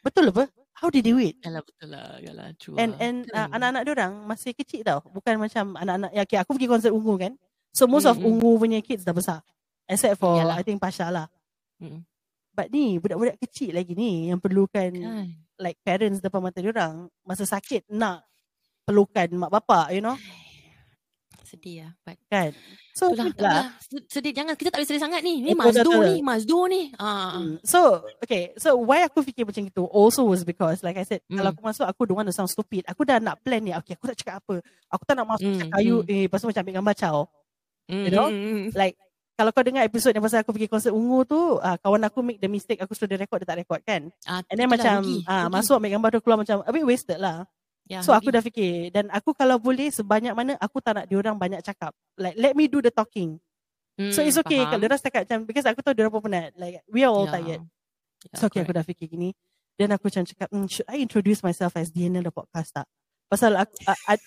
betul 0.00 0.32
apa 0.32 0.48
how 0.72 0.88
they 0.88 1.04
do 1.04 1.20
it 1.20 1.36
Yalah 1.44 1.60
betul 1.60 1.88
lah. 1.92 2.16
Yalah 2.24 2.48
true 2.56 2.80
and 2.80 2.96
lah. 2.96 3.04
and 3.04 3.16
uh, 3.36 3.52
Kan? 3.52 3.56
anak-anak 3.60 3.80
dia 3.84 3.92
orang 4.00 4.12
masih 4.24 4.52
kecil 4.56 4.80
tau 4.80 5.04
bukan 5.12 5.36
macam 5.36 5.76
anak-anak 5.76 6.10
ya 6.16 6.22
okay, 6.24 6.38
aku 6.40 6.56
pergi 6.56 6.68
konsert 6.72 6.92
ungu 6.96 7.14
kan 7.20 7.32
so 7.68 7.84
most 7.84 8.08
of 8.08 8.16
Mm-mm. 8.16 8.40
ungu 8.40 8.56
punya 8.56 8.80
kids 8.80 9.04
dah 9.04 9.12
besar 9.12 9.44
except 9.84 10.16
for 10.16 10.40
Yalah. 10.40 10.56
I 10.56 10.64
think 10.64 10.80
Pasha 10.80 11.12
lah 11.12 11.28
Mm-mm. 11.84 12.00
But 12.56 12.72
ni 12.72 12.96
budak-budak 12.96 13.36
kecil 13.38 13.76
lagi 13.76 13.92
ni 13.92 14.32
yang 14.32 14.40
perlukan 14.40 14.88
Kan. 14.90 15.28
like 15.60 15.76
parents 15.84 16.24
depan 16.24 16.40
mata 16.40 16.56
dia 16.58 16.72
orang 16.72 17.12
masa 17.22 17.44
sakit 17.44 17.84
nak 17.92 18.24
pelukan 18.82 19.28
mak 19.36 19.52
bapak 19.52 19.92
you 19.92 20.00
know 20.00 20.16
sedih 21.46 21.86
lah. 21.86 21.92
But 22.02 22.18
kan. 22.26 22.50
So 22.90 23.14
itulah, 23.14 23.30
itulah. 23.30 23.62
itulah. 23.70 24.02
Sedih. 24.10 24.34
Jangan, 24.34 24.58
kita 24.58 24.74
tak 24.74 24.82
boleh 24.82 24.88
sedih 24.90 25.02
sangat 25.06 25.20
ni. 25.22 25.46
Ni 25.46 25.54
Betul, 25.54 25.62
Mazdo 25.62 25.90
betul. 25.94 26.02
ni. 26.02 26.14
Mazdo 26.18 26.58
ni. 26.66 26.82
Ah. 26.98 27.38
Hmm. 27.38 27.54
So 27.62 28.02
okay, 28.18 28.50
so 28.58 28.74
why 28.82 29.06
aku 29.06 29.22
fikir 29.22 29.46
macam 29.46 29.62
itu 29.62 29.86
also 29.86 30.26
was 30.26 30.42
because 30.42 30.82
like 30.82 30.98
I 30.98 31.06
said, 31.06 31.22
Hmm. 31.30 31.38
kalau 31.38 31.54
aku 31.54 31.62
masuk 31.62 31.86
aku 31.86 32.02
don't 32.02 32.18
want 32.18 32.26
to 32.26 32.34
sound 32.34 32.50
stupid. 32.50 32.82
Aku 32.90 33.06
dah 33.06 33.22
nak 33.22 33.38
plan 33.46 33.62
ni. 33.62 33.70
Okay, 33.78 33.94
aku 33.94 34.10
nak 34.10 34.18
cakap 34.18 34.42
apa? 34.42 34.58
Aku 34.90 35.02
tak 35.06 35.14
nak 35.14 35.26
masuk 35.30 35.46
Hmm, 35.46 35.70
kayu 35.70 36.02
hmm. 36.02 36.10
eh 36.10 36.20
lepas 36.26 36.42
tu 36.42 36.46
macam 36.50 36.62
ambil 36.66 36.76
gambar 36.82 36.94
caw. 36.98 37.18
Mm, 37.86 38.02
You 38.02 38.10
know? 38.10 38.26
mm, 38.26 38.34
mm, 38.42 38.50
mm. 38.50 38.66
Like 38.74 38.94
kalau 39.36 39.50
kau 39.50 39.60
dengar 39.60 39.84
episod 39.84 40.10
yang 40.10 40.20
pasal 40.20 40.40
aku 40.40 40.50
pergi 40.50 40.66
konsert 40.66 40.90
ungu 40.90 41.22
tu, 41.22 41.36
uh, 41.56 41.76
kawan 41.78 42.02
aku 42.02 42.20
make 42.20 42.40
the 42.40 42.48
mistake 42.48 42.80
aku 42.80 42.92
sudah 42.92 43.14
record 43.14 43.38
dia 43.38 43.48
tak 43.48 43.60
record 43.60 43.80
kan. 43.82 44.08
Ah, 44.24 44.40
And 44.48 44.56
then 44.56 44.66
macam 44.66 45.04
rugi, 45.04 45.20
ah 45.24 45.44
rugi. 45.44 45.52
masuk 45.52 45.76
ambil 45.76 45.90
gambar 45.92 46.08
tu 46.10 46.20
keluar 46.20 46.38
macam 46.40 46.56
a 46.60 46.70
bit 46.70 46.82
wasted 46.82 47.18
lah. 47.18 47.44
Ya, 47.84 48.00
So 48.00 48.10
aku 48.10 48.28
dah 48.28 48.40
fikir 48.40 48.90
dan 48.90 49.06
aku 49.08 49.30
kalau 49.30 49.56
boleh 49.56 49.88
sebanyak 49.88 50.32
mana 50.32 50.58
aku 50.58 50.80
tak 50.80 50.96
nak 50.96 51.06
diorang 51.06 51.36
banyak 51.36 51.60
cakap. 51.60 51.94
Like 52.16 52.34
let 52.34 52.52
me 52.52 52.64
do 52.64 52.80
the 52.80 52.90
talking. 52.90 53.38
So 54.10 54.18
Hmm, 54.18 54.26
it's 54.26 54.36
okay 54.36 54.58
faham. 54.58 54.68
kalau 54.68 54.80
diorang 54.82 54.98
setakat 54.98 55.22
macam 55.24 55.38
because 55.44 55.64
aku 55.64 55.80
tahu 55.80 55.94
diorang 55.94 56.10
pun 56.10 56.24
penat. 56.24 56.50
Like 56.54 56.82
we 56.86 57.00
are 57.00 57.08
all 57.08 57.24
Ya. 57.24 57.36
tired. 57.36 57.62
Ya, 57.62 58.34
So 58.34 58.48
okay 58.48 58.60
aku 58.60 58.72
correct. 58.72 58.74
dah 58.74 58.84
fikir 58.84 59.06
gini. 59.06 59.30
Dan 59.76 59.92
aku 59.92 60.08
macam 60.08 60.24
cakap, 60.24 60.48
hmm, 60.50 60.66
should 60.66 60.88
I 60.88 60.98
introduce 60.98 61.40
myself 61.40 61.76
as 61.76 61.88
Diana 61.88 62.18
the 62.18 62.28
podcast 62.28 62.72
tak? 62.72 62.88
Pasal 63.26 63.52
aku, 63.54 63.76
uh, 63.84 63.92
uh, 64.10 64.18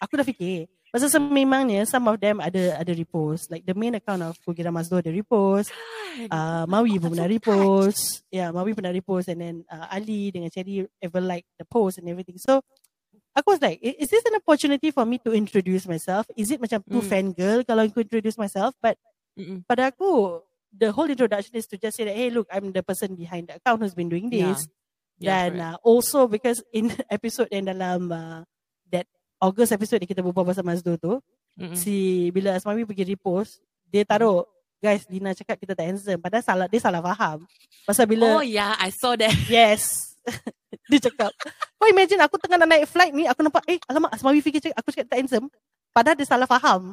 aku 0.00 0.12
dah 0.12 0.26
fikir. 0.26 0.66
Pasal 0.90 1.06
sememangnya 1.06 1.86
some 1.86 2.10
of 2.10 2.18
them 2.18 2.42
ada 2.42 2.74
ada 2.82 2.92
repost. 2.92 3.46
Like 3.46 3.62
the 3.62 3.78
main 3.78 3.94
account 3.94 4.26
of 4.26 4.34
Kugira 4.42 4.74
Mazdo 4.74 4.98
ada 4.98 5.10
repost. 5.14 5.70
Uh, 6.26 6.66
Mawi 6.66 6.98
pun 6.98 7.14
I'm 7.14 7.14
pernah 7.14 7.30
so 7.30 7.34
repost. 7.38 8.02
Yeah, 8.34 8.50
Mawi 8.50 8.74
pernah 8.74 8.90
repost 8.90 9.30
and 9.30 9.38
then 9.38 9.56
uh, 9.70 9.86
Ali 9.86 10.34
dengan 10.34 10.50
Cherry 10.50 10.82
ever 10.98 11.22
like 11.22 11.46
the 11.54 11.64
post 11.64 12.02
and 12.02 12.10
everything. 12.10 12.42
So 12.42 12.66
aku 13.30 13.54
was 13.54 13.62
like, 13.62 13.78
is 13.78 14.10
this 14.10 14.26
an 14.26 14.42
opportunity 14.42 14.90
for 14.90 15.06
me 15.06 15.22
to 15.22 15.30
introduce 15.30 15.86
myself? 15.86 16.26
Is 16.34 16.50
it 16.50 16.58
macam 16.58 16.82
too 16.82 16.98
Mm. 16.98 17.06
fangirl 17.06 17.62
kalau 17.62 17.86
aku 17.86 18.02
introduce 18.02 18.34
myself? 18.34 18.74
But 18.82 18.98
Mm-mm. 19.38 19.62
pada 19.70 19.94
aku, 19.94 20.42
the 20.74 20.90
whole 20.90 21.06
introduction 21.06 21.54
is 21.54 21.70
to 21.70 21.78
just 21.78 21.94
say 22.02 22.10
that, 22.10 22.18
hey, 22.18 22.34
look, 22.34 22.50
I'm 22.50 22.74
the 22.74 22.82
person 22.82 23.14
behind 23.14 23.46
the 23.46 23.62
account 23.62 23.86
who's 23.86 23.94
been 23.94 24.10
doing 24.10 24.26
Yeah. 24.34 24.58
this. 24.58 24.66
Yeah, 25.20 25.46
Dan 25.52 25.60
uh, 25.60 25.76
also 25.86 26.26
because 26.26 26.64
in 26.74 26.90
episode 27.12 27.52
yang 27.54 27.70
dalam 27.70 28.10
uh, 28.10 28.40
August 29.40 29.72
episode 29.72 30.04
yang 30.04 30.10
kita 30.10 30.20
berbual 30.20 30.44
pasal 30.44 30.62
Mazdo 30.62 30.94
tu, 30.94 31.16
Mm-mm. 31.56 31.72
si 31.72 32.28
bila 32.30 32.54
Asmami 32.54 32.84
pergi 32.84 33.08
repost, 33.08 33.58
dia 33.88 34.04
taruh, 34.04 34.44
guys, 34.78 35.08
Lina 35.08 35.32
cakap 35.32 35.56
kita 35.56 35.72
tak 35.72 35.88
handsome. 35.88 36.20
Padahal 36.20 36.44
salah 36.44 36.66
dia 36.68 36.78
salah 36.78 37.00
faham. 37.00 37.48
Pasal 37.82 38.04
bila, 38.04 38.38
Oh 38.38 38.44
yeah, 38.44 38.76
I 38.76 38.92
saw 38.92 39.16
that. 39.16 39.32
yes, 39.48 40.12
dia 40.92 41.00
cakap, 41.00 41.32
kau 41.74 41.88
imagine 41.88 42.20
aku 42.20 42.36
tengah 42.36 42.60
nak 42.60 42.68
naik 42.68 42.84
flight 42.84 43.10
ni, 43.10 43.24
aku 43.24 43.40
nampak, 43.40 43.64
eh, 43.64 43.80
alamak, 43.88 44.12
Asmami 44.12 44.38
fikir 44.38 44.60
cakap, 44.60 44.76
aku 44.76 44.88
cakap 44.92 45.08
tak 45.08 45.18
handsome. 45.24 45.48
Padahal 45.90 46.14
dia 46.14 46.28
salah 46.28 46.44
faham. 46.46 46.92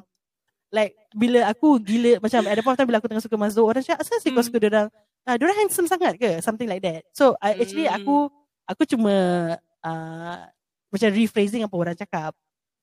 Like, 0.68 0.96
bila 1.12 1.48
aku 1.48 1.80
gila, 1.80 2.20
macam 2.20 2.44
at 2.44 2.56
the 2.56 2.64
point 2.64 2.76
of 2.76 2.80
time 2.80 2.88
bila 2.88 3.00
aku 3.00 3.08
tengah 3.08 3.24
suka 3.24 3.36
Mazdo, 3.36 3.64
orang 3.64 3.84
cakap, 3.84 4.04
asal 4.04 4.20
sih 4.20 4.32
kau 4.32 4.40
Hmm. 4.40 4.48
suka 4.48 4.58
dia 4.60 4.70
orang? 4.72 4.88
Ah, 5.24 5.36
dia 5.36 5.44
orang 5.44 5.60
handsome 5.64 5.88
sangat 5.88 6.16
ke? 6.16 6.40
Something 6.40 6.68
like 6.68 6.80
that. 6.84 7.04
So, 7.12 7.36
I, 7.40 7.60
actually 7.60 7.88
Hmm. 7.88 8.00
aku, 8.00 8.16
aku 8.64 8.84
cuma, 8.84 9.14
uh, 9.84 10.38
macam 10.98 11.10
rephrasing 11.14 11.62
apa 11.62 11.76
orang 11.78 11.96
cakap. 11.96 12.34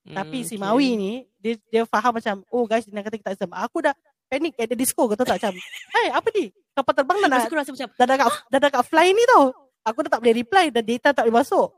Tapi 0.05 0.37
Mm, 0.41 0.47
si 0.47 0.55
okay. 0.55 0.61
Mawi 0.61 0.89
ni 0.95 1.11
dia 1.41 1.53
dia 1.67 1.81
faham 1.83 2.13
macam 2.15 2.35
oh 2.53 2.63
guys 2.69 2.85
dia 2.85 2.93
nak 2.93 3.09
kata 3.09 3.17
kita 3.19 3.29
handsome. 3.35 3.53
Aku 3.57 3.81
dah 3.81 3.93
panic 4.25 4.53
at 4.55 4.69
the 4.69 4.77
disco 4.77 5.05
kau 5.05 5.17
tahu 5.17 5.27
tak 5.27 5.37
macam 5.41 5.53
hai 5.97 6.07
apa 6.13 6.27
ni? 6.31 6.53
Kapal 6.77 6.93
terbang 6.93 7.17
dah 7.25 7.41
aku 7.41 7.55
rasa 7.57 7.71
macam 7.73 7.89
dah 7.89 8.05
dah 8.05 8.17
kat, 8.17 8.27
dah 8.53 8.59
dah 8.61 8.69
kat 8.69 8.83
fly 8.85 9.07
ni 9.11 9.23
tau. 9.27 9.51
Aku 9.85 9.99
dah 10.05 10.11
tak 10.17 10.21
boleh 10.21 10.35
reply 10.41 10.69
dan 10.69 10.83
data 10.85 11.09
tak 11.13 11.25
boleh 11.25 11.41
masuk. 11.41 11.69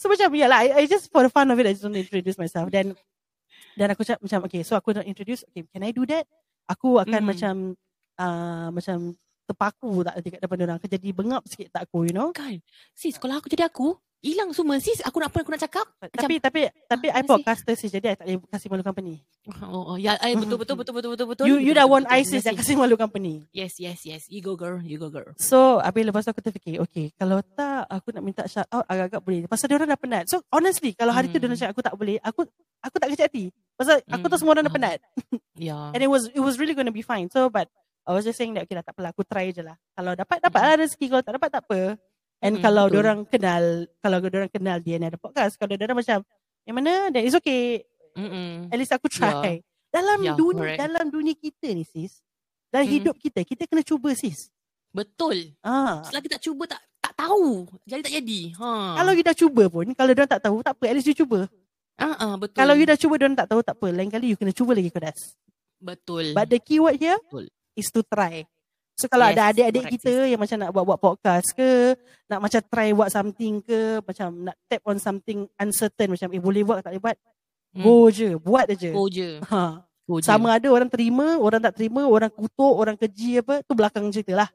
So 0.00 0.08
macam 0.08 0.32
ya 0.32 0.48
lah 0.48 0.64
I, 0.64 0.68
I 0.80 0.82
just 0.88 1.12
for 1.12 1.20
the 1.20 1.28
fun 1.28 1.52
of 1.52 1.60
it 1.60 1.68
I 1.68 1.76
just 1.76 1.84
want 1.84 1.96
to 1.96 2.00
introduce 2.00 2.40
myself 2.40 2.72
dan 2.72 2.96
dan 3.76 3.92
aku 3.92 4.00
cakap 4.08 4.24
macam 4.24 4.48
okay 4.48 4.64
so 4.64 4.72
aku 4.72 4.96
nak 4.96 5.04
introduce 5.04 5.44
okay 5.52 5.68
can 5.68 5.84
I 5.84 5.92
do 5.92 6.08
that? 6.08 6.24
Aku 6.64 6.96
akan 6.96 7.20
Mm. 7.20 7.28
macam 7.28 7.54
uh, 8.16 8.68
macam 8.72 8.96
terpaku 9.48 10.04
tak 10.04 10.12
nanti 10.20 10.28
kat 10.32 10.40
depan 10.44 10.58
orang. 10.60 10.76
Aku 10.76 10.88
jadi 10.88 11.08
bengap 11.12 11.42
sikit 11.48 11.68
tak 11.72 11.88
aku 11.88 12.04
you 12.04 12.12
know. 12.12 12.28
kan. 12.36 12.60
Sis, 12.92 13.16
kalau 13.16 13.40
aku 13.40 13.48
jadi 13.48 13.64
aku, 13.64 13.96
hilang 14.18 14.50
semua 14.50 14.76
sis. 14.76 14.98
Aku 15.00 15.16
nak 15.16 15.30
apa 15.30 15.40
aku 15.40 15.50
nak 15.50 15.62
cakap? 15.62 15.86
Tapi 16.10 16.38
tapi 16.38 16.60
tapi 16.84 17.06
I 17.06 17.12
mana 17.12 17.22
sih? 17.22 17.30
podcaster 17.30 17.74
sih 17.74 17.86
jadi 17.86 18.12
I 18.12 18.14
tak 18.14 18.26
boleh 18.26 18.38
kasih 18.48 18.68
malu 18.68 18.82
company. 18.82 19.14
Oh, 19.64 19.94
oh 19.94 19.96
ya, 19.96 20.18
eh, 20.18 20.34
betul 20.34 20.58
betul 20.58 20.76
betul 20.76 20.94
betul 20.94 21.10
betul 21.14 21.26
betul. 21.28 21.44
You 21.46 21.56
you 21.56 21.72
dah 21.72 21.84
want. 21.84 22.04
ISIS 22.08 22.42
Benar, 22.42 22.44
yang 22.44 22.56
sis. 22.56 22.62
kasih 22.66 22.76
malu 22.76 22.94
company. 22.94 23.46
Yes, 23.50 23.78
yes, 23.78 24.02
yes. 24.02 24.26
You 24.26 24.40
go 24.40 24.54
girl, 24.54 24.76
you 24.78 24.96
go 24.96 25.08
girl. 25.08 25.32
So, 25.36 25.78
habis 25.78 26.02
lepas 26.02 26.22
tu 26.22 26.30
aku 26.30 26.40
terfikir, 26.40 26.76
okay, 26.78 27.14
kalau 27.14 27.40
tak 27.54 27.86
aku 27.86 28.10
nak 28.10 28.22
minta 28.22 28.42
shout 28.44 28.68
out 28.68 28.84
agak-agak 28.84 29.20
boleh. 29.20 29.40
Pasal 29.46 29.66
dia 29.66 29.76
orang 29.76 29.88
dah 29.88 29.96
penat. 29.96 30.24
So, 30.26 30.44
honestly, 30.50 30.92
kalau 30.92 31.10
hari 31.10 31.28
tu 31.28 31.36
dia 31.36 31.46
Hmm. 31.46 31.54
nak 31.54 31.58
cakap 31.58 31.72
aku 31.72 31.82
tak 31.82 31.94
boleh, 31.94 32.16
aku 32.20 32.40
aku 32.80 32.96
tak 32.98 33.08
kecil 33.08 33.24
hati. 33.24 33.44
Pasal 33.74 34.02
aku 34.04 34.24
tahu 34.24 34.28
Hmm, 34.28 34.38
semua 34.38 34.52
orang 34.52 34.64
dah 34.66 34.72
faham. 34.72 34.84
penat. 34.84 34.98
Ya. 35.58 35.90
And 35.90 35.98
it 35.98 36.06
was 36.06 36.30
it 36.30 36.38
was 36.38 36.54
really 36.54 36.70
going 36.70 36.86
to 36.86 36.94
be 36.94 37.02
fine. 37.02 37.26
So, 37.28 37.48
but 37.48 37.66
I 38.06 38.12
was 38.12 38.22
just 38.22 38.36
saying 38.36 38.54
that, 38.54 38.64
okay 38.64 38.72
lah, 38.72 38.82
tak 38.82 38.94
apalah, 38.94 39.10
aku 39.10 39.20
try 39.22 39.50
je 39.50 39.60
lah. 39.60 39.74
Kalau 39.92 40.14
dapat, 40.14 40.38
dapat 40.38 40.60
lah 40.60 40.74
rezeki. 40.78 41.06
Kalau 41.08 41.20
tak 41.20 41.34
dapat, 41.34 41.48
tak 41.50 41.62
apa. 41.64 41.80
And 42.38 42.58
Mm-mm, 42.58 42.64
kalau 42.64 42.86
betul. 42.86 42.98
orang 43.02 43.18
kenal, 43.26 43.64
kalau 43.98 44.16
orang 44.22 44.46
kenal 44.48 44.78
dia 44.78 44.96
ni 44.96 45.06
ada 45.06 45.18
podcast, 45.18 45.58
kalau 45.58 45.74
dia 45.74 45.90
macam, 45.90 46.22
yang 46.62 46.76
mana, 46.76 47.10
then 47.10 47.26
it's 47.26 47.34
okay. 47.34 47.82
Mm-mm. 48.14 48.70
At 48.70 48.78
least 48.78 48.94
aku 48.94 49.10
try. 49.10 49.58
Ya. 49.58 49.66
Dalam 49.90 50.18
Ya, 50.20 50.32
dunia, 50.36 50.62
correct. 50.62 50.78
dalam 50.78 51.06
dunia 51.08 51.34
kita 51.34 51.72
ni, 51.72 51.82
sis. 51.82 52.22
Dalam 52.68 52.86
Mm. 52.86 52.94
hidup 52.94 53.16
kita, 53.16 53.40
kita 53.42 53.62
kena 53.64 53.82
cuba, 53.82 54.12
sis. 54.12 54.52
Betul. 54.88 55.56
Ah. 55.60 56.04
Selagi 56.04 56.28
tak 56.28 56.40
cuba 56.40 56.64
tak 56.64 56.78
tak 56.98 57.14
tahu. 57.16 57.64
Jadi 57.84 58.00
tak 58.04 58.14
jadi. 58.20 58.40
Ha. 58.54 58.70
Kalau 59.00 59.12
you 59.12 59.24
dah 59.24 59.34
cuba 59.34 59.62
pun, 59.66 59.86
kalau 59.92 60.12
dia 60.12 60.26
tak 60.28 60.42
tahu, 60.44 60.56
tak 60.60 60.74
apa. 60.76 60.84
At 60.86 60.94
least 60.94 61.08
you 61.08 61.16
cuba. 61.16 61.48
ah, 61.96 62.14
ah, 62.14 62.34
betul. 62.36 62.54
Kalau 62.54 62.74
you 62.74 62.86
dah 62.86 62.94
cuba, 62.94 63.14
dia 63.16 63.28
tak 63.34 63.48
tahu, 63.48 63.60
tak 63.60 63.74
apa. 63.74 63.86
Lain 63.90 64.06
kali 64.06 64.30
you 64.30 64.38
kena 64.38 64.52
cuba 64.52 64.72
lagi 64.72 64.88
keras. 64.88 65.34
betul. 65.78 66.30
But 66.32 66.48
the 66.48 66.58
keyword 66.58 66.98
here 66.98 67.18
Betul. 67.24 67.48
is 67.74 67.88
to 67.90 68.02
try. 68.02 68.44
So 68.98 69.06
kalau 69.06 69.30
Yes, 69.30 69.38
ada 69.38 69.42
adik-adik 69.54 69.84
kita 69.94 70.26
yang 70.26 70.42
macam 70.42 70.58
nak 70.58 70.74
buat-buat 70.74 70.98
podcast 70.98 71.54
ke, 71.54 71.94
nak 72.26 72.42
macam 72.42 72.60
try 72.66 72.90
buat 72.90 73.14
something 73.14 73.62
ke, 73.62 74.02
macam 74.02 74.50
nak 74.50 74.58
tap 74.66 74.82
on 74.82 74.98
something 74.98 75.46
uncertain, 75.54 76.10
macam 76.10 76.26
eh 76.34 76.42
boleh 76.42 76.66
buat 76.66 76.82
tak 76.82 76.98
boleh 76.98 77.04
buat, 77.06 77.16
Hmm. 77.68 77.84
go 77.84 78.08
je, 78.10 78.34
buat 78.40 78.66
je. 78.74 78.90
Go 78.90 79.06
je. 79.06 79.38
Ha. 79.44 79.86
Go 80.02 80.18
je. 80.18 80.26
Sama 80.26 80.56
ada 80.56 80.66
orang 80.72 80.90
terima, 80.90 81.38
orang 81.38 81.62
tak 81.62 81.78
terima, 81.78 82.10
orang 82.10 82.32
kutuk, 82.32 82.74
orang 82.74 82.96
keji 82.98 83.38
apa, 83.38 83.62
tu 83.62 83.78
belakang 83.78 84.02
cerita 84.10 84.34
lah. 84.34 84.50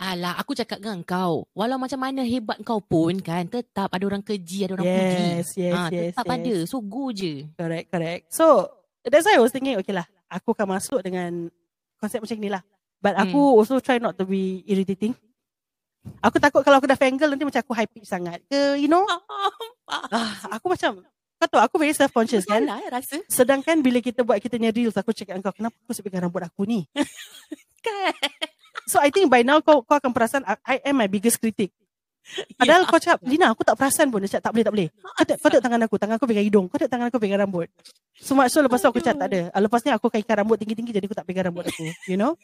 Alah, 0.00 0.34
aku 0.40 0.56
cakap 0.56 0.80
dengan 0.80 1.04
kau. 1.04 1.44
Walau 1.52 1.76
macam 1.76 2.00
mana 2.00 2.24
hebat 2.24 2.58
kau 2.64 2.80
pun 2.82 3.20
kan, 3.22 3.44
tetap 3.46 3.92
ada 3.92 4.02
orang 4.02 4.24
keji, 4.24 4.66
ada 4.66 4.80
orang 4.80 4.88
puji. 4.88 5.26
Yes, 5.36 5.48
yes, 5.54 5.74
Ah, 5.76 5.88
yes, 5.92 6.16
tetap 6.16 6.26
yes. 6.26 6.34
ada. 6.40 6.56
So 6.66 6.80
go 6.80 7.12
je. 7.12 7.46
Correct, 7.54 7.86
correct. 7.92 8.22
So, 8.34 8.66
that's 9.04 9.28
why 9.28 9.36
I 9.36 9.44
was 9.44 9.52
thinking, 9.52 9.76
okay 9.78 9.92
lah, 9.94 10.08
aku 10.26 10.56
akan 10.56 10.80
masuk 10.80 11.04
dengan 11.04 11.52
konsep 12.00 12.18
macam 12.18 12.34
ni 12.40 12.50
lah. 12.50 12.64
But 13.00 13.16
Hmm. 13.16 13.24
aku 13.28 13.40
also 13.56 13.80
try 13.80 13.96
not 13.96 14.16
to 14.20 14.28
be 14.28 14.60
irritating. 14.68 15.16
Aku 16.20 16.36
takut 16.40 16.64
kalau 16.64 16.80
aku 16.80 16.88
dah 16.88 16.96
fangirl 16.96 17.32
nanti 17.32 17.44
macam 17.44 17.60
aku 17.60 17.72
high 17.76 17.88
pitch 17.88 18.08
sangat 18.08 18.40
ke, 18.48 18.80
you 18.80 18.88
know? 18.88 19.04
Ah, 19.90 20.54
aku 20.54 20.70
macam, 20.70 21.02
kau 21.42 21.48
tahu 21.50 21.60
aku 21.66 21.74
very 21.82 21.90
self-conscious 21.90 22.46
kan? 22.46 22.62
Salah 22.62 22.78
eh, 22.78 22.88
rasa. 22.94 23.16
Sedangkan 23.26 23.82
bila 23.82 23.98
kita 23.98 24.22
buat 24.22 24.38
kita 24.38 24.54
punya 24.54 24.70
reels, 24.70 24.94
aku 24.94 25.10
cakap 25.10 25.42
kau, 25.42 25.50
kenapa 25.50 25.74
kau 25.82 25.90
sebab 25.90 26.14
rambut 26.14 26.46
aku 26.46 26.62
ni? 26.62 26.86
Kan? 27.82 28.14
So 28.86 29.02
I 29.02 29.10
think 29.10 29.32
by 29.32 29.42
now 29.42 29.58
kau 29.58 29.82
kau 29.82 29.98
akan 29.98 30.14
perasan 30.14 30.46
I, 30.62 30.78
am 30.86 31.00
my 31.00 31.08
biggest 31.10 31.42
critic. 31.42 31.74
Padahal 32.54 32.86
kau 32.86 33.00
cakap, 33.00 33.24
Lina 33.26 33.50
aku 33.50 33.64
tak 33.66 33.74
perasan 33.74 34.12
pun. 34.12 34.22
Dia 34.22 34.38
cakap, 34.38 34.46
tak 34.46 34.52
boleh, 34.52 34.64
tak 34.68 34.74
boleh. 34.76 34.88
Kau 34.92 35.24
tengok, 35.24 35.38
kau 35.40 35.48
tengok 35.50 35.64
tangan 35.64 35.80
aku, 35.82 35.94
tangan 35.96 36.14
aku 36.20 36.26
pegang 36.30 36.46
hidung. 36.46 36.66
Kau 36.68 36.76
tengok 36.76 36.92
tangan 36.92 37.06
aku 37.10 37.18
pegang 37.18 37.40
rambut. 37.42 37.68
So, 38.20 38.36
so 38.46 38.60
lepas 38.60 38.78
tu 38.78 38.86
aku 38.92 39.00
cakap, 39.00 39.26
tak 39.26 39.28
ada. 39.32 39.40
Lepas 39.58 39.80
ni 39.82 39.90
aku 39.90 40.06
kaitkan 40.12 40.44
rambut 40.44 40.60
tinggi-tinggi 40.60 40.92
jadi 40.92 41.04
aku 41.08 41.16
tak 41.16 41.26
pegang 41.26 41.50
rambut 41.50 41.66
aku. 41.66 41.88
You 42.06 42.20
know? 42.20 42.36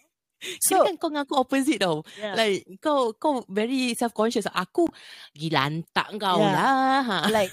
So, 0.60 0.84
kan 0.84 0.94
kau 1.00 1.08
dengan 1.08 1.24
aku 1.24 1.34
opposite 1.34 1.80
tau. 1.80 2.04
Yeah. 2.20 2.36
Like 2.36 2.78
kau 2.78 3.16
kau 3.16 3.40
very 3.48 3.96
self 3.96 4.12
conscious. 4.12 4.44
Aku 4.46 4.84
gilantak 5.32 6.12
kau 6.16 6.38
Yeah. 6.38 6.52
lah. 6.52 7.00
Ha. 7.02 7.16
like, 7.32 7.52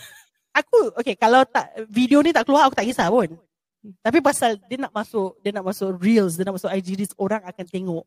aku, 0.52 0.92
okay, 0.96 1.16
kalau 1.16 1.44
tak 1.48 1.72
video 1.88 2.20
ni 2.20 2.32
tak 2.32 2.44
keluar, 2.44 2.68
aku 2.68 2.76
tak 2.76 2.86
kisah 2.86 3.08
pun. 3.08 3.34
Tapi 4.00 4.24
pasal 4.24 4.56
dia 4.68 4.80
nak 4.80 4.96
masuk, 4.96 5.36
dia 5.44 5.52
nak 5.52 5.68
masuk 5.68 6.00
reels, 6.00 6.40
dia 6.40 6.48
nak 6.48 6.56
masuk 6.56 6.72
IG 6.72 6.96
reels, 6.96 7.14
orang 7.20 7.44
akan 7.44 7.66
tengok. 7.68 8.06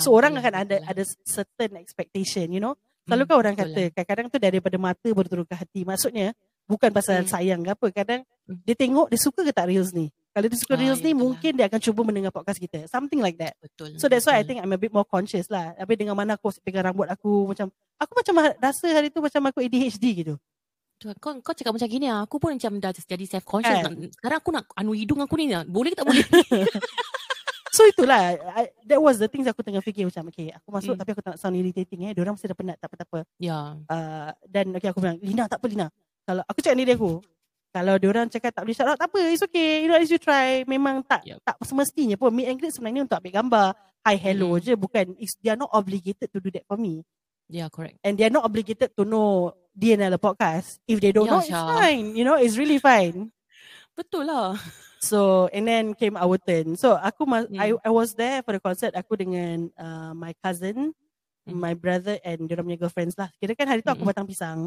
So 0.00 0.10
Ah, 0.10 0.18
orang 0.18 0.34
betul, 0.34 0.42
akan 0.42 0.54
ada 0.56 0.76
lah. 0.80 0.90
ada 0.90 1.02
certain 1.22 1.72
expectation, 1.78 2.46
you 2.50 2.58
know. 2.58 2.74
Selalu 3.04 3.22
Hmm, 3.22 3.30
kan 3.30 3.36
orang 3.38 3.54
kata, 3.58 3.82
kadang-kadang 3.92 4.26
tu 4.30 4.38
daripada 4.38 4.76
mata 4.78 5.08
baru 5.10 5.26
turun 5.26 5.46
ke 5.46 5.54
hati. 5.54 5.82
Maksudnya, 5.82 6.32
bukan 6.64 6.90
pasal 6.90 7.22
Hmm. 7.22 7.28
sayang 7.28 7.60
ke 7.60 7.70
apa. 7.70 7.86
Kadang 7.92 8.20
Hmm. 8.48 8.58
dia 8.62 8.74
tengok, 8.74 9.10
dia 9.10 9.18
suka 9.20 9.42
ke 9.42 9.52
tak 9.52 9.68
reels 9.68 9.90
ni. 9.92 10.08
Kalau 10.32 10.48
dia 10.48 10.56
suka 10.56 10.74
Ah, 10.74 10.80
reels 10.80 11.04
ni, 11.04 11.12
betul 11.12 11.20
mungkin 11.28 11.52
dia 11.60 11.66
akan 11.68 11.80
cuba 11.80 12.00
mendengar 12.08 12.32
podcast 12.32 12.56
kita. 12.56 12.88
Something 12.88 13.20
like 13.20 13.36
that. 13.36 13.52
Betul. 13.60 14.00
So 14.00 14.08
that's 14.08 14.24
why 14.24 14.40
I 14.40 14.42
betul. 14.42 14.48
think 14.48 14.58
I'm 14.64 14.72
a 14.72 14.80
bit 14.80 14.88
more 14.88 15.04
conscious 15.04 15.52
lah. 15.52 15.76
Habis 15.76 15.96
dengan 16.00 16.16
mana 16.16 16.40
aku 16.40 16.48
pegang 16.64 16.88
rambut 16.88 17.04
aku, 17.06 17.52
macam, 17.52 17.68
aku 18.00 18.12
macam 18.16 18.34
rasa 18.56 18.86
hari 18.88 19.12
tu 19.12 19.20
macam 19.20 19.44
aku 19.52 19.60
ADHD 19.60 20.24
gitu. 20.24 20.34
Tu, 20.96 21.10
Kau, 21.20 21.36
kau 21.44 21.52
cakap 21.52 21.76
macam 21.76 21.88
gini 21.90 22.08
ah, 22.08 22.24
aku 22.24 22.40
pun 22.40 22.56
macam 22.56 22.80
dah 22.80 22.96
jadi 22.96 23.24
self 23.28 23.44
conscious. 23.44 23.76
Kan? 23.84 24.08
Sekarang 24.08 24.38
aku 24.40 24.50
nak 24.56 24.64
anu 24.72 24.96
hidung 24.96 25.20
aku 25.20 25.36
ni 25.36 25.52
boleh 25.68 25.92
ke 25.92 25.96
tak 26.00 26.06
boleh? 26.08 26.24
So 27.72 27.88
itulah, 27.88 28.36
I, 28.52 28.68
that 28.84 29.00
was 29.00 29.16
the 29.16 29.32
things 29.32 29.48
aku 29.48 29.64
tengah 29.64 29.80
fikir 29.80 30.04
macam, 30.04 30.28
okay, 30.28 30.52
aku 30.52 30.68
masuk 30.68 30.92
Hmm. 30.92 31.00
tapi 31.00 31.10
aku 31.16 31.24
tak 31.24 31.30
nak 31.34 31.40
sound 31.40 31.56
irritating 31.56 32.04
eh. 32.04 32.12
Diorang 32.12 32.36
mesti 32.36 32.44
dah 32.44 32.52
penat, 32.52 32.76
tak 32.76 32.92
apa-apa. 32.92 33.24
ya. 33.40 33.80
Uh, 33.88 34.28
dan 34.44 34.76
okay, 34.76 34.92
aku 34.92 35.00
bilang, 35.00 35.16
Lina 35.24 35.48
tak 35.48 35.56
apa 35.56 35.72
Lina. 35.72 35.88
Kalau 36.28 36.44
aku 36.44 36.60
cakap 36.60 36.76
dengan 36.76 36.84
diri 36.84 36.94
aku, 37.00 37.12
Kalau 37.72 37.96
diorang 37.96 38.28
cakap 38.28 38.52
tak 38.52 38.62
boleh 38.62 38.76
shout 38.76 38.84
out, 38.86 39.00
tak 39.00 39.08
apa. 39.08 39.32
It's 39.32 39.40
okay. 39.40 39.80
You 39.80 39.88
know, 39.88 39.96
at 39.96 40.04
least 40.04 40.12
you 40.12 40.20
try. 40.20 40.60
Memang 40.64 41.00
tak 41.02 41.24
Yup. 41.24 41.40
tak 41.40 41.56
semestinya 41.64 42.14
pun. 42.14 42.28
Meet 42.28 42.46
and 42.46 42.58
greet 42.60 42.72
sebenarnya 42.72 43.02
untuk 43.02 43.16
ambil 43.16 43.32
gambar. 43.32 43.68
Hi, 44.04 44.16
hello 44.20 44.54
Mm. 44.54 44.60
je. 44.60 44.72
Bukan, 44.76 45.06
it's, 45.16 45.34
they 45.40 45.48
are 45.48 45.56
not 45.56 45.72
obligated 45.72 46.28
to 46.28 46.36
do 46.36 46.52
that 46.52 46.68
for 46.68 46.76
me. 46.76 47.00
Yeah, 47.48 47.72
correct. 47.72 47.96
And 48.04 48.14
they 48.14 48.28
are 48.28 48.32
not 48.32 48.44
obligated 48.44 48.92
to 48.92 49.02
know 49.02 49.56
DNL 49.72 50.16
podcast. 50.16 50.84
If 50.84 51.00
they 51.00 51.10
don't 51.10 51.24
Yeah, 51.24 51.32
know, 51.32 51.42
it's 51.42 51.48
Syah. 51.48 51.68
fine. 51.70 52.06
You 52.12 52.22
know, 52.22 52.36
it's 52.36 52.60
really 52.60 52.76
fine. 52.76 53.32
Betul 53.92 54.28
lah. 54.28 54.56
So 55.00 55.48
and 55.48 55.64
then 55.64 55.92
came 55.92 56.14
our 56.14 56.36
turn. 56.36 56.76
So 56.76 56.94
aku 56.94 57.24
mas- 57.24 57.48
Hmm. 57.48 57.58
I 57.58 57.72
I 57.78 57.90
was 57.90 58.12
there 58.12 58.40
for 58.40 58.52
the 58.52 58.60
concert 58.60 58.92
aku 58.92 59.16
dengan 59.16 59.68
uh, 59.74 60.12
my 60.12 60.32
cousin, 60.38 60.92
Hmm. 61.42 61.58
my 61.58 61.74
brother 61.74 62.16
and 62.22 62.46
dia 62.46 62.56
punya 62.56 62.78
girlfriends 62.78 63.16
lah. 63.16 63.28
Kira 63.36 63.52
kan 63.52 63.66
hari 63.66 63.80
tu 63.80 63.90
aku 63.90 64.00
Hmm. 64.00 64.12
batang 64.12 64.24
pisang. 64.24 64.60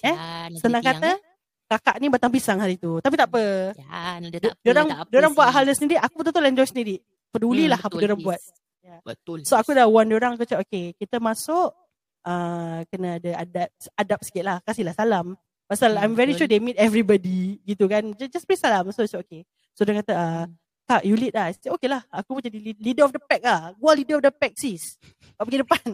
Eh, 0.00 0.14
Senang 0.56 0.78
kata 0.80 1.14
tiang, 1.14 1.37
kakak 1.68 2.00
ni 2.00 2.08
batang 2.08 2.32
pisang 2.32 2.58
hari 2.58 2.74
tu. 2.74 2.96
Tapi 2.98 3.14
tak 3.14 3.28
apa. 3.28 3.76
Sian, 3.76 4.20
ada 4.24 4.38
tak 4.40 4.52
apa, 4.56 4.62
Dia 4.64 4.70
orang 4.72 4.88
dia 5.06 5.18
orang 5.20 5.32
buat 5.36 5.48
hal 5.48 5.62
dia 5.68 5.76
sendiri. 5.76 6.00
Aku 6.00 6.14
betul-betul 6.16 6.48
enjoy 6.48 6.66
sendiri. 6.66 6.96
Peduli 7.28 7.68
Hmm, 7.68 7.76
apa 7.76 7.94
dia 7.94 8.08
orang 8.08 8.22
buat. 8.24 8.40
Yeah. 8.80 9.00
Betul. 9.04 9.38
So 9.44 9.54
aku 9.54 9.76
dah 9.76 9.84
warn 9.84 10.08
dia 10.08 10.16
orang 10.16 10.32
aku 10.34 10.48
cakap 10.48 10.64
okay, 10.64 10.96
kita 10.96 11.20
masuk 11.20 11.76
uh, 12.24 12.80
kena 12.88 13.20
ada 13.20 13.30
adab 13.44 13.68
adab 13.94 14.18
sikit 14.24 14.42
lah. 14.42 14.56
Kasihlah 14.64 14.96
salam. 14.96 15.36
Pasal 15.68 15.92
Hmm, 15.92 16.02
I'm 16.02 16.14
very 16.16 16.32
betul. 16.32 16.48
sure 16.48 16.48
they 16.48 16.60
meet 16.64 16.80
everybody 16.80 17.60
gitu 17.62 17.84
kan. 17.84 18.00
Just, 18.16 18.32
just 18.32 18.44
please 18.48 18.58
salam. 18.58 18.88
So 18.90 19.04
it's 19.04 19.12
okay. 19.12 19.44
So 19.76 19.84
dia 19.84 20.00
kata 20.00 20.14
uh, 20.16 20.44
tak 20.88 21.04
you 21.04 21.12
lead 21.14 21.36
lah. 21.36 21.52
I 21.52 21.54
said, 21.54 21.68
okay 21.68 21.84
lah. 21.84 22.00
Aku 22.08 22.32
pun 22.32 22.42
jadi 22.42 22.56
lead- 22.56 22.80
leader 22.80 23.04
of 23.04 23.12
the 23.12 23.20
pack 23.20 23.44
lah. 23.44 23.76
Gua 23.76 23.92
leader 23.92 24.16
of 24.16 24.24
the 24.24 24.32
pack 24.32 24.56
sis. 24.56 24.96
Kau 25.36 25.44
pergi 25.44 25.60
depan. 25.60 25.84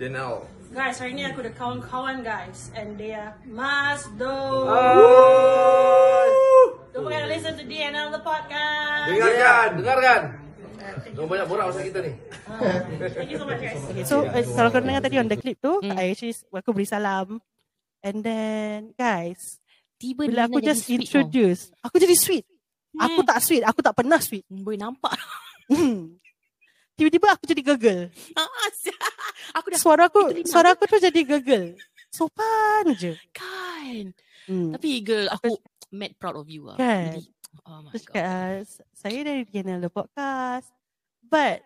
Then 0.01 0.17
now. 0.17 0.49
Guys, 0.75 0.99
hari 0.99 1.15
ni 1.15 1.23
aku 1.23 1.39
ada 1.39 1.55
kawan-kawan 1.55 2.27
guys 2.27 2.75
and 2.75 2.99
they 2.99 3.15
are 3.15 3.39
Masdo. 3.47 4.67
Don't 6.91 7.07
forget 7.07 7.23
to 7.23 7.31
listen 7.31 7.55
to 7.55 7.63
DNL 7.63 8.11
the 8.11 8.19
podcast. 8.19 9.07
Dengarkan, 9.07 9.69
dengarkan. 9.79 10.21
Jangan 11.15 11.29
banyak 11.31 11.47
borak 11.47 11.65
pasal 11.71 11.83
kita 11.87 11.99
ni. 12.03 12.13
Thank 13.07 13.31
you 13.31 13.39
so 13.39 13.47
much 13.47 13.63
guys. 13.63 13.79
Okay, 13.87 14.03
so 14.11 14.27
uh, 14.27 14.43
kalau 14.59 14.69
kau 14.75 14.83
dengar 14.83 14.99
tadi 14.99 15.15
on 15.23 15.31
the 15.31 15.39
clip 15.39 15.63
tu, 15.63 15.79
Hmm. 15.79 15.95
I 15.95 16.11
actually 16.11 16.35
aku 16.51 16.75
beri 16.75 16.91
salam. 16.91 17.39
And 18.03 18.27
then 18.27 18.99
guys, 18.99 19.63
Tiba 19.95 20.27
bila 20.27 20.51
aku 20.51 20.59
just 20.59 20.91
sweet 20.91 21.07
introduce, 21.07 21.71
aku 21.87 22.03
jadi 22.03 22.19
sweet. 22.19 22.45
Aku 22.99 23.23
Hmm. 23.23 23.31
tak 23.31 23.39
sweet, 23.47 23.63
aku 23.63 23.79
tak 23.79 23.95
pernah 23.95 24.19
sweet. 24.19 24.43
Boleh 24.51 24.83
nampak. 24.83 25.15
Hmm. 25.71 26.19
Tiba-tiba 26.99 27.39
aku 27.39 27.47
jadi 27.47 27.63
gegel. 27.63 28.01
Ah. 28.39 28.51
Aku 29.55 29.67
dah 29.71 29.79
Suara 29.79 30.03
aku 30.07 30.21
suara 30.45 30.75
aku 30.75 30.85
tu 30.85 30.99
jadi 30.99 31.21
gegel. 31.23 31.79
Sopan 32.11 32.93
je. 32.95 33.15
kan. 33.31 34.11
Hmm. 34.45 34.71
Tapi 34.71 35.01
girl, 35.01 35.27
aku 35.31 35.57
mad 35.91 36.13
proud 36.15 36.37
of 36.37 36.47
you 36.47 36.67
lah. 36.67 36.77
Kan? 36.77 37.17
Really. 37.17 37.31
Oh 37.65 37.79
my 37.81 37.91
Terus 37.91 38.05
god. 38.05 38.13
cakap, 38.13 38.25
"Ah, 38.25 38.53
s- 38.61 38.83
saya 38.93 39.19
dari 39.23 39.43
Diana 39.45 39.79
The 39.79 39.89
Podcast. 39.89 40.69
But, 41.25 41.63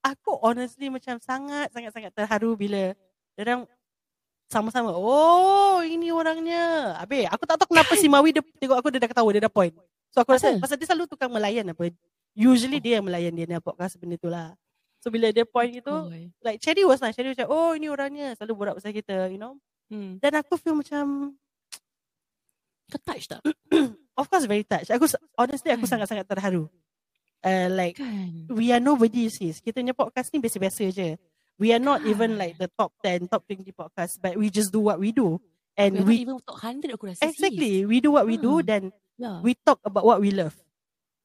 aku 0.00 0.36
honestly 0.38 0.88
macam 0.88 1.16
sangat-sangat-sangat 1.18 2.12
terharu 2.14 2.54
bila 2.54 2.92
orang 3.34 3.64
sama-sama, 4.46 4.92
oh 4.92 5.80
ini 5.80 6.10
orangnya. 6.10 6.94
Habis, 6.96 7.24
aku 7.28 7.44
tak 7.44 7.56
tahu 7.56 7.68
kenapa 7.70 7.92
si 7.94 8.06
Mawi 8.06 8.30
dia 8.30 8.42
tengok 8.56 8.76
aku, 8.76 8.88
dia 8.88 9.00
dah 9.00 9.08
ketawa, 9.08 9.28
dia 9.30 9.42
dah 9.42 9.52
point. 9.52 9.74
So 10.10 10.20
aku 10.20 10.34
rasa, 10.34 10.50
Asal? 10.50 10.58
pasal 10.58 10.76
dia 10.76 10.86
selalu 10.86 11.04
tukang 11.06 11.30
melayan 11.30 11.66
apa. 11.66 11.86
Usually 12.32 12.78
dia 12.78 12.98
yang 12.98 13.06
melayan 13.06 13.30
Diana 13.30 13.58
Podcast 13.58 13.94
benda 13.94 14.16
tu 14.16 14.26
lah. 14.26 14.54
So 15.00 15.08
bila 15.08 15.32
dia 15.32 15.48
point 15.48 15.72
itu, 15.72 15.88
Oi. 15.90 16.28
like 16.44 16.60
Cherry 16.60 16.84
was 16.84 17.00
nice. 17.00 17.16
Cherry 17.16 17.32
macam, 17.32 17.48
oh 17.48 17.72
ini 17.72 17.88
orangnya. 17.88 18.36
Selalu 18.36 18.52
borak 18.52 18.74
pasal 18.76 18.92
kita, 18.92 19.32
you 19.32 19.40
know. 19.40 19.56
Hmm. 19.88 20.20
Dan 20.20 20.36
aku 20.36 20.54
feel 20.54 20.76
macam, 20.76 21.34
Kau 22.90 22.98
touch 23.00 23.30
tak? 23.30 23.40
of 24.20 24.26
course 24.26 24.44
very 24.44 24.66
touched. 24.66 24.90
Aku 24.90 25.06
honestly 25.38 25.70
aku 25.70 25.86
Kan? 25.86 25.90
sangat-sangat 25.98 26.26
terharu. 26.26 26.66
Uh, 27.40 27.70
like 27.72 27.96
Kan. 27.96 28.50
we 28.50 28.74
are 28.74 28.82
nobody 28.82 29.30
sis. 29.30 29.62
Kita 29.62 29.78
punya 29.78 29.94
podcast 29.94 30.34
ni 30.34 30.42
biasa-biasa 30.42 30.90
je. 30.90 31.14
We 31.56 31.70
are 31.70 31.78
not 31.80 32.02
even 32.02 32.34
Kan. 32.34 32.40
like 32.42 32.54
the 32.58 32.66
top 32.74 32.90
10, 33.00 33.30
top 33.30 33.46
20 33.46 33.70
podcast 33.72 34.18
but 34.18 34.34
we 34.34 34.50
just 34.50 34.74
do 34.74 34.82
what 34.82 34.98
we 34.98 35.14
do. 35.14 35.38
And 35.78 36.02
not 36.02 36.10
we 36.10 36.26
even 36.26 36.42
top 36.42 36.58
100 36.60 36.92
aku 36.92 37.14
rasa. 37.14 37.22
exactly 37.24 37.86
we 37.86 38.02
do 38.02 38.10
what 38.10 38.26
we 38.26 38.36
do 38.36 38.58
Hmm. 38.60 38.66
then 38.66 38.82
Yeah. 39.16 39.38
we 39.44 39.52
talk 39.54 39.78
about 39.86 40.02
what 40.02 40.18
we 40.18 40.32
love. 40.34 40.56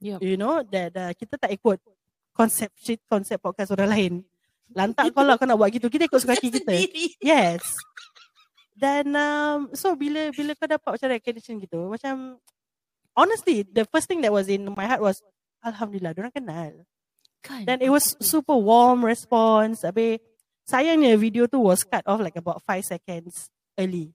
Yup. 0.03 0.19
You 0.21 0.37
know 0.37 0.61
that 0.61 0.91
uh, 0.93 1.11
kita 1.15 1.39
tak 1.39 1.49
ikut 1.49 1.79
konsep 2.35 2.69
konsep 3.07 3.39
podcast 3.39 3.71
orang 3.71 3.89
lain. 3.89 4.13
Lantak 4.75 5.15
kau 5.15 5.23
lah 5.23 5.39
kau 5.39 5.47
nak 5.47 5.55
buat 5.55 5.71
gitu. 5.71 5.87
Kita 5.87 6.11
ikut 6.11 6.19
suka 6.19 6.35
hati 6.35 6.51
kita. 6.51 6.67
Sendiri. 6.67 7.15
Yes. 7.23 7.63
Dan 8.75 9.15
um, 9.15 9.71
so 9.71 9.95
bila 9.95 10.27
bila 10.35 10.51
kau 10.51 10.67
dapat 10.67 10.99
macam 10.99 11.07
recognition 11.15 11.55
gitu, 11.63 11.87
macam 11.87 12.35
honestly 13.15 13.63
the 13.63 13.87
first 13.87 14.11
thing 14.11 14.19
that 14.19 14.35
was 14.35 14.51
in 14.51 14.67
my 14.75 14.83
heart 14.83 14.99
was 14.99 15.23
alhamdulillah 15.63 16.11
orang 16.11 16.35
kenal. 16.35 16.73
Kan. 17.39 17.63
Then 17.63 17.79
it 17.79 17.93
was 17.93 18.19
super 18.19 18.59
warm 18.59 19.07
response. 19.07 19.87
Habis 19.87 20.19
sayangnya 20.67 21.15
video 21.15 21.47
tu 21.47 21.63
was 21.63 21.87
cut 21.87 22.03
off 22.03 22.19
like 22.19 22.35
about 22.35 22.59
5 22.67 22.83
seconds 22.83 23.47
early. 23.79 24.11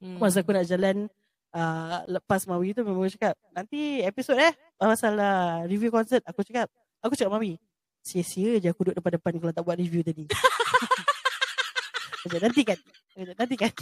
Hmm. 0.00 0.16
Masa 0.16 0.40
aku 0.40 0.56
nak 0.56 0.64
jalan 0.64 1.12
uh, 1.52 1.98
lepas 2.08 2.46
Mawi 2.46 2.72
tu 2.72 2.86
memang 2.86 3.10
cakap 3.10 3.34
nanti 3.52 4.00
episod 4.06 4.38
eh 4.38 4.54
masalah 4.78 5.66
review 5.66 5.90
concert 5.90 6.22
aku 6.24 6.46
cakap 6.46 6.70
aku 7.02 7.16
cakap 7.16 7.32
Mawi 7.32 7.56
sia-sia 8.00 8.56
je 8.58 8.68
aku 8.68 8.88
duduk 8.88 8.96
depan-depan 9.00 9.32
kalau 9.36 9.52
tak 9.52 9.64
buat 9.64 9.76
review 9.76 10.00
tadi. 10.00 10.24
Macam 12.24 12.40
nanti 12.40 12.62
kan. 12.64 12.78
Nanti 13.16 13.54
kan. 13.56 13.72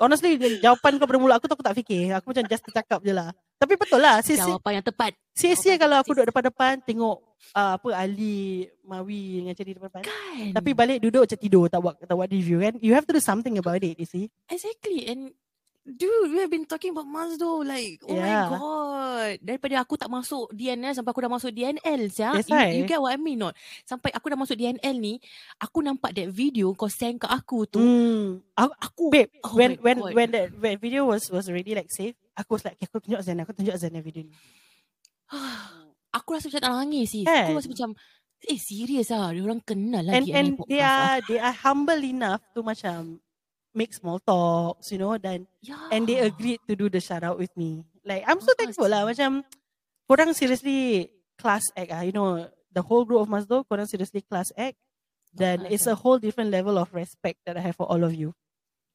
Honestly 0.00 0.38
jawapan 0.62 0.96
kau 0.96 1.06
pada 1.06 1.18
mulut 1.18 1.34
aku 1.36 1.46
tu 1.50 1.54
aku 1.54 1.66
tak 1.66 1.76
fikir. 1.76 2.14
Aku 2.16 2.32
macam 2.32 2.46
just 2.48 2.64
tercakap 2.64 3.04
je 3.04 3.12
lah. 3.12 3.34
Tapi 3.60 3.76
betul 3.76 4.00
lah. 4.00 4.24
Sia-sia, 4.24 4.56
Jawapan 4.56 4.80
yang 4.80 4.86
tepat. 4.86 5.12
sia-sia 5.36 5.76
kalau 5.76 6.00
aku 6.00 6.16
duduk 6.16 6.32
depan-depan 6.32 6.80
tengok 6.80 7.20
uh, 7.52 7.76
apa 7.76 7.88
Ali, 7.92 8.64
Mawi 8.80 9.44
dengan 9.44 9.52
Ceri 9.52 9.76
depan-depan. 9.76 10.08
Kan. 10.08 10.56
Tapi 10.56 10.70
balik 10.72 10.98
duduk 11.04 11.28
macam 11.28 11.38
tidur 11.42 11.64
tak 11.68 11.80
buat 11.84 11.94
tak 12.00 12.16
buat 12.16 12.28
review 12.32 12.64
kan. 12.64 12.74
You 12.80 12.96
have 12.96 13.04
to 13.04 13.12
do 13.12 13.20
something 13.20 13.60
about 13.60 13.84
it, 13.84 14.00
you 14.00 14.08
see. 14.08 14.32
Exactly. 14.48 15.04
And 15.04 15.36
dude, 15.82 16.30
we 16.30 16.38
have 16.38 16.50
been 16.50 16.64
talking 16.64 16.92
about 16.92 17.08
Mazdo 17.08 17.64
like, 17.64 17.98
oh 18.04 18.14
Yeah. 18.14 18.46
my 18.46 18.58
god. 18.58 19.34
Daripada 19.42 19.74
aku 19.82 19.96
tak 19.96 20.06
masuk 20.06 20.52
DNL 20.52 20.92
sampai 20.92 21.10
aku 21.10 21.22
dah 21.24 21.32
masuk 21.32 21.50
DNL, 21.50 22.00
sia. 22.08 22.30
That's 22.36 22.46
You, 22.46 22.56
right. 22.56 22.74
you 22.76 22.84
get 22.86 23.00
what 23.00 23.10
I 23.12 23.18
mean 23.18 23.40
not? 23.40 23.56
Sampai 23.82 24.12
aku 24.12 24.30
dah 24.30 24.38
masuk 24.38 24.54
DNL 24.54 24.96
ni, 24.96 25.18
aku 25.56 25.80
nampak 25.80 26.14
that 26.14 26.28
video 26.30 26.70
kau 26.72 26.86
send 26.86 27.18
ke 27.18 27.26
aku 27.26 27.66
tu. 27.66 27.80
Hmm. 27.80 28.38
Aku, 28.54 28.72
Aku, 28.80 29.04
babe, 29.10 29.30
oh 29.42 29.56
when 29.56 29.80
when 29.80 29.96
God. 29.98 30.12
when 30.14 30.28
that 30.30 30.46
when 30.54 30.74
video 30.76 31.08
was 31.08 31.26
was 31.28 31.48
already 31.48 31.72
like 31.74 31.88
safe, 31.88 32.14
aku 32.36 32.56
was 32.56 32.62
like, 32.62 32.76
okay, 32.76 32.86
aku 32.86 33.00
tunjuk 33.00 33.20
Zana, 33.24 33.42
aku 33.42 33.56
tunjuk 33.56 33.74
Zana 33.74 33.98
video 33.98 34.24
ni. 34.24 34.32
aku 36.16 36.28
rasa 36.34 36.50
macam 36.50 36.60
nak 36.66 36.74
nangis 36.84 37.06
sih. 37.08 37.24
Kan? 37.24 37.50
Aku 37.50 37.58
rasa 37.58 37.68
macam, 37.70 37.90
eh 38.44 38.58
serius 38.58 39.08
lah. 39.10 39.30
Dia 39.30 39.42
orang 39.42 39.62
kenal 39.62 40.02
lah 40.02 40.12
And 40.18 40.26
and 40.28 40.48
they 40.66 40.80
lah. 40.82 40.90
are 40.90 41.18
they 41.24 41.38
are 41.38 41.54
humble 41.54 42.02
enough 42.02 42.42
to 42.52 42.60
macam 42.60 43.18
make 43.72 43.94
small 43.94 44.18
talks, 44.18 44.90
you 44.90 44.98
know, 44.98 45.14
dan 45.14 45.46
Yeah. 45.62 45.90
and 45.90 46.04
they 46.04 46.18
agreed 46.18 46.58
to 46.66 46.74
do 46.74 46.88
the 46.88 46.98
shout 46.98 47.22
out 47.22 47.38
with 47.38 47.52
me. 47.54 47.86
Like 48.02 48.24
I'm 48.26 48.40
so 48.40 48.50
Oh, 48.50 48.58
thankful 48.58 48.88
lah 48.90 49.06
macam 49.06 49.46
korang 50.04 50.34
seriously 50.34 51.10
class 51.38 51.62
act 51.72 51.90
ah, 51.90 52.02
you 52.02 52.10
know, 52.10 52.44
the 52.70 52.82
whole 52.82 53.06
group 53.06 53.22
of 53.22 53.30
Mazdo, 53.30 53.62
korang 53.64 53.86
seriously 53.86 54.22
class 54.22 54.50
act. 54.54 54.74
Then 55.30 55.62
Ah, 55.66 55.70
it's 55.70 55.86
a 55.86 55.94
whole 55.94 56.18
different 56.18 56.50
level 56.50 56.74
of 56.74 56.90
respect 56.90 57.38
that 57.46 57.54
I 57.54 57.62
have 57.62 57.78
for 57.78 57.86
all 57.86 58.02
of 58.02 58.10
you. 58.10 58.34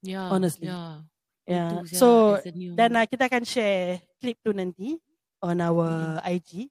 yeah, 0.04 0.28
honestly. 0.28 0.68
Yeah. 0.68 1.08
Yeah. 1.46 1.82
Itu, 1.86 1.96
So 1.96 2.08
new- 2.52 2.76
dan 2.76 2.94
uh, 2.94 3.06
kita 3.08 3.30
akan 3.30 3.46
share 3.46 4.02
clip 4.20 4.38
tu 4.44 4.52
nanti 4.52 4.98
on 5.40 5.62
our 5.62 6.20
IG. 6.26 6.68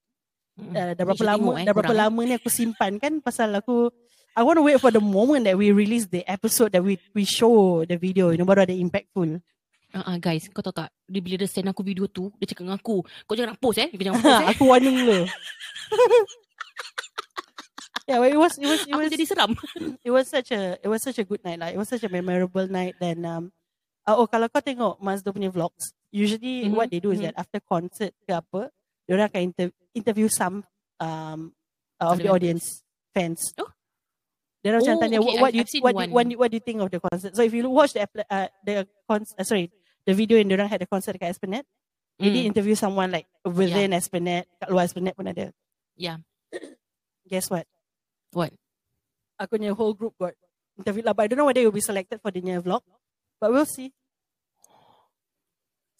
Mm. 0.55 0.71
Uh, 0.71 0.93
dah 0.95 1.03
berapa 1.03 1.25
lama 1.25 1.39
tengok, 1.39 1.55
eh, 1.57 1.65
dah 1.67 1.73
berapa 1.75 1.83
korang, 1.91 1.99
eh. 1.99 2.03
lama 2.07 2.21
ni 2.23 2.35
aku 2.37 2.51
simpan 2.51 2.93
kan 2.99 3.19
pasal 3.19 3.51
aku 3.55 3.91
I 4.35 4.43
want 4.43 4.59
to 4.59 4.67
wait 4.67 4.83
for 4.83 4.91
the 4.91 5.01
moment 5.01 5.47
that 5.47 5.55
we 5.55 5.71
release 5.71 6.11
the 6.11 6.27
episode 6.27 6.75
that 6.75 6.83
we 6.83 6.99
we 7.15 7.23
show 7.23 7.87
the 7.87 7.95
video 7.95 8.35
you 8.35 8.39
know 8.39 8.47
baru 8.47 8.67
ada 8.67 8.75
impactful. 8.75 9.39
Ah, 9.95 10.11
ah, 10.11 10.17
guys, 10.19 10.51
kau 10.51 10.59
tahu 10.59 10.75
tak? 10.75 10.91
Dia 11.07 11.23
bila 11.23 11.39
dia 11.39 11.47
send 11.47 11.71
aku 11.71 11.87
video 11.87 12.11
tu, 12.11 12.27
dia 12.43 12.51
cakap 12.51 12.67
dengan 12.67 12.83
aku, 12.83 13.07
kau 13.31 13.39
jangan 13.39 13.55
nak 13.55 13.63
post 13.63 13.79
eh. 13.79 13.95
Kau 13.95 14.03
jangan 14.03 14.19
post 14.19 14.43
eh. 14.43 14.51
aku 14.59 14.63
warning 14.67 15.07
lu. 15.07 15.23
yeah, 18.11 18.19
but 18.19 18.27
it 18.27 18.35
was 18.35 18.59
it 18.59 18.67
was 18.67 18.83
it 18.83 18.91
Aku 18.91 19.07
was 19.07 19.15
jadi 19.15 19.23
seram. 19.31 19.55
it 20.07 20.11
was 20.11 20.27
such 20.27 20.51
a 20.51 20.83
it 20.83 20.91
was 20.91 20.99
such 20.99 21.23
a 21.23 21.27
good 21.27 21.39
night 21.47 21.63
lah. 21.63 21.71
It 21.71 21.79
was 21.79 21.87
such 21.87 22.03
a 22.03 22.11
memorable 22.11 22.67
night 22.67 22.99
then 22.99 23.23
um 23.23 23.55
uh, 24.03 24.19
oh 24.19 24.27
kalau 24.27 24.51
kau 24.51 24.59
tengok 24.59 24.99
Mazdo 24.99 25.31
punya 25.31 25.55
vlogs, 25.55 25.95
usually 26.11 26.67
Mhm, 26.67 26.75
what 26.75 26.91
they 26.91 26.99
do 26.99 27.15
is 27.15 27.23
mhm. 27.23 27.31
that 27.31 27.39
after 27.39 27.63
concert 27.63 28.11
ke 28.27 28.35
apa, 28.35 28.75
dia 29.07 29.15
akan 29.15 29.41
inter- 29.47 29.77
interview 29.95 30.27
some 30.27 30.67
um 30.99 31.55
uh, 32.03 32.11
of 32.11 32.19
the 32.19 32.27
audience 32.27 32.83
fans. 33.15 33.55
Oh. 33.63 33.71
Dia 34.65 34.73
macam 34.73 34.97
Oh, 34.97 35.01
tanya 35.05 35.19
okay, 35.21 35.29
what, 35.37 35.53
what 35.53 35.53
you 35.53 35.81
what, 35.85 35.93
one. 35.95 36.09
what, 36.09 36.25
you- 36.25 36.41
what 36.41 36.49
do 36.49 36.57
you 36.57 36.65
think 36.65 36.81
of 36.81 36.89
the 36.89 36.97
concert? 36.97 37.37
So 37.37 37.45
if 37.45 37.53
you 37.53 37.69
watch 37.69 37.93
the 37.93 38.09
uh, 38.09 38.49
the 38.65 38.89
con- 39.05 39.29
uh, 39.37 39.45
sorry 39.45 39.69
the 40.09 40.17
video 40.17 40.41
yang 40.41 40.49
orang 40.57 40.73
had 40.73 40.81
the 40.81 40.89
concert 40.89 41.13
dekat 41.21 41.37
Esplanade, 41.37 41.69
they 42.17 42.33
did 42.33 42.49
Mm. 42.49 42.57
interview 42.57 42.73
someone 42.73 43.13
like 43.13 43.29
within 43.45 43.93
Esplanade, 43.93 44.49
kat 44.57 44.73
luar 44.73 44.89
Esplanade 44.89 45.13
pun 45.13 45.29
ada. 45.29 45.53
Yeah. 46.01 46.25
Guess 47.31 47.53
what? 47.53 47.69
What? 48.33 48.57
Aku 49.37 49.61
punya 49.61 49.77
whole 49.77 49.93
group 49.93 50.17
got 50.17 50.33
interviewed 50.81 51.05
lah. 51.05 51.13
But 51.13 51.29
I 51.29 51.29
don't 51.29 51.37
know 51.37 51.49
whether 51.49 51.61
will 51.61 51.77
be 51.77 51.85
selected 51.85 52.25
for 52.25 52.33
the 52.33 52.41
new 52.41 52.57
vlog. 52.65 52.81
But 53.37 53.53
we'll 53.53 53.69
see. 53.69 53.93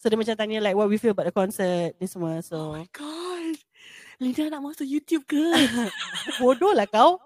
So 0.01 0.09
dia 0.09 0.17
macam 0.17 0.37
tanya 0.37 0.57
like 0.61 0.73
what 0.77 0.89
we 0.89 0.97
feel 0.97 1.13
about 1.13 1.29
the 1.29 1.33
concert 1.33 1.93
ni 2.01 2.05
semua. 2.09 2.37
Oh 2.37 2.41
So 2.41 2.57
my 2.73 2.85
god. 2.89 3.24
Linda 4.19 4.47
nak 4.47 4.61
masuk 4.63 4.87
YouTube 4.87 5.27
ke? 5.27 5.43
bodoh 6.41 6.71
lah 6.71 6.87
kau. 6.87 7.19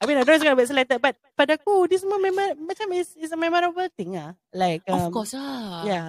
I 0.00 0.08
mean 0.08 0.16
I 0.16 0.24
don't 0.24 0.40
know 0.40 0.56
it's 0.56 0.72
selected. 0.72 0.98
But 0.98 1.20
pada 1.36 1.60
aku 1.60 1.84
this 1.86 2.00
semua 2.00 2.16
memang 2.16 2.56
macam 2.56 2.88
is, 2.96 3.12
is 3.20 3.32
a 3.32 3.38
memorable 3.38 3.86
thing 3.92 4.16
ah. 4.16 4.32
Like 4.52 4.80
um, 4.88 5.08
of 5.08 5.12
course 5.12 5.36
lah. 5.36 5.84
Yeah. 5.84 6.08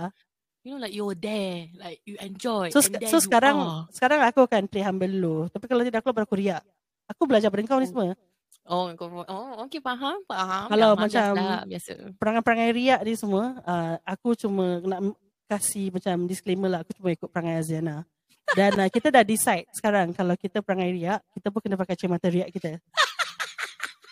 You 0.63 0.75
know 0.75 0.79
like 0.79 0.95
you're 0.95 1.15
there. 1.15 1.67
Like 1.75 1.99
you 2.07 2.15
enjoy. 2.23 2.71
So, 2.71 2.79
and 2.79 3.03
so 3.11 3.19
sekarang 3.19 3.59
are. 3.59 3.83
sekarang 3.91 4.23
aku 4.23 4.47
akan 4.47 4.71
play 4.71 4.83
humble 4.83 5.11
dulu. 5.11 5.51
Tapi 5.51 5.65
kalau 5.67 5.83
tidak 5.83 5.99
aku 5.99 6.15
baru 6.15 6.23
aku 6.23 6.39
riak. 6.39 6.63
Aku 7.11 7.27
belajar 7.27 7.51
pada 7.51 7.67
kau 7.67 7.83
ni 7.83 7.91
semua. 7.91 8.15
Oh, 8.63 8.87
kau, 8.95 9.11
oh 9.11 9.67
okay 9.67 9.83
faham. 9.83 10.23
Faham. 10.23 10.71
Kalau 10.71 10.95
Dah, 10.95 10.99
macam- 11.03 11.35
biasa, 11.35 11.67
biasa. 11.67 11.93
Perangai-perangai 12.15 12.69
riak 12.71 12.99
ni 13.03 13.13
semua, 13.19 13.59
uh, 13.67 13.99
aku 14.07 14.39
cuma 14.39 14.79
nak 14.87 15.19
kasih 15.51 15.91
macam 15.91 16.15
disclaimer 16.31 16.71
lah. 16.71 16.79
Aku 16.87 16.95
cuma 16.95 17.11
ikut 17.11 17.27
perangai 17.27 17.59
Aziana. 17.59 18.07
Dan 18.53 18.71
uh, 18.77 18.89
kita 18.89 19.09
dah 19.09 19.25
decide 19.25 19.65
sekarang 19.73 20.13
kalau 20.13 20.37
kita 20.37 20.61
perangai 20.61 20.93
riak, 20.93 21.21
kita 21.33 21.49
pun 21.49 21.59
kena 21.61 21.77
pakai 21.77 21.97
cermata 21.97 22.29
riak 22.29 22.53
kita. 22.53 22.77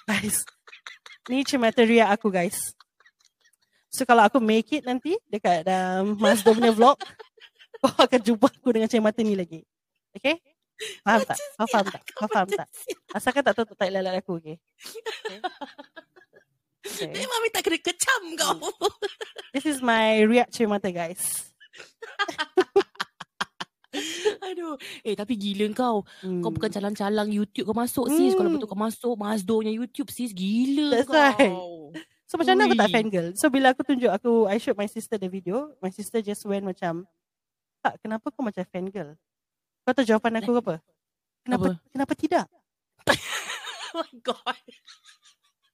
guys, 0.10 0.44
ni 1.30 1.46
cermata 1.46 1.86
riak 1.86 2.10
aku 2.10 2.34
guys. 2.34 2.74
So 3.92 4.08
kalau 4.08 4.26
aku 4.26 4.42
make 4.42 4.72
it 4.74 4.84
nanti 4.88 5.14
dekat 5.30 5.68
um, 5.68 6.18
Mazdo 6.18 6.58
punya 6.58 6.74
vlog, 6.74 6.98
kau 7.82 7.92
akan 7.92 8.20
jumpa 8.24 8.48
aku 8.50 8.70
dengan 8.74 8.90
cermata 8.90 9.22
ni 9.22 9.38
lagi. 9.38 9.62
Okay? 10.16 10.42
Faham 11.06 11.22
tak? 11.22 11.38
Kau 11.60 11.68
faham 11.70 11.88
tak? 11.94 12.02
Kau 12.18 12.30
faham 12.32 12.50
tak? 12.50 12.68
Asalkan 13.14 13.46
tak 13.46 13.54
tutup 13.54 13.78
tak 13.78 13.94
lalat 13.94 14.18
aku, 14.18 14.42
okay? 14.42 14.58
Okay. 14.58 15.40
okay. 16.82 17.14
Memang 17.14 17.40
minta 17.46 17.62
kena 17.62 17.78
kecam 17.78 18.22
kau. 18.42 18.58
This 19.54 19.70
is 19.70 19.84
my 19.86 20.26
riak 20.26 20.50
cermata 20.50 20.90
guys. 20.90 21.54
Aduh. 24.52 24.76
Eh 25.02 25.16
tapi 25.16 25.34
gila 25.36 25.72
kau. 25.72 26.04
Hmm. 26.20 26.40
Kau 26.40 26.52
bukan 26.52 26.68
calang-calang 26.68 27.28
YouTube 27.28 27.66
kau 27.66 27.76
masuk 27.76 28.06
sis. 28.08 28.34
Kalau 28.34 28.52
Hmm. 28.52 28.56
betul 28.56 28.68
kau 28.68 28.78
masuk 28.78 29.14
Mazdo 29.16 29.56
punya 29.58 29.72
YouTube 29.72 30.12
sis. 30.12 30.32
Gila 30.32 30.92
That's 30.94 31.08
kau. 31.08 31.16
right. 31.16 31.56
So 32.28 32.36
macam 32.36 32.56
mana 32.56 32.64
aku 32.66 32.78
tak 32.78 32.92
fangirl? 32.92 33.28
So 33.36 33.48
bila 33.48 33.72
aku 33.72 33.84
tunjuk 33.84 34.08
aku 34.08 34.48
I 34.48 34.56
showed 34.56 34.76
my 34.76 34.88
sister 34.88 35.16
the 35.16 35.28
video, 35.28 35.76
my 35.80 35.90
sister 35.90 36.20
just 36.20 36.44
went 36.44 36.64
macam, 36.64 37.04
"Kak, 37.80 38.00
kenapa 38.00 38.32
kau 38.32 38.40
macam 38.40 38.64
fangirl?" 38.66 39.20
Kau 39.82 39.92
tahu 39.92 40.06
jawapan 40.06 40.40
aku 40.40 40.56
apa? 40.56 40.76
Kenapa 41.42 41.68
Apa? 41.76 41.90
kenapa 41.92 42.14
tidak? 42.14 42.46
Oh 43.92 44.00
my 44.00 44.16
god. 44.24 44.56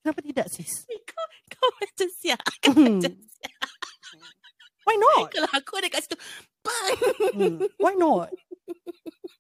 Kenapa 0.02 0.20
tidak, 0.24 0.48
sis? 0.50 0.90
Kau, 1.10 1.22
kau 1.52 1.70
macam 1.78 2.08
siap. 2.10 2.42
Kau 2.66 2.74
Hmm. 2.74 2.98
macam 2.98 3.14
siap. 3.14 3.70
Why 4.82 4.96
not? 4.96 5.30
Kalau 5.30 5.50
aku 5.52 5.72
ada 5.78 5.92
kat 5.92 6.02
situ. 6.02 6.18
Bang. 6.66 6.98
Hmm. 7.36 7.56
Why 7.78 7.94
not? 7.94 8.34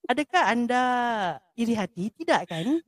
Adakah 0.07 0.43
anda 0.47 0.83
iri 1.53 1.75
hati? 1.75 2.07
Tidak 2.09 2.41
kan? 2.47 2.79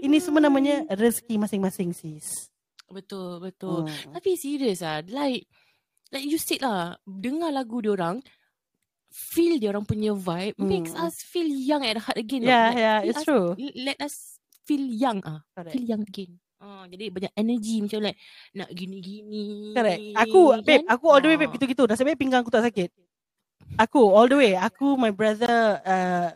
Ini 0.00 0.16
semua 0.18 0.42
namanya 0.42 0.82
rezeki 0.90 1.38
masing-masing, 1.38 1.94
sis. 1.94 2.50
Betul, 2.90 3.38
betul. 3.40 3.86
Hmm. 3.86 4.12
Tapi 4.12 4.34
serius 4.34 4.82
ah, 4.82 5.00
like 5.02 5.46
like 6.10 6.26
you 6.26 6.36
said 6.36 6.60
lah, 6.60 6.98
dengar 7.02 7.48
lagu 7.48 7.78
dia 7.78 7.94
orang, 7.94 8.20
feel 9.08 9.56
dia 9.56 9.70
orang 9.70 9.86
punya 9.86 10.12
vibe 10.12 10.58
Hmm. 10.58 10.68
makes 10.68 10.92
us 10.92 11.14
feel 11.24 11.46
young 11.46 11.80
at 11.82 11.96
heart 11.96 12.18
again. 12.18 12.42
Yeah, 12.42 12.68
Like, 12.68 12.76
yeah, 12.76 12.98
it's 13.02 13.22
us- 13.22 13.24
true. 13.24 13.54
Let 13.72 14.02
us 14.02 14.14
feel 14.62 14.82
young 14.82 15.22
ah, 15.22 15.40
Correct. 15.52 15.72
feel 15.72 15.86
young 15.86 16.02
again. 16.02 16.36
Ah, 16.58 16.86
jadi 16.86 17.10
banyak 17.10 17.32
energy 17.34 17.82
macam 17.82 18.02
like 18.02 18.18
nak 18.52 18.70
gini-gini. 18.70 19.72
Correct. 19.72 19.98
Aku, 20.16 20.42
babe, 20.58 20.78
kan? 20.78 20.82
aku 20.90 21.04
all 21.06 21.18
the 21.18 21.28
way, 21.28 21.34
Ah. 21.34 21.40
babe, 21.40 21.54
gitu-gitu. 21.54 21.86
Nasib 21.86 22.06
baik 22.06 22.18
pinggang 22.18 22.42
aku 22.42 22.50
tak 22.50 22.66
sakit. 22.66 22.90
Aku, 23.78 24.12
all 24.12 24.28
the 24.28 24.36
way. 24.36 24.52
Aku, 24.54 24.96
my 24.96 25.10
brother, 25.10 25.80
uh, 25.84 26.28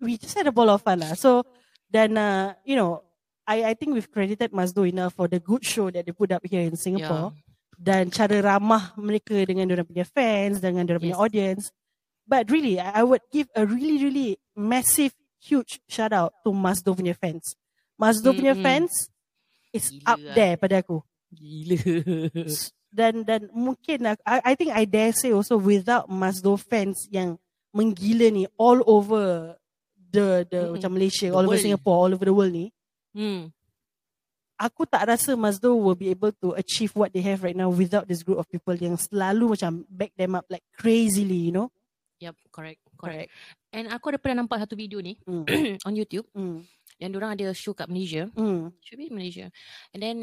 we 0.00 0.16
just 0.16 0.36
had 0.36 0.46
a 0.46 0.52
ball 0.52 0.70
of 0.70 0.82
fun 0.82 1.00
lah. 1.00 1.12
So, 1.14 1.44
then, 1.90 2.16
uh, 2.16 2.54
you 2.64 2.76
know, 2.76 3.04
I 3.46 3.72
I 3.72 3.74
think 3.74 3.96
we've 3.96 4.10
credited 4.10 4.52
Mazdo 4.52 4.84
enough 4.88 5.16
for 5.16 5.28
the 5.28 5.40
good 5.40 5.64
show 5.64 5.88
that 5.92 6.04
they 6.04 6.12
put 6.12 6.32
up 6.32 6.44
here 6.44 6.60
in 6.64 6.76
Singapore. 6.76 7.32
Dan 7.78 8.10
cara 8.10 8.42
ramah 8.42 8.92
mereka 8.98 9.38
dengan 9.46 9.70
orang 9.70 9.86
punya 9.86 10.02
fans, 10.04 10.58
dengan 10.58 10.82
orang 10.84 10.98
punya 11.00 11.16
Yes. 11.16 11.24
audience. 11.24 11.64
But 12.28 12.50
really, 12.52 12.76
I, 12.76 13.00
would 13.06 13.24
give 13.32 13.48
a 13.56 13.64
really, 13.64 13.96
really 14.04 14.36
massive, 14.52 15.16
huge 15.40 15.80
shout 15.88 16.12
out 16.12 16.34
to 16.44 16.52
Mazdo 16.52 16.92
punya 16.92 17.16
fans. 17.16 17.56
Mazdo 17.96 18.36
punya 18.36 18.52
Mm-mm. 18.52 18.66
fans 18.66 19.08
is 19.72 19.88
Gila 19.88 20.04
up 20.04 20.20
lah. 20.20 20.34
there 20.36 20.56
pada 20.60 20.82
aku 20.84 21.00
Gila. 21.32 21.76
dan 22.88 23.22
dan 23.22 23.52
mungkin 23.52 24.08
I, 24.24 24.52
I 24.52 24.54
think 24.56 24.72
I 24.72 24.88
dare 24.88 25.12
say 25.12 25.32
also 25.32 25.60
without 25.60 26.08
Mazdo 26.08 26.56
fans 26.56 27.04
yang 27.12 27.36
menggila 27.72 28.32
ni 28.32 28.44
all 28.56 28.80
over 28.88 29.54
the 30.08 30.48
the 30.48 30.60
Mm-mm. 30.64 30.80
macam 30.80 30.90
Malaysia, 30.96 31.28
The 31.28 31.36
all 31.36 31.44
over. 31.46 31.60
Singapore, 31.60 31.96
all 32.00 32.12
over 32.16 32.24
the 32.24 32.32
world 32.32 32.54
ni, 32.56 32.72
hmm. 33.12 33.52
aku 34.56 34.88
tak 34.88 35.04
rasa 35.04 35.36
Mazdo 35.36 35.76
will 35.76 35.94
be 35.94 36.08
able 36.08 36.32
to 36.40 36.56
achieve 36.56 36.90
what 36.96 37.12
they 37.12 37.20
have 37.20 37.44
right 37.44 37.54
now 37.54 37.68
without 37.68 38.08
this 38.08 38.24
group 38.24 38.40
of 38.40 38.48
people 38.48 38.72
yang 38.74 38.96
selalu 38.96 39.52
macam 39.52 39.84
back 39.86 40.16
them 40.16 40.32
up 40.34 40.48
like 40.48 40.64
crazily, 40.74 41.52
you 41.52 41.54
know? 41.54 41.68
Yep, 42.18 42.34
correct, 42.50 42.80
correct. 42.98 43.30
And 43.70 43.86
aku 43.92 44.10
ada 44.10 44.18
pernah 44.18 44.42
nampak 44.42 44.64
satu 44.64 44.74
video 44.74 44.98
ni 44.98 45.20
Mm. 45.28 45.44
on 45.86 45.92
YouTube 45.94 46.26
Mm. 46.34 46.64
yang 46.98 47.10
orang 47.14 47.36
ada 47.36 47.52
show 47.54 47.76
kat 47.76 47.86
Malaysia. 47.86 48.26
Mm. 48.34 48.72
Should 48.82 48.98
be 48.98 49.12
Malaysia. 49.12 49.52
And 49.94 50.00
then 50.02 50.16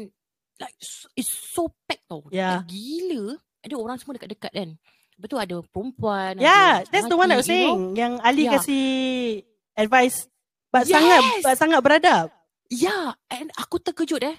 like 0.58 0.76
it's 1.14 1.28
so 1.30 1.68
packed 1.84 2.06
tau. 2.06 2.24
Yeah. 2.30 2.60
Like, 2.62 2.70
gila. 2.70 3.36
Ada 3.62 3.74
orang 3.74 3.96
semua 3.98 4.14
dekat-dekat 4.14 4.52
kan. 4.52 4.70
Betul 5.16 5.40
ada 5.40 5.56
perempuan. 5.64 6.36
Yeah, 6.36 6.84
ada 6.84 6.90
that's 6.92 7.08
the 7.08 7.16
one 7.16 7.28
I 7.28 7.40
was 7.40 7.48
lelaki, 7.48 7.56
you 7.56 7.64
know. 7.64 7.76
saying. 7.76 7.82
Yang 7.96 8.12
Ali 8.20 8.42
Yeah. 8.44 8.52
kasih 8.54 8.84
advice 9.74 10.16
but 10.68 10.84
Yes! 10.84 10.92
sangat 10.92 11.20
but 11.40 11.54
sangat 11.56 11.80
beradab. 11.80 12.26
Yeah, 12.68 13.14
and 13.28 13.48
aku 13.54 13.78
terkejut 13.78 14.20
eh. 14.22 14.36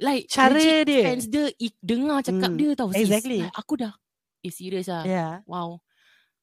Like 0.00 0.32
Cara 0.32 0.56
dia. 0.56 1.04
fans 1.04 1.28
dia 1.28 1.52
ik, 1.54 1.76
dengar 1.78 2.24
cakap 2.24 2.48
Hmm, 2.48 2.56
dia 2.56 2.72
tau 2.72 2.88
sis. 2.88 3.04
exactly. 3.04 3.44
Like, 3.44 3.52
aku 3.52 3.74
dah 3.76 3.92
eh 4.40 4.48
serius 4.48 4.88
ah. 4.88 5.04
Yeah. 5.04 5.44
Wow. 5.44 5.84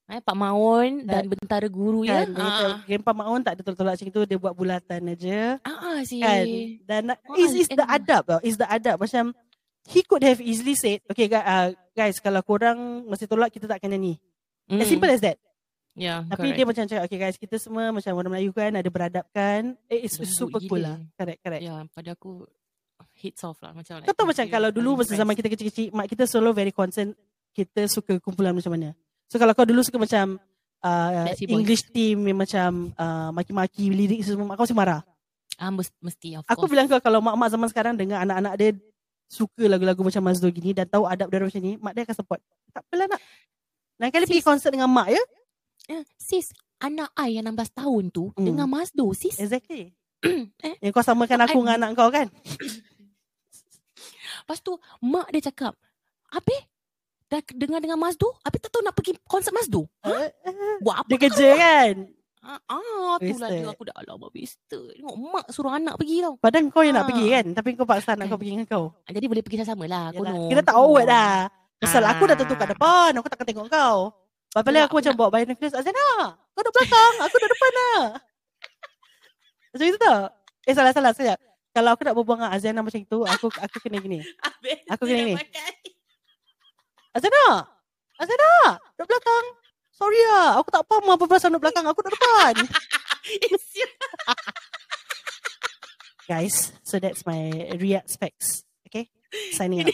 Eh, 0.07 0.23
Pak 0.23 0.35
Maun 0.35 1.03
dan, 1.03 1.27
bentara 1.27 1.67
guru 1.67 2.07
ya. 2.07 2.23
Kan, 2.23 2.31
dia 2.31 2.39
kata, 2.39 2.63
Ah, 2.63 2.77
Game 2.87 3.03
Pak 3.03 3.11
Maun 3.11 3.39
tak 3.43 3.59
ada 3.59 3.61
tolak-tolak 3.61 3.93
macam 3.99 4.07
tu, 4.07 4.21
dia 4.23 4.37
buat 4.39 4.53
bulatan 4.55 5.01
aja. 5.11 5.39
ah, 5.61 5.79
ah 5.83 5.99
si. 6.07 6.23
kan? 6.23 6.45
Dan 6.87 7.03
Oh, 7.27 7.35
is 7.35 7.51
is 7.53 7.67
the 7.67 7.83
adab 7.83 8.23
tau 8.23 8.39
is 8.39 8.55
the 8.55 8.63
adab. 8.63 8.95
Macam 8.97 9.35
he 9.83 9.99
could 10.01 10.23
have 10.23 10.39
easily 10.39 10.73
said 10.73 11.03
okay 11.05 11.27
guys, 11.27 11.43
uh, 11.43 11.67
guys 11.91 12.17
kalau 12.17 12.39
korang 12.39 13.03
masih 13.03 13.27
tolak 13.27 13.51
kita 13.51 13.67
tak 13.67 13.79
kena 13.79 13.95
ni 13.95 14.15
Mm. 14.67 14.79
as 14.79 14.87
simple 14.87 15.07
as 15.07 15.19
that. 15.19 15.39
Yeah, 15.91 16.23
tapi 16.23 16.51
dia 16.51 16.63
macam 16.63 16.83
cakap 16.83 17.03
okay 17.03 17.15
guys 17.17 17.35
kita 17.35 17.55
semua 17.55 17.89
macam 17.89 18.11
orang 18.13 18.31
Melayu 18.31 18.51
kan 18.51 18.69
ada 18.69 18.85
beradab 18.85 19.23
kan? 19.31 19.79
Eh, 19.87 20.03
it's 20.03 20.19
Lembut 20.19 20.27
super 20.29 20.59
cool 20.61 20.77
gila. 20.77 20.87
lah. 20.93 20.97
Correct 21.15 21.39
correct. 21.41 21.63
Ya, 21.63 21.75
pada 21.87 22.09
aku 22.13 22.43
hits 23.15 23.41
off 23.41 23.57
lah 23.59 23.71
macam 23.71 24.03
kau 24.03 24.13
tahu 24.13 24.27
macam 24.27 24.45
kalau 24.45 24.69
dulu 24.69 24.99
masa 24.99 25.15
zaman 25.15 25.33
kita 25.33 25.49
kecil-kecil 25.49 25.89
mak 25.89 26.05
kita 26.05 26.23
selalu 26.23 26.51
very 26.53 26.69
concerned 26.71 27.15
kita 27.49 27.87
suka 27.87 28.19
kumpulan 28.19 28.51
macam 28.51 28.69
mana 28.69 28.91
so 29.27 29.35
kalau 29.35 29.51
kau 29.51 29.63
dulu 29.63 29.79
suka 29.79 29.95
macam 29.95 30.35
uh, 30.81 31.09
Backstreet 31.27 31.47
Boys. 31.47 31.55
English 31.59 31.83
team 31.91 32.17
yang 32.23 32.39
macam 32.39 32.91
uh, 32.95 33.29
maki-maki 33.31 33.87
lirik 33.87 34.19
semua 34.23 34.47
mak 34.47 34.55
kau 34.55 34.65
mesti 34.65 34.75
marah 34.75 35.01
ah, 35.57 35.73
mesti, 35.73 36.37
of 36.37 36.45
Aku 36.45 36.65
course. 36.65 36.69
bilang 36.69 36.85
kau 36.85 36.99
kalau 36.99 37.17
mak-mak 37.17 37.49
zaman 37.49 37.67
sekarang 37.67 37.93
dengan 37.97 38.21
anak-anak 38.21 38.53
dia 38.55 38.69
suka 39.25 39.65
lagu-lagu 39.65 39.99
macam 39.99 40.21
Mazdo 40.21 40.47
gini 40.47 40.71
dan 40.71 40.85
tahu 40.85 41.03
adab 41.03 41.27
dia 41.27 41.41
macam 41.41 41.59
ni, 41.59 41.75
mak 41.75 41.91
dia 41.91 42.05
akan 42.05 42.15
support. 42.15 42.39
Tak 42.71 42.79
apalah 42.79 43.09
nak. 43.09 43.19
Lain 43.97 44.11
kali 44.13 44.23
pergi 44.23 44.45
konsert 44.45 44.69
dengan 44.69 44.87
mak 44.87 45.09
ya. 45.09 45.19
Eh, 45.89 46.05
sis, 46.15 46.53
anak 46.77 47.09
I 47.17 47.35
yang 47.35 47.49
16 47.49 47.73
tahun 47.73 48.03
tu 48.13 48.29
Hmm. 48.37 48.45
dengan 48.45 48.69
Mazdo 48.69 49.09
sis. 49.17 49.35
Exactly. 49.35 49.91
Eh? 50.61 50.75
Yang 50.79 50.93
kau 50.93 51.03
samakan 51.03 51.39
aku 51.43 51.57
I- 51.57 51.59
dengan 51.65 51.75
anak 51.81 51.89
kau 51.97 52.09
kan? 52.13 52.29
Lepas 54.45 54.59
tu 54.61 54.77
mak 55.01 55.27
dia 55.33 55.41
cakap, 55.43 55.73
"Apa? 56.29 56.53
Dah 57.27 57.43
dengar 57.51 57.83
dengan 57.83 57.99
Mazdo? 57.99 58.31
Apa 58.39 58.55
tak 58.55 58.71
tahu 58.71 58.81
nak 58.87 58.95
pergi 58.95 59.19
konsert 59.27 59.51
Mazdo? 59.51 59.83
Eh, 60.07 60.31
Buat 60.79 61.03
apa 61.03 61.07
Dia 61.11 61.17
kerja 61.19 61.47
kan? 61.59 61.93
Ah, 62.47 62.61
ah 62.71 63.19
tu 63.19 63.35
lah 63.35 63.51
dia 63.51 63.67
aku 63.67 63.83
dah 63.83 63.95
alamak 63.99 64.31
wasted. 64.31 64.95
Tengok 64.95 65.15
mak 65.19 65.45
suruh 65.51 65.75
anak 65.75 65.99
pergi 65.99 66.23
tau. 66.23 66.39
Padahal 66.39 66.71
kau 66.71 66.79
yang 66.79 66.95
nak 66.95 67.03
Ah. 67.03 67.09
pergi 67.11 67.25
kan? 67.27 67.45
Tapi 67.51 67.69
kau 67.75 67.83
paksa 67.83 68.15
anak 68.15 68.31
kau 68.31 68.39
Kan. 68.39 68.39
pergi 68.39 68.51
dengan 68.55 68.67
kau. 68.71 68.83
Ah, 69.03 69.11
Jadi 69.11 69.25
boleh 69.27 69.43
pergi 69.43 69.57
sama-sama 69.67 69.83
lah. 69.91 70.05
Kita 70.47 70.61
tak 70.63 70.75
awkward 70.79 71.07
dah. 71.11 71.51
Pasal 71.83 72.03
aku 72.07 72.23
dah 72.23 72.35
tentu 72.39 72.55
kat 72.55 72.63
Ah. 72.63 72.69
depan. 72.71 73.11
Aku 73.19 73.27
takkan 73.27 73.45
tengok 73.51 73.67
kau. 73.67 73.97
Lepas 74.55 74.73
aku 74.87 74.95
macam 75.03 75.13
bawa 75.19 75.29
binoculars. 75.35 75.75
Azana, 75.75 76.07
kau 76.55 76.61
dah 76.63 76.71
belakang. 76.71 77.13
Aku 77.27 77.35
dah 77.35 77.49
depan 77.51 77.71
lah. 77.75 78.01
Macam 79.75 79.85
itu 79.85 79.99
tak? 79.99 80.21
Eh 80.63 80.73
salah 80.73 80.91
salah 80.95 81.11
sekejap. 81.11 81.37
Kalau 81.75 81.89
aku 81.93 82.01
nak 82.07 82.15
berbual 82.17 82.37
dengan 82.41 82.49
Azana 82.49 82.79
macam 82.81 82.97
itu, 82.97 83.17
aku 83.21 83.45
aku 83.53 83.77
kena 83.83 84.01
gini. 84.01 84.23
Aku 84.95 85.03
kena 85.05 85.19
dah 85.19 85.27
ni. 85.29 85.35
pakai. 85.35 85.71
Azana! 87.17 87.65
Azana! 88.21 88.77
Duduk 88.93 89.09
belakang. 89.09 89.45
Sorry 89.89 90.21
lah. 90.29 90.61
Aku 90.61 90.69
tak 90.69 90.85
faham 90.85 91.17
apa 91.17 91.25
pasal 91.25 91.49
duduk 91.49 91.65
belakang. 91.65 91.89
Aku 91.89 92.05
duduk 92.05 92.13
depan. 92.13 92.53
Sial. 93.73 93.89
Guys, 96.29 96.77
so 96.85 97.01
that's 97.01 97.25
my 97.25 97.73
react 97.81 98.13
specs. 98.13 98.61
Okay? 98.85 99.09
Signing 99.57 99.81
out. 99.81 99.89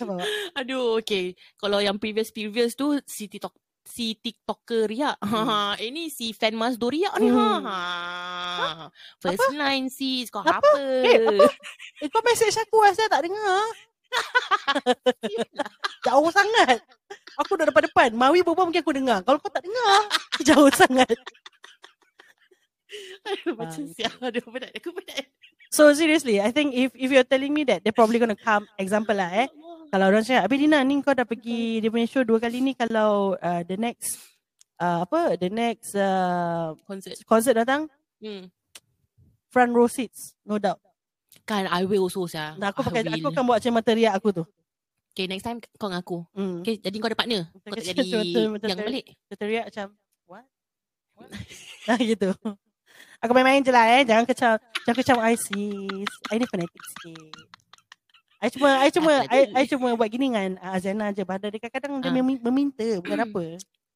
Apa? 0.00 0.16
Aduh, 0.64 1.04
okay. 1.04 1.36
Kalau 1.60 1.84
yang 1.84 2.00
previous-previous 2.00 2.72
tu, 2.72 2.96
si 3.04 3.28
TikTok 3.28 3.52
si 3.82 4.14
TikToker 4.16 4.88
riak. 4.88 5.20
Ha, 5.20 5.76
ini 5.82 6.08
si 6.08 6.32
fan 6.32 6.56
Mazdo 6.56 6.88
riak 6.88 7.12
ni. 7.20 7.28
Ha. 7.28 7.36
Hmm. 7.36 7.60
ha. 7.66 8.88
First 9.20 9.52
line 9.52 9.92
sis, 9.92 10.32
kau 10.32 10.40
apa? 10.40 10.62
Apa? 10.62 10.72
Eh, 10.80 11.18
apa? 11.18 11.44
Eh, 12.00 12.08
kau 12.08 12.24
message 12.24 12.56
aku 12.56 12.80
saya 12.94 13.10
tak 13.12 13.28
dengar. 13.28 13.91
Jauh 16.06 16.30
sangat. 16.30 16.78
Aku 17.40 17.56
dah 17.56 17.66
depan-depan. 17.68 18.12
Mawi 18.12 18.42
berbual 18.42 18.68
mungkin 18.68 18.82
aku 18.82 18.94
dengar. 18.94 19.22
Kalau 19.22 19.38
kau 19.38 19.48
tak 19.48 19.64
dengar, 19.64 20.00
jauh 20.48 20.70
sangat. 20.72 21.08
Aduh, 23.28 23.54
macam 23.56 23.82
Ah, 23.88 23.92
sial. 23.94 24.12
Aduh, 24.20 24.44
penat. 24.52 24.70
Aku 24.76 24.92
penat. 24.92 25.24
So 25.72 25.88
seriously, 25.96 26.36
I 26.36 26.52
think 26.52 26.76
if 26.76 26.92
if 26.92 27.08
you're 27.08 27.24
telling 27.24 27.56
me 27.56 27.64
that 27.64 27.80
they're 27.80 27.96
probably 27.96 28.20
gonna 28.20 28.36
come, 28.36 28.68
example 28.76 29.16
lah 29.16 29.32
eh. 29.32 29.48
Kalau 29.88 30.08
orang 30.08 30.20
cakap, 30.20 30.44
Abi 30.44 30.56
Lina 30.60 30.84
ni 30.84 31.00
kau 31.00 31.16
dah 31.16 31.24
pergi 31.24 31.80
dia 31.80 31.88
punya 31.88 32.04
show 32.04 32.20
dua 32.20 32.36
kali 32.36 32.60
ni 32.60 32.72
kalau 32.76 33.32
uh, 33.40 33.62
the 33.64 33.76
next 33.80 34.20
uh, 34.76 35.04
apa 35.04 35.36
the 35.40 35.48
next 35.48 35.96
uh, 35.96 36.76
Concert. 36.84 37.16
concert 37.24 37.56
datang 37.56 37.88
Hmm. 38.20 38.46
front 39.48 39.72
row 39.72 39.88
seats 39.88 40.36
no 40.44 40.60
doubt. 40.60 40.78
Kan, 41.42 41.66
I 41.66 41.82
will 41.82 42.02
also, 42.02 42.24
Syah. 42.24 42.54
Nah, 42.54 42.70
aku 42.70 42.80
I 42.80 42.86
pakai 42.86 43.02
will. 43.04 43.14
aku 43.16 43.26
akan 43.28 43.42
buat 43.44 43.58
macam 43.58 43.72
mata 43.74 43.92
riak 43.92 44.14
aku 44.14 44.28
tu. 44.32 44.44
Okay, 45.12 45.26
next 45.26 45.42
time 45.42 45.60
kau 45.76 45.86
dengan 45.86 46.00
aku. 46.00 46.24
Hmm. 46.32 46.62
Okay, 46.62 46.78
jadi 46.78 46.96
kau 46.96 47.06
ada 47.06 47.14
partner. 47.14 47.42
Kau 47.52 47.74
tak 47.74 47.84
jadi 47.90 48.08
yang 48.62 48.78
balik. 48.78 49.04
Kita 49.26 49.44
riak 49.44 49.64
macam 49.68 49.86
what? 50.24 50.44
What? 51.14 51.28
Nah 51.82 51.98
gitu. 51.98 52.30
Aku 53.18 53.30
main-main 53.32 53.58
je 53.58 53.68
lah 53.68 53.86
eh. 53.92 54.02
Jangan 54.02 54.24
kecam 54.24 54.54
jangan 54.82 54.96
kecam 54.96 55.16
I 55.20 55.34
sis. 55.34 56.10
I 56.26 56.36
ni 56.36 56.46
fanatik 56.46 56.80
sikit. 56.80 57.34
I 58.38 58.48
cuma 58.48 58.68
I 58.76 58.88
cuma 58.88 59.12
I? 59.28 59.40
I 59.52 59.64
cuma 59.66 59.92
buat 59.92 60.08
gini 60.08 60.26
dengan 60.26 60.56
uh, 60.58 60.74
Azana 60.74 61.10
je. 61.10 61.22
Padahal 61.22 61.50
dia 61.50 61.60
kadang-kadang 61.60 62.00
dia 62.00 62.08
Ah. 62.08 62.14
memi- 62.16 62.40
meminta 62.40 62.86
bukan 62.98 63.18
apa. 63.20 63.42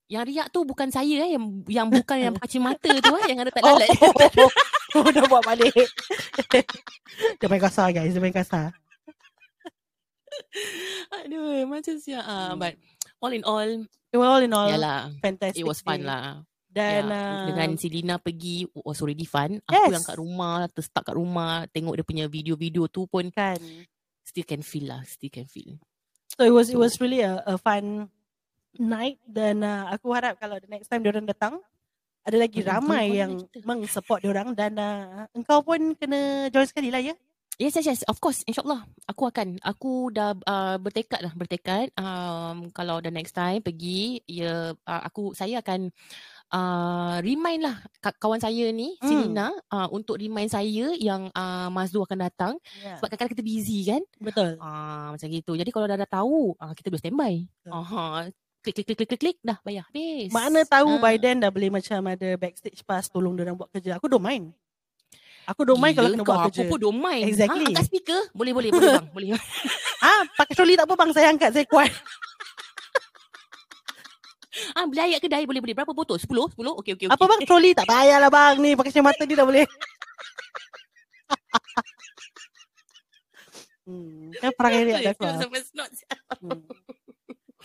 Yang 0.06 0.24
riak 0.30 0.46
tu 0.50 0.62
bukan 0.62 0.88
saya 0.88 1.26
eh. 1.26 1.34
Yang, 1.34 1.44
yang 1.66 1.88
bukan 1.90 2.16
yang 2.20 2.34
pakai 2.34 2.60
mata 2.62 2.90
tu 2.94 3.12
eh. 3.16 3.24
Yang 3.26 3.38
ada 3.42 3.50
tak 3.50 3.62
Oh, 3.62 3.74
lalat. 3.74 3.88
oh, 3.98 4.12
oh, 5.02 5.08
dah 5.10 5.24
buat 5.26 5.42
balik. 5.42 5.74
dia 7.38 7.46
main 7.46 7.58
kasar 7.58 7.90
guys. 7.90 8.14
Dia 8.14 8.22
main 8.22 8.30
kasar. 8.30 8.70
Aduh, 11.22 11.64
macam 11.66 11.94
siap. 11.96 12.22
Ah, 12.22 12.52
Hmm. 12.52 12.60
but 12.60 12.74
all 13.20 13.32
in 13.32 13.44
all, 13.44 13.66
It 14.12 14.16
was 14.16 14.28
all 14.28 14.40
in 14.40 14.52
all 14.52 14.70
yalah. 14.70 15.12
fantastic. 15.18 15.60
It 15.60 15.66
was 15.66 15.82
fun 15.82 16.00
day. 16.00 16.08
lah. 16.08 16.46
Dan 16.66 17.08
Ya, 17.08 17.16
uh, 17.16 17.44
dengan 17.48 17.68
si 17.80 17.88
Lina 17.88 18.20
pergi 18.20 18.68
was 18.76 19.00
already 19.00 19.24
fun. 19.24 19.64
Yes. 19.64 19.88
Aku 19.88 19.92
yang 19.96 20.04
kat 20.04 20.16
rumah, 20.20 20.68
terstuck 20.68 21.04
kat 21.04 21.16
rumah, 21.16 21.64
tengok 21.72 21.96
dia 21.96 22.04
punya 22.04 22.24
video-video 22.28 22.84
tu 22.86 23.08
pun 23.08 23.32
kan. 23.32 23.56
still 24.20 24.44
can 24.44 24.60
feel 24.60 24.92
lah, 24.92 25.00
still 25.08 25.32
can 25.32 25.48
feel. 25.48 25.80
So 26.36 26.44
it 26.44 26.52
was 26.52 26.68
it 26.68 26.76
was 26.76 27.00
really 27.00 27.24
a, 27.24 27.40
a 27.46 27.56
fun 27.56 28.12
night 28.78 29.16
dan 29.24 29.60
uh, 29.60 29.88
aku 29.90 30.12
harap 30.12 30.36
kalau 30.36 30.56
the 30.56 30.68
next 30.68 30.88
time 30.88 31.00
diorang 31.00 31.24
datang 31.24 31.58
ada 32.26 32.36
lagi 32.36 32.58
Mm-mm, 32.58 32.70
ramai 32.74 33.04
yang 33.14 33.32
boleh 33.38 33.50
kita. 33.54 33.62
meng-support 33.62 34.20
diorang 34.20 34.50
dan 34.52 34.74
uh, 34.74 35.30
engkau 35.30 35.62
pun 35.62 35.94
kena 35.94 36.50
join 36.50 36.66
sekali 36.66 36.90
lah 36.90 36.98
ya. 36.98 37.14
Yes, 37.56 37.72
yes, 37.72 37.88
yes. 37.88 38.00
Of 38.04 38.20
course. 38.20 38.44
InsyaAllah. 38.44 38.84
Aku 39.08 39.32
akan. 39.32 39.56
Aku 39.64 40.12
dah 40.12 40.36
uh, 40.44 40.76
bertekad 40.76 41.24
lah. 41.24 41.32
Bertekad. 41.32 41.88
Um, 41.96 42.68
kalau 42.68 43.00
the 43.00 43.08
next 43.08 43.32
time 43.32 43.64
pergi, 43.64 44.20
ya, 44.28 44.76
uh, 44.76 45.02
aku, 45.08 45.32
saya 45.32 45.64
akan 45.64 45.88
uh, 46.52 47.16
remind 47.24 47.64
lah 47.64 47.80
ka- 48.04 48.12
kawan 48.20 48.44
saya 48.44 48.68
ni, 48.68 49.00
Hmm. 49.00 49.32
Lina, 49.32 49.56
uh, 49.72 49.88
untuk 49.88 50.20
remind 50.20 50.52
saya 50.52 50.92
yang 51.00 51.32
uh, 51.32 51.72
Mazdu 51.72 52.04
akan 52.04 52.28
datang. 52.28 52.60
Yeah. 52.76 53.00
Sebab 53.00 53.08
kadang-kadang 53.08 53.32
kita 53.40 53.44
busy 53.48 53.88
kan. 53.88 54.02
Betul. 54.20 54.60
Ah, 54.60 55.16
macam 55.16 55.28
gitu. 55.32 55.56
Jadi 55.56 55.70
kalau 55.72 55.88
dah, 55.88 55.96
dah 55.96 56.10
tahu, 56.12 56.52
ah, 56.60 56.76
kita 56.76 56.92
boleh 56.92 57.00
standby. 57.00 57.34
Betul. 57.64 57.72
Klik, 58.66 58.82
klik, 58.82 58.86
klik, 58.90 58.98
klik, 58.98 59.08
klik, 59.14 59.20
klik. 59.22 59.38
Dah 59.46 59.62
bayar. 59.62 59.86
Habis. 59.94 60.34
Mana 60.34 60.66
tahu 60.66 60.98
Ah. 60.98 61.00
by 61.06 61.14
then 61.22 61.38
dah 61.38 61.54
boleh 61.54 61.70
macam 61.70 62.02
ada 62.02 62.34
backstage 62.34 62.82
pass 62.82 63.06
tolong 63.06 63.38
diorang 63.38 63.54
buat 63.54 63.70
kerja. 63.70 63.94
Aku 63.94 64.10
don't 64.10 64.26
mind. 64.26 64.50
Aku 65.46 65.62
don't 65.62 65.78
mind 65.78 65.94
kalau 65.94 66.10
kena 66.10 66.26
buat 66.26 66.50
kerja. 66.50 66.66
Aku 66.66 66.74
pun 66.74 66.78
don't 66.82 66.98
mind. 66.98 67.30
Exactly. 67.30 67.62
Ha, 67.62 67.70
angkat 67.70 67.86
speaker. 67.86 68.18
Boleh, 68.34 68.50
boleh, 68.50 68.74
boleh 68.74 68.98
bang. 68.98 69.06
Boleh. 69.14 69.38
Ah, 70.06 70.22
pakai 70.38 70.54
trolley 70.54 70.78
tak 70.78 70.86
apa 70.86 70.94
bang, 70.98 71.10
saya 71.14 71.30
angkat, 71.34 71.50
saya 71.50 71.66
kuat. 71.66 71.88
ah, 74.78 74.86
beli 74.86 75.00
ayat 75.02 75.20
kedai. 75.22 75.46
Boleh, 75.46 75.60
boleh. 75.62 75.74
Berapa 75.74 75.92
botol? 75.94 76.18
10? 76.18 76.26
10? 76.26 76.74
Okey, 76.78 76.94
okey, 76.94 77.06
okey. 77.06 77.08
Apa 77.10 77.26
bang, 77.26 77.40
trolley 77.46 77.74
tak 77.74 77.86
payahlah 77.86 78.30
bang 78.30 78.58
ni, 78.58 78.74
pakai 78.74 78.92
kacamata 78.92 79.26
ni 79.26 79.34
dah 79.34 79.44
boleh. 79.46 79.66
hmm, 83.88 84.30
kan 84.42 84.52
perangai 84.54 85.02
dah 85.06 85.14
keluar. 85.14 85.38
Sampai 85.38 85.62
snot. 85.62 85.90
Hmm. 86.42 86.62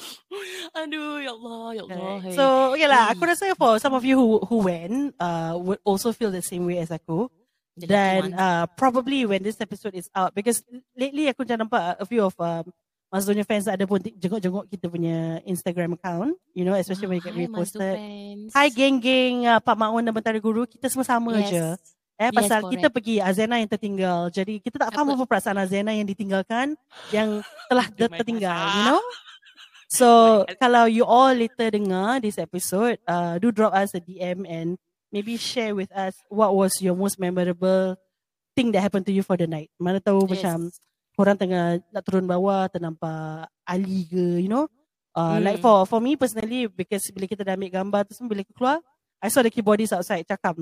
Aduh, 0.79 1.19
ya 1.19 1.31
Allah, 1.31 1.63
ya 1.73 1.83
Allah. 1.83 2.13
Hey. 2.21 2.33
So 2.33 2.43
okay 2.71 2.87
lah, 2.87 3.03
Hmm. 3.05 3.13
aku 3.13 3.23
rasa 3.25 3.43
for 3.53 3.77
some 3.77 3.93
of 3.93 4.01
you 4.01 4.15
who 4.15 4.27
who 4.43 4.57
went, 4.61 5.13
uh, 5.17 5.53
would 5.55 5.81
also 5.83 6.11
feel 6.11 6.29
the 6.29 6.41
same 6.41 6.63
way 6.63 6.77
as 6.77 6.89
aku. 6.89 7.27
The 7.73 7.87
lucky 7.87 7.93
Dan 7.93 8.21
ones. 8.21 8.35
uh, 8.35 8.65
probably 8.73 9.23
when 9.23 9.41
this 9.41 9.57
episode 9.57 9.93
is 9.93 10.11
out, 10.11 10.31
because 10.31 10.59
lately 10.93 11.27
aku 11.27 11.43
macam 11.43 11.65
nampak 11.65 11.97
a 11.97 12.05
few 12.05 12.21
of 12.21 12.35
um, 12.37 12.67
Mazdonya 13.07 13.43
fans 13.43 13.67
ada 13.67 13.83
pun 13.83 13.99
jenguk-jenguk 13.99 14.71
kita 14.71 14.87
punya 14.87 15.43
Instagram 15.43 15.95
account, 15.95 16.31
you 16.51 16.63
know, 16.63 16.71
especially 16.73 17.07
when 17.07 17.19
it 17.19 17.25
get 17.25 17.33
Hi, 17.33 17.43
Mazdu 17.43 17.75
reposted. 17.75 17.95
Hai 18.49 18.67
geng-geng 18.69 19.43
uh, 19.45 19.59
Pak 19.59 19.75
Maun 19.75 19.99
dan 19.99 20.11
Bentara 20.11 20.39
Guru, 20.39 20.63
kita 20.63 20.87
semua 20.87 21.03
sama 21.03 21.35
Yes. 21.37 21.49
je. 21.49 21.65
Eh 22.17 22.29
Yes, 22.29 22.35
pasal 22.37 22.59
correct. 22.61 22.71
kita 22.73 22.87
pergi 22.87 23.15
Azena 23.19 23.55
yang 23.57 23.67
tertinggal. 23.67 24.29
Jadi 24.29 24.59
kita 24.59 24.77
tak 24.77 24.93
faham 24.93 25.11
Apa? 25.11 25.25
perasaan 25.25 25.57
Azena 25.57 25.91
yang 25.91 26.05
ditinggalkan 26.05 26.79
yang 27.09 27.43
telah 27.67 27.83
tertinggal, 28.15 28.63
you 28.69 28.83
know? 28.85 29.01
So 29.91 30.07
kalau 30.63 30.87
you 30.87 31.03
all 31.03 31.35
later 31.35 31.67
dengar 31.67 32.23
this 32.23 32.39
episode, 32.39 32.97
uh, 33.03 33.35
do 33.43 33.51
drop 33.51 33.75
us 33.75 33.91
a 33.91 33.99
DM 33.99 34.47
and 34.47 34.79
maybe 35.11 35.35
share 35.35 35.75
with 35.75 35.91
us 35.91 36.15
what 36.31 36.55
was 36.55 36.79
your 36.79 36.95
most 36.95 37.19
memorable 37.19 37.99
thing 38.55 38.71
that 38.71 38.79
happened 38.79 39.03
to 39.07 39.11
you 39.11 39.19
for 39.23 39.35
the 39.35 39.47
night. 39.47 39.67
Mana 39.75 39.99
tahu 39.99 40.23
Yes. 40.31 40.47
macam 40.47 40.57
orang 41.19 41.35
tengah 41.35 41.63
nak 41.91 42.03
turun 42.07 42.23
bawah 42.23 42.71
ternampak 42.71 43.51
Ali 43.67 44.07
ke, 44.07 44.39
you 44.39 44.47
know? 44.47 44.71
Uh, 45.11 45.35
Hmm. 45.35 45.43
Like 45.43 45.59
for 45.59 45.83
for 45.83 45.99
me 45.99 46.15
personally, 46.15 46.71
because 46.71 47.03
bila 47.11 47.27
kita 47.27 47.43
dah 47.43 47.59
ambil 47.59 47.67
gambar 47.67 48.07
tu 48.07 48.15
semua, 48.15 48.31
bila 48.31 48.47
keluar, 48.47 48.77
I 49.19 49.27
saw 49.27 49.43
the 49.43 49.51
keyboardist 49.51 49.91
outside 49.91 50.23
cakap, 50.23 50.55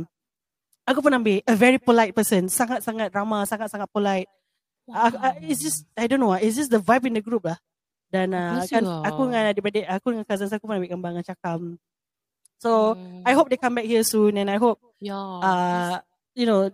aku 0.89 0.99
pun 1.05 1.13
ambil 1.13 1.45
a 1.45 1.53
very 1.53 1.77
polite 1.77 2.17
person, 2.17 2.49
sangat-sangat 2.49 3.13
ramah, 3.13 3.45
sangat-sangat 3.45 3.85
polite. 3.93 4.25
Uh, 4.89 5.13
uh, 5.21 5.37
it's 5.45 5.61
just 5.61 5.85
I 5.93 6.09
don't 6.09 6.17
know, 6.17 6.33
it's 6.33 6.57
just 6.57 6.73
the 6.73 6.81
vibe 6.81 7.05
in 7.05 7.13
the 7.13 7.21
group 7.21 7.45
lah. 7.45 7.61
Dan 8.09 8.33
uh, 8.33 8.65
kan 8.65 8.81
lah. 8.81 9.05
aku 9.05 9.21
dengan 9.29 9.43
adik-adik 9.47 9.85
aku 9.85 10.07
dengan 10.11 10.25
cousins 10.25 10.49
aku 10.49 10.65
pun 10.65 10.75
ambil 10.75 10.89
gambar 10.89 11.09
dengan 11.13 11.25
cakap. 11.25 11.59
So 12.59 12.93
Hmm. 12.93 13.23
I 13.23 13.31
hope 13.33 13.47
they 13.47 13.55
come 13.55 13.77
back 13.77 13.87
here 13.87 14.03
soon 14.03 14.35
and 14.35 14.49
I 14.49 14.57
hope 14.57 14.81
Ya. 14.99 15.15
uh, 15.15 15.95
you 16.33 16.43
know 16.43 16.67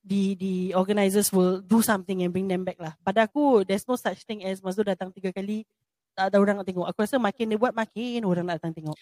the 0.00 0.32
the 0.34 0.54
organizers 0.72 1.28
will 1.28 1.60
do 1.60 1.84
something 1.84 2.24
and 2.24 2.32
bring 2.32 2.48
them 2.48 2.64
back 2.64 2.78
lah. 2.78 2.96
Pada 3.02 3.28
aku 3.28 3.66
there's 3.66 3.84
no 3.84 3.98
such 3.98 4.24
thing 4.24 4.40
as 4.42 4.64
Mazul 4.64 4.86
datang 4.86 5.12
tiga 5.12 5.28
kali 5.28 5.68
tak 6.14 6.32
ada 6.32 6.40
orang 6.40 6.56
nak 6.56 6.66
tengok. 6.66 6.88
Aku 6.88 7.02
rasa 7.02 7.18
makin 7.18 7.50
dia 7.50 7.58
buat 7.58 7.72
makin 7.72 8.24
orang 8.24 8.46
nak 8.46 8.62
datang 8.62 8.72
tengok. 8.72 8.96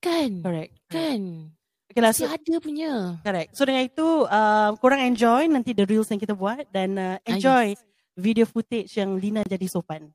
kan. 0.00 0.30
Correct. 0.42 0.72
Kan. 0.88 1.48
Okay 1.88 2.00
lah, 2.02 2.12
so, 2.12 2.26
ada 2.26 2.54
punya. 2.58 3.20
correct. 3.22 3.54
So 3.54 3.62
dengan 3.62 3.86
itu, 3.86 4.04
uh, 4.26 4.74
korang 4.76 5.00
enjoy 5.00 5.46
nanti 5.46 5.70
the 5.72 5.86
reels 5.86 6.10
yang 6.10 6.18
kita 6.18 6.34
buat 6.34 6.66
dan 6.68 6.98
uh, 6.98 7.16
Ah, 7.16 7.30
enjoy 7.30 7.72
yes. 7.72 7.80
video 8.12 8.44
footage 8.44 8.90
yang 8.98 9.14
Lina 9.14 9.40
jadi 9.46 9.64
sopan. 9.64 10.10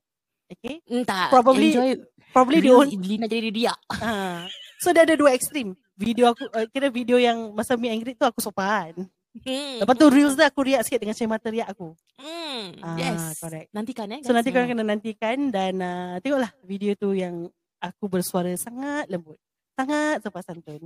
Okay? 0.50 0.76
Hmm, 0.86 1.06
tak. 1.06 1.30
Probably- 1.30 1.74
Enjoy. 1.74 1.92
Probably 2.30 2.62
the 2.62 2.70
Reels 2.70 2.94
only, 2.94 2.98
Lina 3.02 3.26
jadi 3.26 3.50
dia. 3.50 3.74
uh, 3.90 4.46
So 4.86 4.94
dia 4.94 5.02
ada 5.04 5.18
dua 5.18 5.34
ekstrim. 5.34 5.74
Video 5.98 6.30
aku 6.32 6.46
uh, 6.46 6.70
kira 6.70 6.88
video 6.88 7.18
yang 7.20 7.52
masa 7.52 7.76
meet 7.76 7.92
and 7.92 8.02
greet 8.06 8.16
tu 8.16 8.24
aku 8.24 8.40
sopan. 8.40 8.96
Hmm. 9.44 9.78
Lepas 9.82 9.96
tu 9.98 10.08
reels 10.08 10.34
tu 10.34 10.42
aku 10.46 10.62
riak 10.64 10.82
sikit 10.88 11.04
dengan 11.04 11.18
cermin 11.18 11.36
mata 11.36 11.52
riak 11.52 11.68
aku. 11.74 11.92
Hmm. 12.16 12.80
Ah, 12.80 12.96
yes. 12.98 13.38
correct. 13.42 13.68
Nantikan 13.76 14.08
eh. 14.14 14.22
So 14.24 14.32
nanti 14.32 14.54
korang 14.54 14.72
kena 14.72 14.86
nantikan 14.86 15.52
dan 15.52 15.74
uh, 15.84 16.16
tengoklah 16.24 16.54
video 16.64 16.96
tu 16.96 17.12
yang 17.12 17.50
aku 17.82 18.08
bersuara 18.08 18.54
sangat 18.56 19.10
lembut. 19.12 19.36
Sangat 19.76 20.24
sopan 20.24 20.44
santun. 20.48 20.82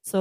So 0.00 0.20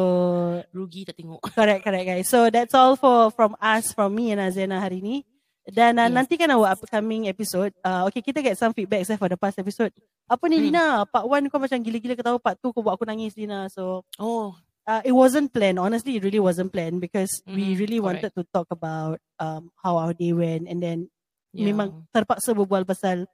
rugi 0.74 1.06
tak 1.06 1.16
tengok. 1.16 1.46
correct 1.56 1.86
correct 1.86 2.06
guys. 2.10 2.28
So 2.28 2.50
that's 2.50 2.74
all 2.74 2.98
for 2.98 3.30
from 3.32 3.54
us 3.62 3.94
from 3.94 4.18
me 4.18 4.34
and 4.34 4.42
Azena 4.42 4.82
hari 4.82 5.00
ni. 5.00 5.24
Dan 5.66 5.98
uh, 5.98 6.06
Yes. 6.06 6.14
nantikan 6.14 6.50
our 6.54 6.70
upcoming 6.70 7.26
episode. 7.26 7.74
Uh, 7.82 8.06
okay 8.06 8.22
kita 8.22 8.38
get 8.40 8.54
some 8.54 8.70
feedback 8.70 9.02
eh, 9.02 9.18
for 9.18 9.26
the 9.26 9.36
past 9.36 9.58
episode. 9.58 9.90
Apa 10.30 10.46
ni 10.46 10.62
Hmm. 10.62 10.66
Lina? 10.70 10.86
Part 11.10 11.26
1 11.26 11.50
kau 11.50 11.58
macam 11.58 11.82
gila-gila 11.82 12.14
ketawa 12.14 12.38
part 12.38 12.62
2 12.62 12.70
kau 12.70 12.86
buat 12.86 12.94
aku 12.94 13.06
nangis 13.06 13.34
Lina. 13.34 13.66
So 13.74 14.06
Oh. 14.22 14.54
uh, 14.86 15.02
it 15.02 15.14
wasn't 15.14 15.50
planned. 15.50 15.82
Honestly, 15.82 16.18
it 16.18 16.24
really 16.24 16.38
wasn't 16.38 16.70
planned 16.70 17.02
because 17.02 17.42
we 17.50 17.74
Mhm, 17.74 17.80
really 17.82 17.98
correct. 17.98 18.06
wanted 18.30 18.32
to 18.38 18.44
talk 18.54 18.70
about 18.70 19.18
um, 19.42 19.74
how 19.82 19.98
our 19.98 20.14
day 20.14 20.30
went 20.32 20.70
and 20.70 20.86
then 20.86 21.10
Yeah. 21.50 21.74
memang 21.74 22.06
terpaksa 22.14 22.54
berbual 22.54 22.86
pasal 22.86 23.26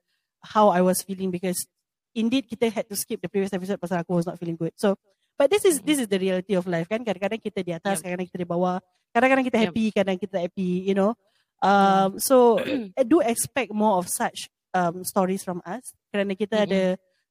how 0.48 0.72
I 0.72 0.80
was 0.80 1.04
feeling 1.04 1.36
because 1.36 1.68
indeed 2.14 2.48
kita 2.48 2.72
had 2.72 2.88
to 2.88 2.96
skip 2.96 3.20
the 3.20 3.28
previous 3.28 3.52
episode 3.52 3.76
pasal 3.78 4.00
aku 4.00 4.16
was 4.16 4.24
not 4.24 4.40
feeling 4.40 4.56
good. 4.56 4.72
So, 4.80 4.96
but 5.36 5.52
this 5.52 5.68
is 5.68 5.84
this 5.84 6.00
is 6.00 6.08
the 6.08 6.16
reality 6.16 6.56
of 6.56 6.64
life 6.64 6.88
kan. 6.88 7.04
Kadang-kadang 7.04 7.44
kita 7.44 7.60
di 7.60 7.76
atas, 7.76 8.00
Yep. 8.00 8.04
kadang-kadang 8.08 8.30
kita 8.32 8.40
di 8.40 8.48
bawah. 8.48 8.78
Kadang-kadang 9.12 9.46
kita 9.46 9.58
Yep. 9.60 9.66
happy, 9.68 9.86
kadang 9.92 10.16
kita 10.16 10.32
tak 10.40 10.44
happy, 10.48 10.88
you 10.88 10.96
know. 10.96 11.12
Um, 11.62 12.18
so 12.20 12.60
I 12.98 13.04
do 13.08 13.22
expect 13.22 13.74
more 13.74 13.98
of 13.98 14.10
such 14.10 14.50
um, 14.74 15.06
stories 15.06 15.46
from 15.46 15.62
us 15.66 15.94
kerana 16.10 16.34
kita 16.34 16.66
Mm-mm. 16.66 16.68
ada 16.68 16.84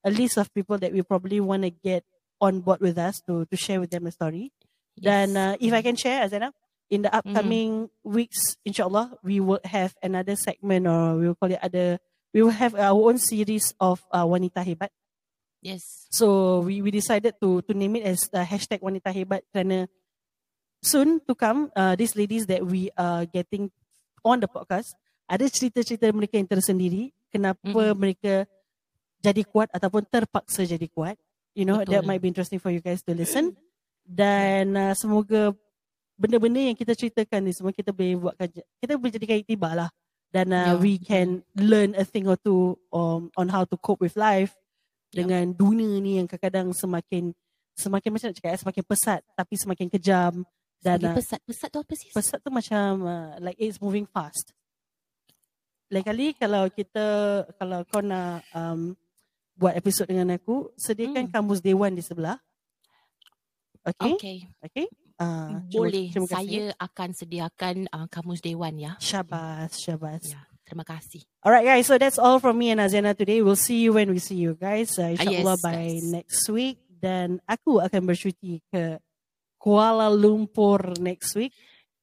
a 0.06 0.10
list 0.10 0.38
of 0.38 0.48
people 0.54 0.78
that 0.78 0.94
we 0.94 1.02
probably 1.02 1.42
want 1.42 1.66
to 1.66 1.70
get 1.70 2.06
on 2.40 2.62
board 2.64 2.80
with 2.80 2.96
us 2.96 3.20
to 3.28 3.44
to 3.50 3.56
share 3.58 3.82
with 3.82 3.92
them 3.92 4.08
a 4.08 4.12
story. 4.14 4.54
Dan 4.96 5.36
uh, 5.36 5.54
if 5.60 5.72
I 5.74 5.82
can 5.82 5.96
share, 5.96 6.24
Azana, 6.24 6.54
in 6.88 7.02
the 7.02 7.12
upcoming 7.12 7.88
weeks, 8.02 8.56
inshallah, 8.64 9.18
we 9.22 9.40
will 9.40 9.60
have 9.64 9.92
another 10.02 10.36
segment 10.36 10.86
or 10.86 11.16
we 11.16 11.24
will 11.28 11.38
call 11.38 11.52
it 11.52 11.60
other. 11.60 11.98
We 12.32 12.46
will 12.46 12.54
have 12.54 12.78
our 12.78 12.94
own 12.94 13.18
series 13.18 13.74
of 13.82 14.00
uh, 14.14 14.24
wanita 14.24 14.62
hebat. 14.62 14.94
Yes. 15.60 16.08
So 16.08 16.60
we 16.64 16.80
we 16.80 16.90
decided 16.94 17.36
to 17.42 17.60
to 17.66 17.72
name 17.74 17.98
it 18.00 18.06
as 18.06 18.30
the 18.32 18.46
hashtag 18.46 18.80
wanita 18.80 19.12
hebat 19.12 19.44
kerana 19.52 19.90
soon 20.80 21.20
to 21.28 21.34
come, 21.36 21.68
uh, 21.76 21.94
these 21.96 22.16
ladies 22.16 22.46
that 22.48 22.64
we 22.64 22.88
are 22.96 23.24
getting 23.28 23.70
on 24.24 24.40
the 24.40 24.48
podcast 24.48 24.94
ada 25.30 25.46
cerita-cerita 25.46 26.10
mereka 26.10 26.36
yang 26.36 26.50
tersendiri. 26.50 27.14
Kenapa 27.30 27.62
Mhm. 27.62 27.94
mereka 27.94 28.34
jadi 29.22 29.42
kuat 29.46 29.70
ataupun 29.70 30.02
terpaksa 30.10 30.66
jadi 30.66 30.90
kuat. 30.90 31.14
You 31.54 31.62
know, 31.62 31.78
that 31.82 32.02
Betul. 32.02 32.08
might 32.10 32.22
be 32.22 32.30
interesting 32.30 32.58
for 32.58 32.74
you 32.74 32.82
guys 32.82 33.02
to 33.06 33.14
listen. 33.14 33.54
Dan 34.02 34.74
uh, 34.74 34.94
semoga 34.98 35.54
benda-benda 36.18 36.58
yang 36.58 36.74
kita 36.74 36.98
ceritakan 36.98 37.46
ni 37.46 37.52
semua 37.54 37.70
kita 37.70 37.94
boleh 37.94 38.18
buat 38.18 38.34
kerja. 38.34 38.62
Kita 38.82 38.98
boleh 38.98 39.12
jadikan 39.14 39.38
iktibar 39.38 39.72
lah. 39.78 39.90
Dan 40.30 40.50
uh, 40.50 40.74
Ya, 40.74 40.78
we 40.78 40.98
can 40.98 41.42
learn 41.54 41.94
a 41.94 42.02
thing 42.02 42.26
or 42.26 42.38
two 42.38 42.78
um, 42.90 43.30
on 43.34 43.50
how 43.50 43.62
to 43.66 43.78
cope 43.78 44.02
with 44.02 44.14
life 44.18 44.54
dengan 45.10 45.50
dunia 45.50 45.98
ni 45.98 46.22
yang 46.22 46.26
kadang-kadang 46.30 46.70
semakin 46.70 47.34
semakin 47.74 48.10
macam 48.14 48.26
nak 48.30 48.36
cakap 48.38 48.50
eh, 48.54 48.60
semakin 48.62 48.84
pesat 48.86 49.20
tapi 49.34 49.54
semakin 49.58 49.86
kejam 49.90 50.32
Lagi 50.80 51.06
uh, 51.06 51.14
pesat. 51.14 51.40
Pesat 51.44 51.68
tu 51.68 51.78
apa 51.80 51.94
sih? 51.96 52.08
pesat 52.12 52.38
tu 52.40 52.48
macam 52.48 53.04
uh, 53.04 53.36
like 53.38 53.58
it's 53.60 53.76
moving 53.80 54.08
fast. 54.08 54.56
Lain 55.90 56.06
kali 56.06 56.32
kalau 56.38 56.70
kita 56.70 57.06
kalau 57.58 57.82
kau 57.90 58.00
nak 58.00 58.46
um, 58.54 58.94
buat 59.58 59.76
episod 59.76 60.08
dengan 60.08 60.32
aku, 60.38 60.72
sediakan 60.78 61.28
Hmm. 61.28 61.32
kamus 61.34 61.60
dewan 61.60 61.92
di 61.92 62.00
sebelah. 62.00 62.38
Okay? 63.84 64.12
Okay. 64.16 64.36
Okay? 64.64 64.86
Uh, 65.20 65.60
Boleh. 65.68 66.08
terima 66.08 66.28
kasih. 66.32 66.48
Saya 66.48 66.64
akan 66.80 67.08
sediakan 67.12 67.76
uh, 67.92 68.06
kamus 68.08 68.40
dewan 68.40 68.76
ya. 68.80 68.96
Syabas, 69.00 69.76
syabas. 69.76 70.32
Ya. 70.32 70.40
Terima 70.64 70.86
kasih. 70.86 71.26
Alright 71.42 71.66
guys, 71.66 71.84
so 71.90 71.98
that's 71.98 72.16
all 72.16 72.38
from 72.38 72.54
me 72.56 72.70
and 72.70 72.78
Azena 72.80 73.12
today. 73.12 73.42
We'll 73.42 73.58
see 73.58 73.82
you 73.82 73.98
when 73.98 74.08
we 74.14 74.22
see 74.22 74.38
you 74.38 74.54
guys. 74.54 74.94
Uh, 74.96 75.12
InsyaAllah 75.18 75.58
yes, 75.58 75.64
by 75.66 75.74
guys. 75.76 76.04
next 76.08 76.44
week. 76.48 76.78
Dan 77.00 77.40
aku 77.48 77.80
akan 77.82 78.06
bercuti 78.06 78.60
ke 78.70 79.00
Kuala 79.60 80.08
Lumpur 80.08 80.96
next 80.98 81.36
week. 81.36 81.52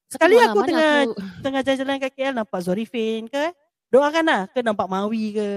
Sekali 0.06 0.38
Malam 0.38 0.48
aku 0.48 0.58
tengah 0.64 0.92
aku- 1.04 1.18
tengah 1.44 1.60
jalan-jalan 1.60 1.96
kat 1.98 2.12
KL 2.14 2.34
nampak 2.34 2.60
Zorifin 2.62 3.26
ke. 3.26 3.50
Doakan 3.88 4.24
lah 4.24 4.40
ke 4.46 4.62
nampak 4.62 4.86
Mawi 4.86 5.34
ke. 5.34 5.50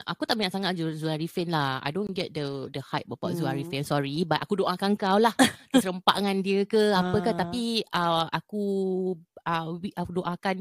Aku 0.00 0.24
tak 0.24 0.34
minat 0.34 0.50
sangat 0.50 0.74
Zu- 0.74 0.96
Zuarifin 0.96 1.48
lah. 1.48 1.78
I 1.80 1.88
don't 1.88 2.08
get 2.08 2.32
the 2.32 2.66
the 2.68 2.80
hype 2.80 3.06
about 3.06 3.30
Hmm. 3.30 3.38
Zuarifin. 3.38 3.84
Sorry. 3.84 4.24
But 4.24 4.40
aku 4.40 4.58
doakan 4.58 4.96
kau 4.96 5.16
lah. 5.16 5.32
Terserempak 5.70 6.18
dengan 6.18 6.36
dia 6.40 6.60
ke 6.64 6.90
apa 6.90 7.16
ke. 7.20 7.30
Ah. 7.30 7.36
Tapi 7.38 7.64
uh, 7.86 8.24
aku 8.26 8.64
uh, 9.44 9.66
aku 9.76 10.10
doakan 10.12 10.56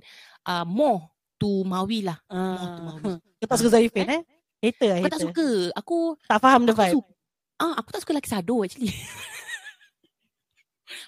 uh, 0.45 0.63
more 0.63 1.07
to 1.35 1.63
Mawi 1.63 2.03
lah. 2.03 2.19
Uh, 2.27 2.77
Mawi. 2.85 3.15
kau 3.39 3.47
tak 3.47 3.57
suka 3.57 3.69
Zorifin 3.73 4.07
eh? 4.07 4.21
Hater 4.59 4.87
lah, 4.91 4.97
Aku 4.99 5.09
tak 5.09 5.21
suka. 5.23 5.47
Aku 5.73 5.97
Tak 6.21 6.39
faham 6.39 6.61
the 6.63 6.75
aku 6.75 6.81
vibe. 6.83 6.93
suka. 6.93 7.11
Ah, 7.57 7.73
aku 7.75 7.89
tak 7.89 7.99
suka 8.03 8.11
lelaki 8.13 8.29
sado 8.29 8.55
actually. 8.59 8.91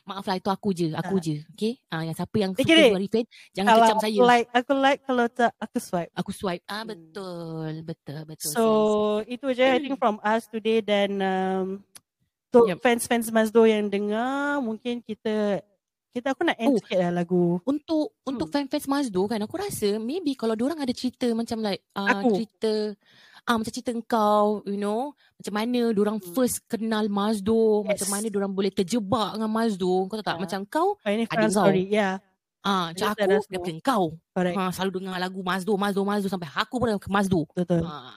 Maaf 0.03 0.25
lah 0.25 0.35
itu 0.35 0.47
aku 0.47 0.69
je, 0.71 0.87
aku 0.91 1.15
Ah. 1.17 1.21
je. 1.21 1.35
Okay? 1.51 1.73
Ah, 1.87 2.01
yang 2.01 2.13
siapa 2.13 2.35
yang 2.37 2.51
Eh, 2.53 2.61
suka 2.61 2.69
kira, 2.69 2.89
Zuarifin, 2.89 3.25
jangan 3.51 3.69
Kalau 3.71 3.85
kecam 3.85 3.97
saya. 3.99 4.13
aku 4.13 4.25
like, 4.25 4.47
aku 4.51 4.71
like 4.75 5.01
kalau 5.03 5.25
tak 5.27 5.51
aku 5.57 5.77
swipe. 5.77 6.11
Aku 6.13 6.31
swipe. 6.31 6.63
Ah, 6.65 6.81
Hmm. 6.81 6.89
betul. 6.89 7.73
Betul, 7.81 8.19
betul. 8.25 8.51
So 8.51 8.63
itu 9.25 9.45
je 9.51 9.65
I 9.65 9.77
think 9.77 9.97
from 9.97 10.21
us 10.21 10.45
today 10.45 10.79
dan 10.79 11.17
um, 11.17 11.65
untuk 12.49 12.67
Yep. 12.67 12.77
fans-fans 12.79 13.27
Mazdo 13.29 13.63
yang 13.63 13.87
dengar 13.87 14.59
mungkin 14.59 14.99
kita 14.99 15.63
kita 16.11 16.35
aku 16.35 16.43
nak 16.43 16.59
end 16.59 16.75
Oh. 16.75 16.75
sikit 16.75 16.99
lah 16.99 17.23
lagu. 17.23 17.63
untuk 17.63 18.11
untuk 18.21 18.51
Hmm. 18.51 18.55
fan-fans 18.59 18.83
Mazdo 18.83 19.23
kan 19.25 19.39
aku 19.39 19.55
rasa 19.55 19.95
maybe 19.95 20.35
kalau 20.35 20.59
orang 20.59 20.75
ada 20.77 20.91
cerita 20.91 21.31
macam 21.31 21.63
like 21.63 21.79
uh, 21.95 22.19
Aku. 22.19 22.35
cerita 22.35 22.91
ah 23.43 23.57
macam 23.57 23.73
cerita 23.73 23.89
engkau 23.89 24.61
you 24.65 24.77
know 24.77 25.11
macam 25.41 25.53
mana 25.57 25.89
orang 25.91 26.17
Hmm. 26.21 26.31
first 26.31 26.61
kenal 26.65 27.09
Mazdo 27.09 27.81
Yes. 27.83 27.97
macam 28.05 28.07
mana 28.13 28.25
orang 28.37 28.53
boleh 28.53 28.69
terjebak 28.69 29.33
dengan 29.35 29.49
Mazdo 29.49 30.05
kau 30.05 30.15
tahu 30.15 30.25
tak 30.25 30.37
Ya. 30.37 30.41
macam 30.45 30.59
kau 30.65 30.87
Oh, 30.93 31.01
fan 31.01 31.25
kau. 31.25 31.49
story. 31.49 31.83
Yeah, 31.89 32.21
ah 32.61 32.93
macam 32.93 33.05
aku 33.09 33.19
ada 33.19 33.35
daripada 33.41 33.71
engkau 33.73 34.03
correct. 34.31 34.55
ha, 34.55 34.69
selalu 34.69 34.91
dengar 35.01 35.17
lagu 35.17 35.39
Mazdo 35.41 35.73
Mazdo 35.73 36.01
Mazdo 36.05 36.27
sampai 36.29 36.49
aku 36.53 36.75
pun 36.77 36.93
ke 36.95 37.09
Mazdo 37.09 37.41
Betul. 37.51 37.81
ha, 37.81 38.13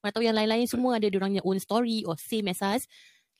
mana 0.00 0.10
tahu 0.10 0.24
yang 0.24 0.34
lain-lain 0.34 0.64
semua 0.64 0.96
ada 0.96 1.06
orang 1.12 1.36
own 1.40 1.60
story 1.60 2.02
or 2.02 2.16
same 2.16 2.48
as 2.48 2.64
us 2.64 2.88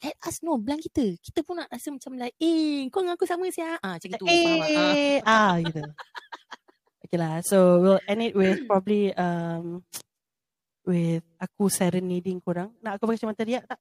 let 0.05 0.19
us 0.23 0.43
know 0.43 0.59
bilang 0.59 0.79
kita 0.79 1.15
kita 1.19 1.41
pun 1.41 1.57
nak 1.57 1.71
rasa 1.71 1.89
macam 1.89 2.19
like 2.19 2.37
eh 2.37 2.91
kau 2.91 3.01
dengan 3.01 3.17
aku 3.17 3.25
sama 3.25 3.49
siap 3.49 3.81
ah 3.81 3.97
macam 3.97 4.09
gitu 4.11 4.25
faham? 4.27 4.61
Ah. 4.61 4.95
Eh, 4.95 5.19
ah 5.25 5.55
gitu. 5.59 5.81
Okay 7.03 7.19
lah. 7.19 7.45
So 7.45 7.77
we'll 7.77 8.01
end 8.09 8.23
it 8.23 8.33
with 8.33 8.65
probably 8.65 9.13
um 9.15 9.85
with 10.85 11.23
aku 11.39 11.67
serenading 11.67 12.39
korang. 12.39 12.71
Nak 12.81 12.99
aku 12.99 13.07
pakai 13.07 13.27
mata 13.27 13.43
riak 13.43 13.65
tak? 13.67 13.79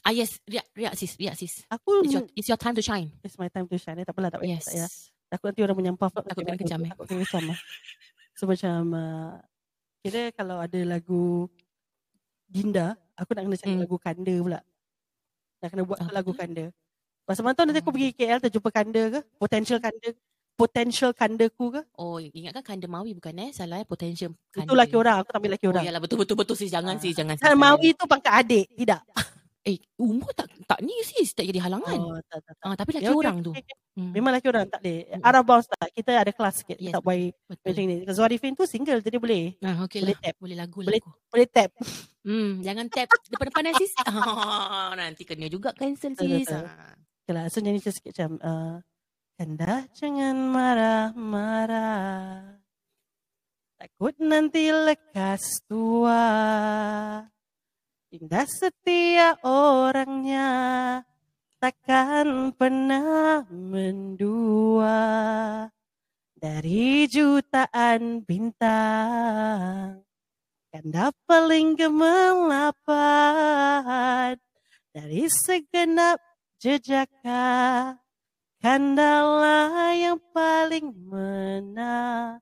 Ah 0.00 0.12
yes, 0.12 0.40
riak, 0.48 0.64
riak 0.72 0.94
sis, 0.96 1.12
riak 1.16 1.36
sis. 1.36 1.64
Aku 1.68 2.00
It's 2.00 2.14
your, 2.16 2.24
it's 2.32 2.48
your 2.48 2.56
time 2.56 2.72
to 2.72 2.80
shine. 2.80 3.12
it's 3.20 3.36
my 3.36 3.52
time 3.52 3.68
to 3.68 3.76
shine. 3.76 4.00
Eh, 4.00 4.04
tak 4.04 4.16
apalah, 4.16 4.32
tak 4.32 4.40
payah. 4.40 4.56
Yes. 4.56 4.64
Tak 4.64 4.72
payah. 4.72 4.90
Takut 5.30 5.46
nanti 5.52 5.60
orang 5.62 5.76
menyampah. 5.78 6.08
Takut 6.10 6.42
kena 6.42 6.56
kejam, 6.56 6.80
eh? 6.82 6.90
Takut 6.90 7.04
kena 7.06 7.20
kejam 7.22 7.44
lah. 7.52 7.58
So 8.32 8.48
macam 8.48 8.80
uh, 8.96 9.32
kira 10.00 10.32
kalau 10.32 10.56
ada 10.58 10.80
lagu 10.82 11.46
Dinda, 12.48 12.96
aku 13.14 13.30
nak 13.36 13.44
kena 13.46 13.56
cari 13.56 13.72
Hmm. 13.76 13.82
lagu 13.84 13.96
Kanda 14.00 14.34
pula. 14.40 14.60
Nak 15.60 15.68
kena 15.70 15.82
buat 15.84 15.98
Apa? 16.00 16.10
lagu 16.10 16.32
Kanda. 16.32 16.64
Pasal 17.22 17.42
mana 17.44 17.54
tahu 17.54 17.68
nanti 17.68 17.78
aku 17.78 17.92
Hmm. 17.92 17.98
pergi 18.00 18.10
KL 18.16 18.40
terjumpa 18.40 18.70
Kanda 18.72 19.02
ke? 19.06 19.20
Potential 19.36 19.78
Kanda 19.78 20.10
potential 20.60 21.10
kandaku 21.10 21.64
ke? 21.72 21.82
Oh, 21.94 22.20
ingatkan 22.20 22.60
kanda 22.62 22.84
Mawi 22.84 23.16
bukan 23.16 23.32
eh? 23.38 23.50
Salah 23.50 23.80
eh, 23.80 23.86
potential 23.86 24.36
kanda. 24.48 24.68
Itu 24.68 24.76
laki 24.76 24.94
orang, 24.94 25.16
aku 25.18 25.28
tak 25.30 25.38
ambil 25.40 25.52
laki 25.56 25.64
Oh, 25.64 25.72
orang. 25.72 25.84
yalah, 25.84 25.98
betul, 25.98 26.16
betul, 26.16 26.36
betul 26.36 26.54
sis. 26.54 26.68
Jangan 26.68 26.94
Ah. 26.94 27.00
sis, 27.00 27.12
jangan 27.12 27.34
sis. 27.34 27.42
Jangan. 27.42 27.56
Mawi 27.56 27.88
tu 27.96 28.04
pangkat 28.04 28.32
adik, 28.36 28.66
tidak. 28.76 29.00
Eh, 29.60 29.76
umur 30.00 30.32
tak 30.32 30.48
tak 30.64 30.80
ni 30.80 30.96
sis. 31.04 31.36
Tak 31.36 31.44
jadi 31.44 31.60
halangan. 31.60 31.92
Oh, 32.00 32.16
tak, 32.24 32.40
tak, 32.40 32.56
tak. 32.56 32.64
Ah, 32.64 32.72
tapi 32.72 32.96
laki 32.96 33.04
Ya, 33.04 33.12
orang 33.12 33.36
okey, 33.36 33.44
tu. 33.44 33.52
okey. 33.52 33.76
Hmm. 33.92 34.12
Memang 34.16 34.32
laki 34.32 34.46
orang 34.48 34.64
tak 34.64 34.80
boleh. 34.80 35.00
Hmm. 35.04 35.20
Arab 35.20 35.44
bounce 35.44 35.68
tak. 35.68 35.88
Kita 35.92 36.10
ada 36.16 36.32
kelas 36.32 36.54
sikit. 36.56 36.76
Yes. 36.76 36.80
Kita 36.80 36.96
tak 36.96 37.02
boleh 37.04 37.28
Betul. 37.44 37.68
macam 37.68 37.82
ni. 37.84 37.96
Zuarifin 38.08 38.52
tu 38.56 38.64
single 38.64 39.04
jadi 39.04 39.20
boleh. 39.20 39.44
Ah, 39.60 39.84
okey 39.84 40.00
Boleh 40.00 40.16
lah. 40.16 40.22
tap. 40.24 40.34
Boleh 40.40 40.56
lagu, 40.56 40.78
Boleh- 40.80 40.96
lagu. 40.96 41.10
Boleh 41.28 41.46
tap. 41.46 41.70
Hmm, 42.20 42.60
jangan 42.60 42.84
tap 42.88 43.08
depan-depan 43.26 43.64
eh, 43.66 43.74
sis. 43.76 43.92
Ah, 43.98 44.92
nanti 44.98 45.24
kena 45.24 45.44
juga 45.46 45.72
cancel 45.72 46.12
sis. 46.14 46.44
betul. 46.44 46.64
Ah. 46.64 46.96
Okay 47.20 47.32
lah. 47.32 47.44
So 47.48 47.60
nyanyi 47.60 47.80
sikit 47.82 48.12
macam. 48.12 48.30
Uh, 48.40 48.74
Kanda 49.40 49.88
jangan 49.96 50.52
marah-marah. 50.52 52.60
Takut 53.80 54.12
nanti 54.20 54.68
lekas 54.68 55.64
tua. 55.64 56.28
Indah 58.12 58.44
setia 58.44 59.40
orangnya. 59.40 61.00
Takkan 61.56 62.52
pernah 62.52 63.48
mendua. 63.48 65.00
Dari 66.36 67.08
jutaan 67.08 68.20
bintang. 68.20 70.04
Kanda 70.68 71.16
paling 71.24 71.80
gemerlapan. 71.80 72.76
dari 74.92 75.32
segenap 75.32 76.20
jejaka 76.60 77.96
Kandalah 78.60 79.96
yang 79.96 80.20
paling 80.36 80.92
menawan. 81.08 82.36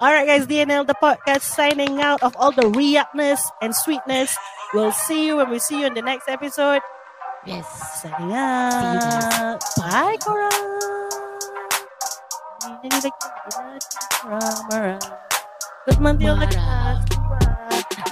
Alright 0.00 0.24
guys, 0.24 0.48
DNL 0.48 0.88
the 0.88 0.96
podcast 0.96 1.44
signing 1.44 2.00
out 2.00 2.24
of 2.24 2.32
all 2.40 2.56
the 2.56 2.72
reactness 2.72 3.44
and 3.60 3.76
sweetness. 3.76 4.32
We'll 4.72 4.96
see 4.96 5.28
you 5.28 5.36
when 5.44 5.52
we 5.52 5.60
see 5.60 5.84
you 5.84 5.92
in 5.92 5.92
the 5.92 6.00
next 6.00 6.24
episode. 6.24 6.80
Yes. 7.44 7.68
Signing 8.00 8.32
out. 8.32 9.60
Bye, 9.76 10.16
Cora. 10.24 10.48
Nyanyi 12.80 12.88
lagi. 12.96 13.12
Mara. 14.72 14.96
Terus 15.84 15.98
nanti 16.00 16.24
Mara. 16.24 16.48
lagi. 16.48 16.56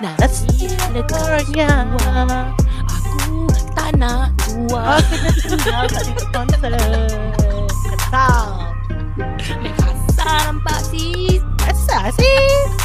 Nah, 0.05 0.13
That's 0.21 0.45
lekas 0.93 1.09
Coranya. 1.09 1.89
Tak 3.75 3.91
nak 3.99 4.31
tua. 4.47 5.03
Aku 5.03 5.15
dah 5.19 5.35
tinggal 5.43 5.85
kat 5.91 6.03
tengok 6.07 6.29
konser. 6.31 6.73
Ketal. 7.83 8.47
Lekas 9.63 9.99
sampai 10.15 10.79
sih. 10.89 11.43
Asal 11.67 12.09
sih? 12.15 12.84